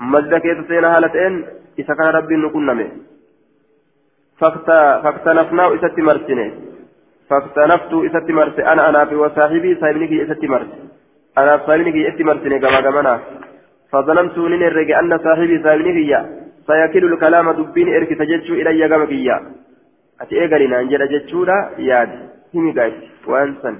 [0.00, 1.34] مسجد كيس سينا هالتين
[1.78, 2.88] إذا كان رب نقنمه
[4.38, 6.46] فاختلفنا إسات مرسنه
[7.28, 10.70] فاختلفت إسات مرس أنا أنا وصاحبي صاحبني إسات مرس
[11.38, 13.20] أنا صاحبني إسات مرسنه كما كمانا
[13.92, 16.16] فظننت من الرجع أن صاحبي صاحبني
[16.66, 19.36] سيكل الكلام دبين إرك تججو إلي كما كيا
[20.22, 21.56] ati eegali naan jedha jechuudha
[21.88, 22.18] yaadi
[22.54, 23.76] himi gaati waan san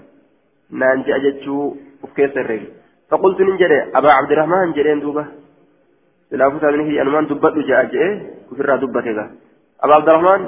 [0.80, 1.66] naan jedha jechuu
[2.05, 2.68] uf keessa herregi
[3.10, 5.24] faqultu nin jedhe abaa cabdirahmaan jedheen duuba
[6.30, 8.09] silaafu sabni hiyya anumaan dubbadhu jedha jedhe
[8.52, 9.30] ofirraa dubbate gaa
[9.84, 10.44] abaa cabdirahmaan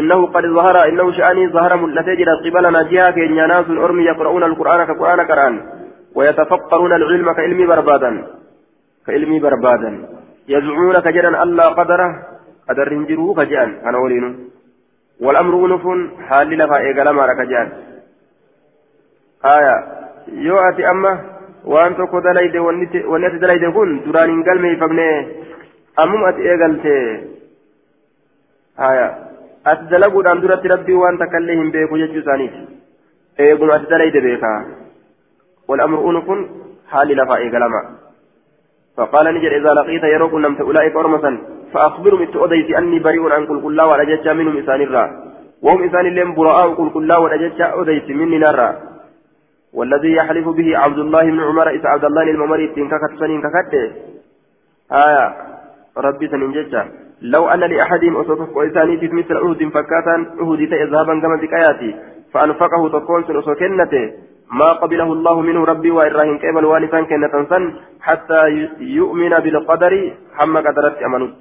[0.00, 5.20] إنه قد ظهر إنه شأني ظهر ملتجر قبلنا جهة كينيا ناس أرمي يقرؤون القرآن كقرآن
[5.30, 5.54] قرآن
[6.16, 8.10] ويتفقرون العلم كعلمي بربادا
[9.06, 9.90] كعلمي بربادا
[10.48, 12.08] يزعمون كجرا ألا قدره
[12.68, 14.32] قدر هنجروا كجان أنا ولينه
[15.24, 15.84] والأمر أنف
[16.28, 17.68] حال لفا إيقالا ما ركجان
[19.56, 19.76] آية
[20.92, 21.12] amma
[21.72, 22.86] waan tokko dalayde wanni
[23.26, 25.06] ati dalayde kun duraan hin galmeeffamne
[26.02, 26.94] ammum ati eegalte
[28.82, 29.06] haya
[29.70, 32.60] ati dalaguudhaan duratti rabbii waan takkaillee hin beeku jechuu isaaniiti
[33.46, 34.58] eeguma ati dalayde beekaa
[37.14, 38.05] لفا إيقالما
[38.96, 41.38] فقال نجر إذا لقيت يروك نمت أولئك أرمسا
[41.72, 45.04] فأخبرهم إتؤديت أني بريء عن كل كلا ولجتش منهم إسان الرا.
[45.62, 48.76] وهم إسان اللين براء كل كلا ولجتش أديت مني نرى.
[49.72, 53.74] والذي يحلف به عبد الله بن عمر إذا عبد الله الممري تنككت سنين ككت
[54.92, 55.26] آية.
[55.96, 56.74] ربي سننجتش
[57.22, 61.94] لو أن لأحد أصدق وإساني في مثل أهد فكاتا أهد ذهبا كما ذكاياتي
[62.32, 64.12] فأنفقه تكون سنسكنته
[64.50, 71.02] ما قبله الله منه ربي وإراهن كيف الوالفان كنة سن حتى يؤمن بالقدر حما قدرت
[71.02, 71.40] أمنت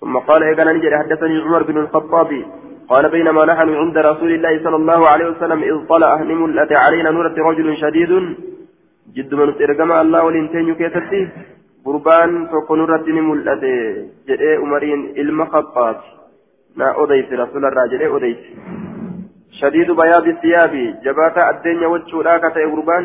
[0.00, 2.44] ثم قال إذا نجري حدثني عمر بن الخطاب
[2.88, 7.36] قال بينما نحن عند رسول الله صلى الله عليه وسلم إذ طلع نملة علينا نورة
[7.48, 8.12] رجل شديد.
[9.16, 11.28] جد من ترجم الله ولنتين كيتتي.
[11.84, 13.64] قربان تكون نورة نملة
[14.28, 15.96] جدي عمرين المخطاب
[16.76, 18.42] نا أوديت رسول الله جدي أوديت.
[19.60, 20.72] شديد بياض الثياب
[21.04, 23.04] جباتا الدنيا وجهه كتئ قربان.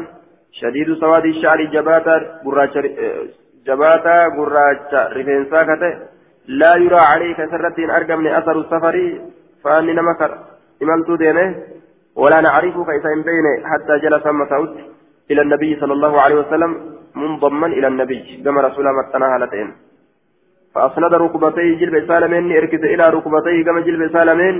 [0.61, 2.15] شديد سواد الشعر جباتا
[2.45, 2.75] قراچ
[3.67, 5.93] جباتا قراچ رفنسا كتئ.
[6.47, 8.95] لا يرى عليك سرتين أرقم من أثر السفر.
[9.63, 10.31] فأني نمكر
[10.83, 11.55] إملت دينه.
[12.15, 14.71] ولا نعرفك إذا بين حتى جلس مسعود
[15.31, 16.71] إلى النبي صلى الله عليه وسلم
[17.15, 18.41] منضما إلى النبي.
[18.45, 19.69] كما رسول الله متناها لتين
[20.75, 24.55] فأسند ركبتيه جلب سالمين إركز إلى ركبتيه كما جلب سالمين.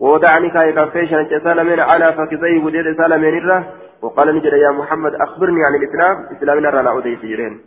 [0.00, 3.64] وودعني كاي كفيشا سالمين على فخذيه وديد سالمين الره
[4.02, 6.16] وقال نجد يا محمد أخبرني عن الإسلام.
[6.36, 7.60] إسلامنا لا أودي سيرين.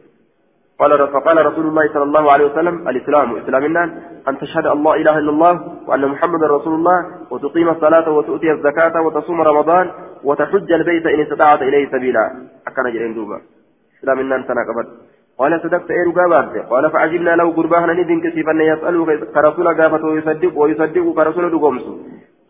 [0.80, 3.84] قال فقال رسول الله صلى الله عليه وسلم الإسلام إسلامنا
[4.30, 5.54] أن تشهد لا إله إلا الله
[5.88, 9.92] وأن محمدا رسول الله وتقيم الصلاة وتؤتي الزكاة وتصوم رمضان
[10.24, 12.26] وتحج البيت إن استطعت إليه سبيلا.
[12.68, 13.42] أكن جرين دوبا.
[14.00, 14.86] إسلامنا أنت نقبل
[15.40, 16.66] قال صدقت إيه قابات.
[16.72, 19.06] قال فعجبنا لو قربانا ندين كسيفا يسأله
[19.36, 21.84] كرسول قافته ويصدق ويصدق كرسول دقومس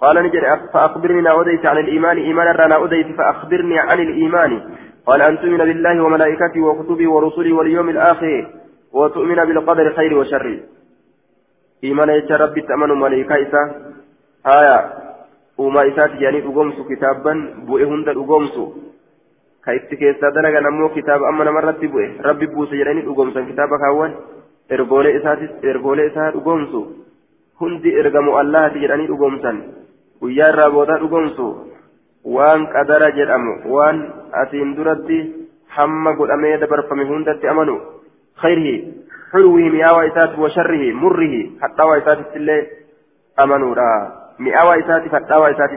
[0.03, 4.51] قال نجري فأخبرني نعوديت عن الإيمان إيمانا رانا أوديت فأخبرني عن الإيمان.
[5.07, 8.33] قال أن تؤمن بالله وملائكته وكتبه ورسله واليوم الآخر
[8.97, 10.45] وتؤمن بالقدر خير وشر.
[11.83, 13.61] إيمان يجا ربي تأمن ملائكة إسا.
[14.57, 14.77] آية
[15.57, 17.33] وما إسات يعني أقومسو كتابا
[17.67, 18.65] بوئه هند أقومسو.
[19.65, 24.13] كايت كيسا دلغا نمو كتاب أما نمرت بوئه ربي بوسي جراني أقومسا كتابا كاوان
[24.69, 26.79] ergoolee isaatis ergoolee isaa dhugoomsu
[27.61, 29.57] hundi ergamu allahati jedhanii dhugoomsan
[30.23, 31.47] guyyaa irraa boodaa dhugoomsu
[32.35, 34.03] waan qadara jedhamu waan
[34.43, 35.21] asiin duratti
[35.77, 37.79] hamma godhamee dabarfame hundatti amanu.
[38.41, 38.75] Khayrihi
[39.33, 42.67] حلوة مئاوى إسات وشره مره حتى إسات اللي
[43.43, 43.89] أمنوا لا
[44.39, 45.71] مئاوى إسات حتى إسات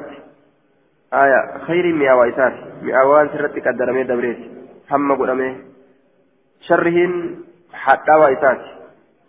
[1.12, 4.38] آية خير مئاوى إسات مئاوى سرتك الدرمي دبريت
[4.90, 5.56] هم قدامي
[6.60, 7.12] شرهن
[7.72, 8.62] حتى إسات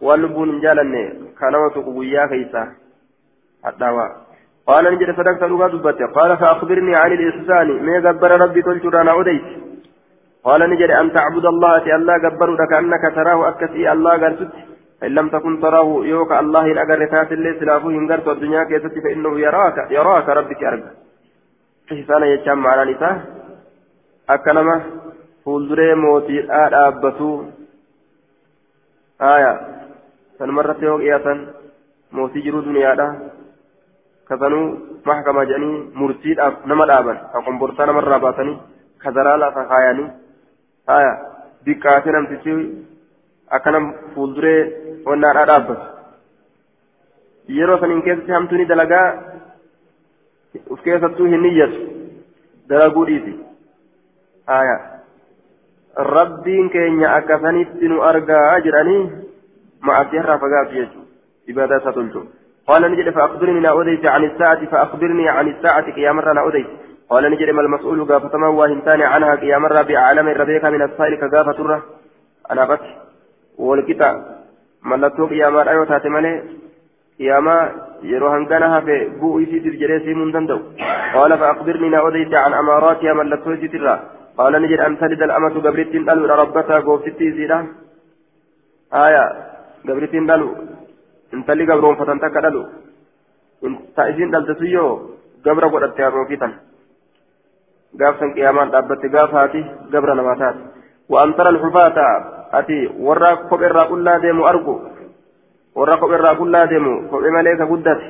[0.01, 1.03] واللبون جالني
[1.39, 2.63] كانوا تقويا كيسا
[3.65, 3.87] حتى
[4.67, 7.67] قال نجد صدقت لغة دبت قال فأخبرني عن الإحسان.
[7.85, 9.45] ما جبر ربي قلت رانا أديت.
[10.43, 14.51] قال نجد أن تعبد الله في الله جبر كأنك تراه أكسي الله قرست
[15.03, 19.39] إن لم تكن تراه يوك الله إن أجرتات اللي سلافه إن قرت الدنيا كيست فإنه
[19.39, 19.77] يراك.
[19.91, 20.91] يراك ربك أرجع
[21.91, 23.15] إحسان يجمع على نساء.
[24.29, 24.75] أكنما
[25.45, 27.29] فولدري موتي الآبتو
[29.21, 29.53] آية.
[30.39, 31.39] سنمرت يوك إياتن
[32.11, 32.93] موتي جرو دنيا
[34.29, 34.61] كذنو
[35.05, 38.53] محكمة جاني مرسيد نما دابا أقوم برسانا مرة باتني
[39.01, 40.05] كذرالا فخاياني
[41.67, 42.53] diqqaatee namtichi
[43.57, 43.79] akkana
[44.13, 44.59] fuulduree
[45.07, 45.85] wannaadhaa dhaabbatu
[47.57, 49.07] yeroo saniin keessatti hamtuuni dalagaa
[50.75, 51.81] uf keessattuu hin niyyatu
[52.69, 53.33] dalaguu dhiisi
[54.53, 54.77] haya
[56.11, 59.03] rabbiin keenya akkasanitti nu argaa jedhanii
[59.89, 62.21] ma'asii harraa fagaatu jechuudha ibaadaa isaa tolchu
[62.67, 66.67] قال نجد فأخبرني لا أوديت عن الساعة فأخبرني عن الساعة قيام لا أوديت
[67.09, 71.83] قال نجد ما المسؤول قافتما واهنتان عنها قيام الربيع عالم الربيع من السائل كقافة الره
[72.51, 72.79] أنا بس
[73.57, 74.09] والكتا
[74.83, 76.43] ملتو قيام الأيوة تاتمالي
[77.19, 77.47] قيام
[78.03, 80.59] يروهن كانها في بو إيسي ترجريسي من دندو.
[81.15, 83.95] قال فأخبرني نأوديت عن أماراتها ملتو إيسي ترى
[84.37, 86.25] قال نجد أن تلد الأمة قبرت دلو.
[86.41, 87.59] ربتها قوفتي زيدا.
[89.05, 89.25] آية.
[89.87, 90.49] قبرت دلو.
[91.69, 92.61] قبرون فتنتك دلو
[93.65, 94.87] انت إذن دلتسيو
[95.45, 96.49] قبر قدرت يا روكيتا
[97.95, 100.61] gaafsan qiyaamaan dhaabbatte gaafaati gabra namaa taate
[101.09, 102.05] waan tara alxufaata
[102.59, 102.77] ati
[103.07, 104.75] warra kopheerraa qullaa deemu argu
[105.75, 108.05] warra kopheerraa qullaa deemu kophee malee ka guddate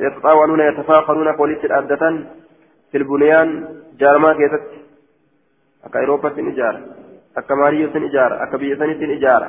[0.00, 2.02] يتطاولون يتفاخرون كوليت الآدة
[2.92, 4.78] في البنيان jaarmaa keessatti
[5.84, 6.80] akka Awurooppaatti ijaara
[7.40, 9.48] akka maariyyootti ijaara akka biyya sanitti ijaara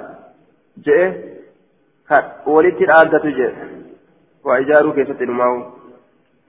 [0.85, 1.07] je'e
[2.55, 3.68] walitti dhaaddatu jedhe
[4.43, 5.57] waa ijaaruu keessatti dhumaa'u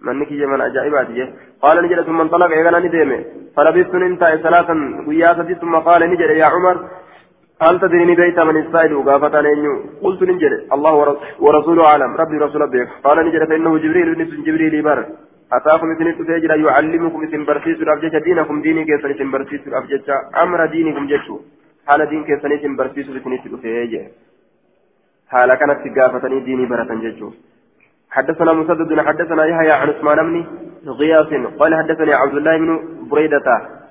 [0.01, 3.19] mana ajaa'ibaati jedhe qaala ni jedhe ثم انطلق إيغانا نديمه
[3.57, 4.77] فلبثت ننتهي ثلاثا
[5.07, 6.77] قياسة ثم قال نجد يا عمر
[7.63, 10.53] هل تدريني بيت من السائل وقافة نينيو قلت نجد.
[10.75, 10.95] الله
[11.45, 12.11] ورسوله أعلم.
[12.23, 14.99] ربي رسول بك قال نجد فإنه جبريل ابن جبريل بر
[15.57, 20.09] أتاكم إذن تفجر يعلمكم إذن برسيس الأفجج دينكم ديني كيسن إذن برسيس الأفجج
[20.43, 21.37] أمر دينكم جشو
[21.89, 24.05] حال دين كيسن إذن برسيس إذن تفجر
[25.33, 27.29] حال كانت تقافتني ديني برة جشو
[28.11, 30.45] حدثنا مسدد حدثنا يحيى عن عثمان
[30.85, 31.27] بن غياث
[31.59, 32.81] قال حدثني عبد الله بن
[33.11, 33.45] بريدة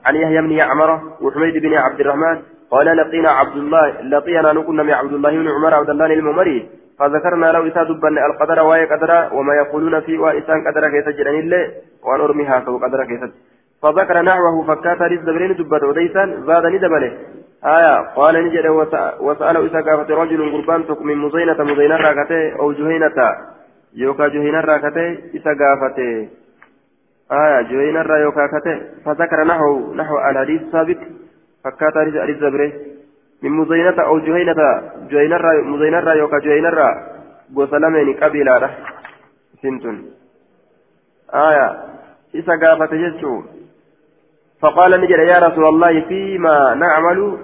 [0.06, 2.38] عن يحيى بن يعمر وحميد بن عبد الرحمن
[2.72, 6.70] قال لقينا عبد الله لقينا نكون مع عبد الله بن عمر عبد الله الممري
[7.00, 11.72] فذكرنا له إساد بن القدر وهي قدر وما يقولون في وإسان قدر كيس جرين الله
[12.04, 13.22] وأن أرميها سو قدر كيس
[13.84, 17.12] فذكر نحوه فكات رزق برين دبت وديسان زاد ندبله
[17.66, 18.68] آية قال نجد
[19.22, 23.18] وسأله إذا قافت رجل قربان من مزينة مزينة راكته أو جهينة
[23.94, 26.00] يوكا جهينة راكته إذا قافت
[27.32, 30.98] آية جهينة را يوكا كته فذكر نحو نحو الحديث السابق
[31.64, 31.94] فكات
[32.24, 32.72] حديث زبره
[33.44, 34.56] من مزينة أو جهينة
[35.12, 36.90] جهينة را مزينة را يوكا جهينة را
[37.50, 38.70] بوسلمين قبيلة
[39.62, 40.12] سنتون
[41.34, 41.68] آية
[42.36, 43.44] إذا قافت جسو
[44.62, 47.38] فقال نجد يا رسول الله فيما نعمل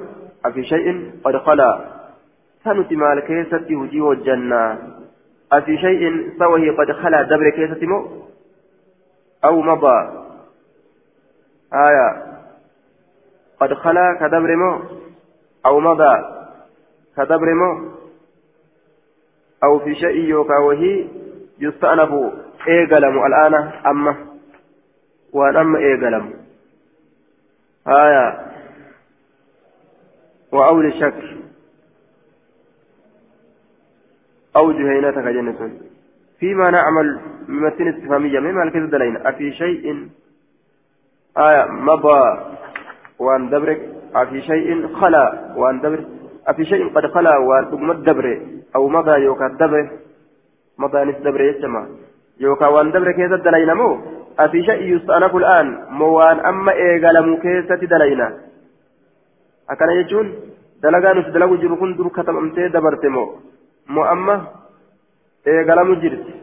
[0.45, 1.85] أفي شيء قد خلا
[2.63, 4.77] سنتي مال كيستي هجي والجنة
[5.57, 8.23] أفي شيء سوه قد خلا دبر كيستي مو
[9.45, 10.23] أو مضى.
[11.73, 12.23] آية.
[13.59, 14.81] قد خلا كدبر مو؟
[15.65, 16.15] أو مضى.
[17.17, 17.91] كدبر مو؟
[19.63, 21.07] أو في شيء يوكا وهي
[21.59, 22.33] يستأنف.
[22.67, 23.53] إيقلم الآن
[23.85, 24.15] أما
[25.33, 26.33] وأن أما إيقلم.
[27.87, 28.53] آية.
[30.51, 31.43] وأول الشك.
[34.57, 35.71] أو جهينتك جنة.
[36.39, 39.85] فيما نعمل ممثل استفهامية مما الكذب دلين أفي شيء؟
[41.37, 42.21] آية مضى
[43.19, 43.81] وأن دبرك.
[44.15, 45.99] أفي شيء؟ خلا وأن دبر.
[46.47, 48.41] أفي شيء قد خلا وأن الدبر.
[48.75, 49.89] أو مضى يوكا الدبر.
[50.77, 51.87] مضى نس دبر يسمى
[52.39, 53.89] يوكا وأن دبر كذا دلين مو؟
[54.39, 55.67] أفي شيء يستأنف الآن.
[55.89, 58.27] موان أما إيغالمو كيسة دلينا
[59.69, 60.27] jechuun
[60.81, 63.07] dalagaa nuti dalagu jiru kun dur katabamtee dabarte
[65.45, 66.33] eegalamu jirti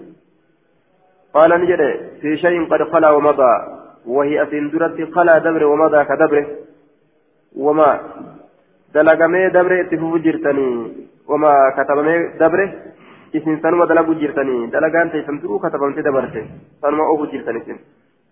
[1.33, 1.91] qaala ni jedhe
[2.21, 6.47] fi shayin qad qalaa wamadaa وهي أسين درت قلا دبر ومضى كدبره
[7.57, 8.01] وما
[8.95, 10.69] دلقمي دبر اتفوف جرتني
[11.29, 12.69] وما كتبمي دبره
[13.31, 16.41] isin sanuma dalagu jirtanii dalagaan teessan duruu katabamte dabarte
[16.81, 17.79] sanuma isin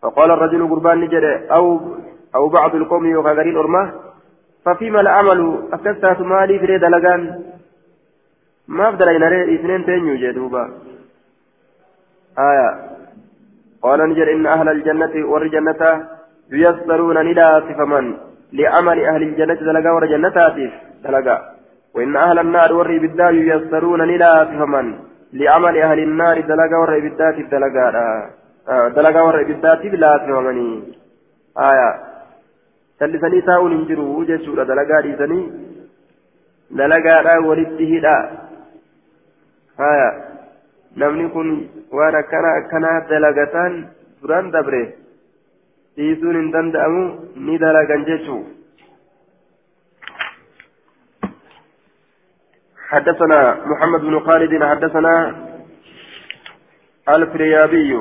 [0.03, 1.81] فقال الرجل قربان نجد أو
[2.35, 3.93] أو بعض القوم يغادرين أرماه
[4.65, 5.41] ففيما العمل
[5.73, 7.43] أكثرت مالي في دلقان
[8.69, 9.23] ما أفضل إن
[9.55, 10.65] اثنين تنيو جدوبا
[12.51, 12.69] آية
[13.83, 15.83] قال نجر إن أهل الجنة والجنة
[16.53, 18.07] ييسرون نلا صفمن
[18.53, 20.57] لعمل أهل الجنة دلقا ورجنتات
[21.05, 21.37] دلقا
[21.95, 24.87] وإن أهل النار وري بالدار ييسرون نلا صفمن
[25.33, 27.87] لعمل أهل النار دلقا وري بالذات دلقا
[28.97, 30.69] دلقا وري بالذات بلا صفمني
[31.71, 32.09] آية
[33.01, 34.65] sallisanii taa'uun hin jiru jechuudha.
[34.69, 35.43] Dalagaa dhiisanii.
[36.79, 38.15] Dalagaadhaan walitti hidha
[39.79, 40.09] haya
[41.01, 41.49] namni kun
[41.99, 43.75] waan akkana akkanaa dalagataan
[44.23, 44.83] duraan dabre
[45.97, 47.05] dhiisuun hin danda'amu
[47.49, 48.45] ni dalagan jechuu
[52.89, 53.41] حدثنا
[53.71, 55.15] محمد بن خالد حدثنا
[57.09, 57.93] الفريابي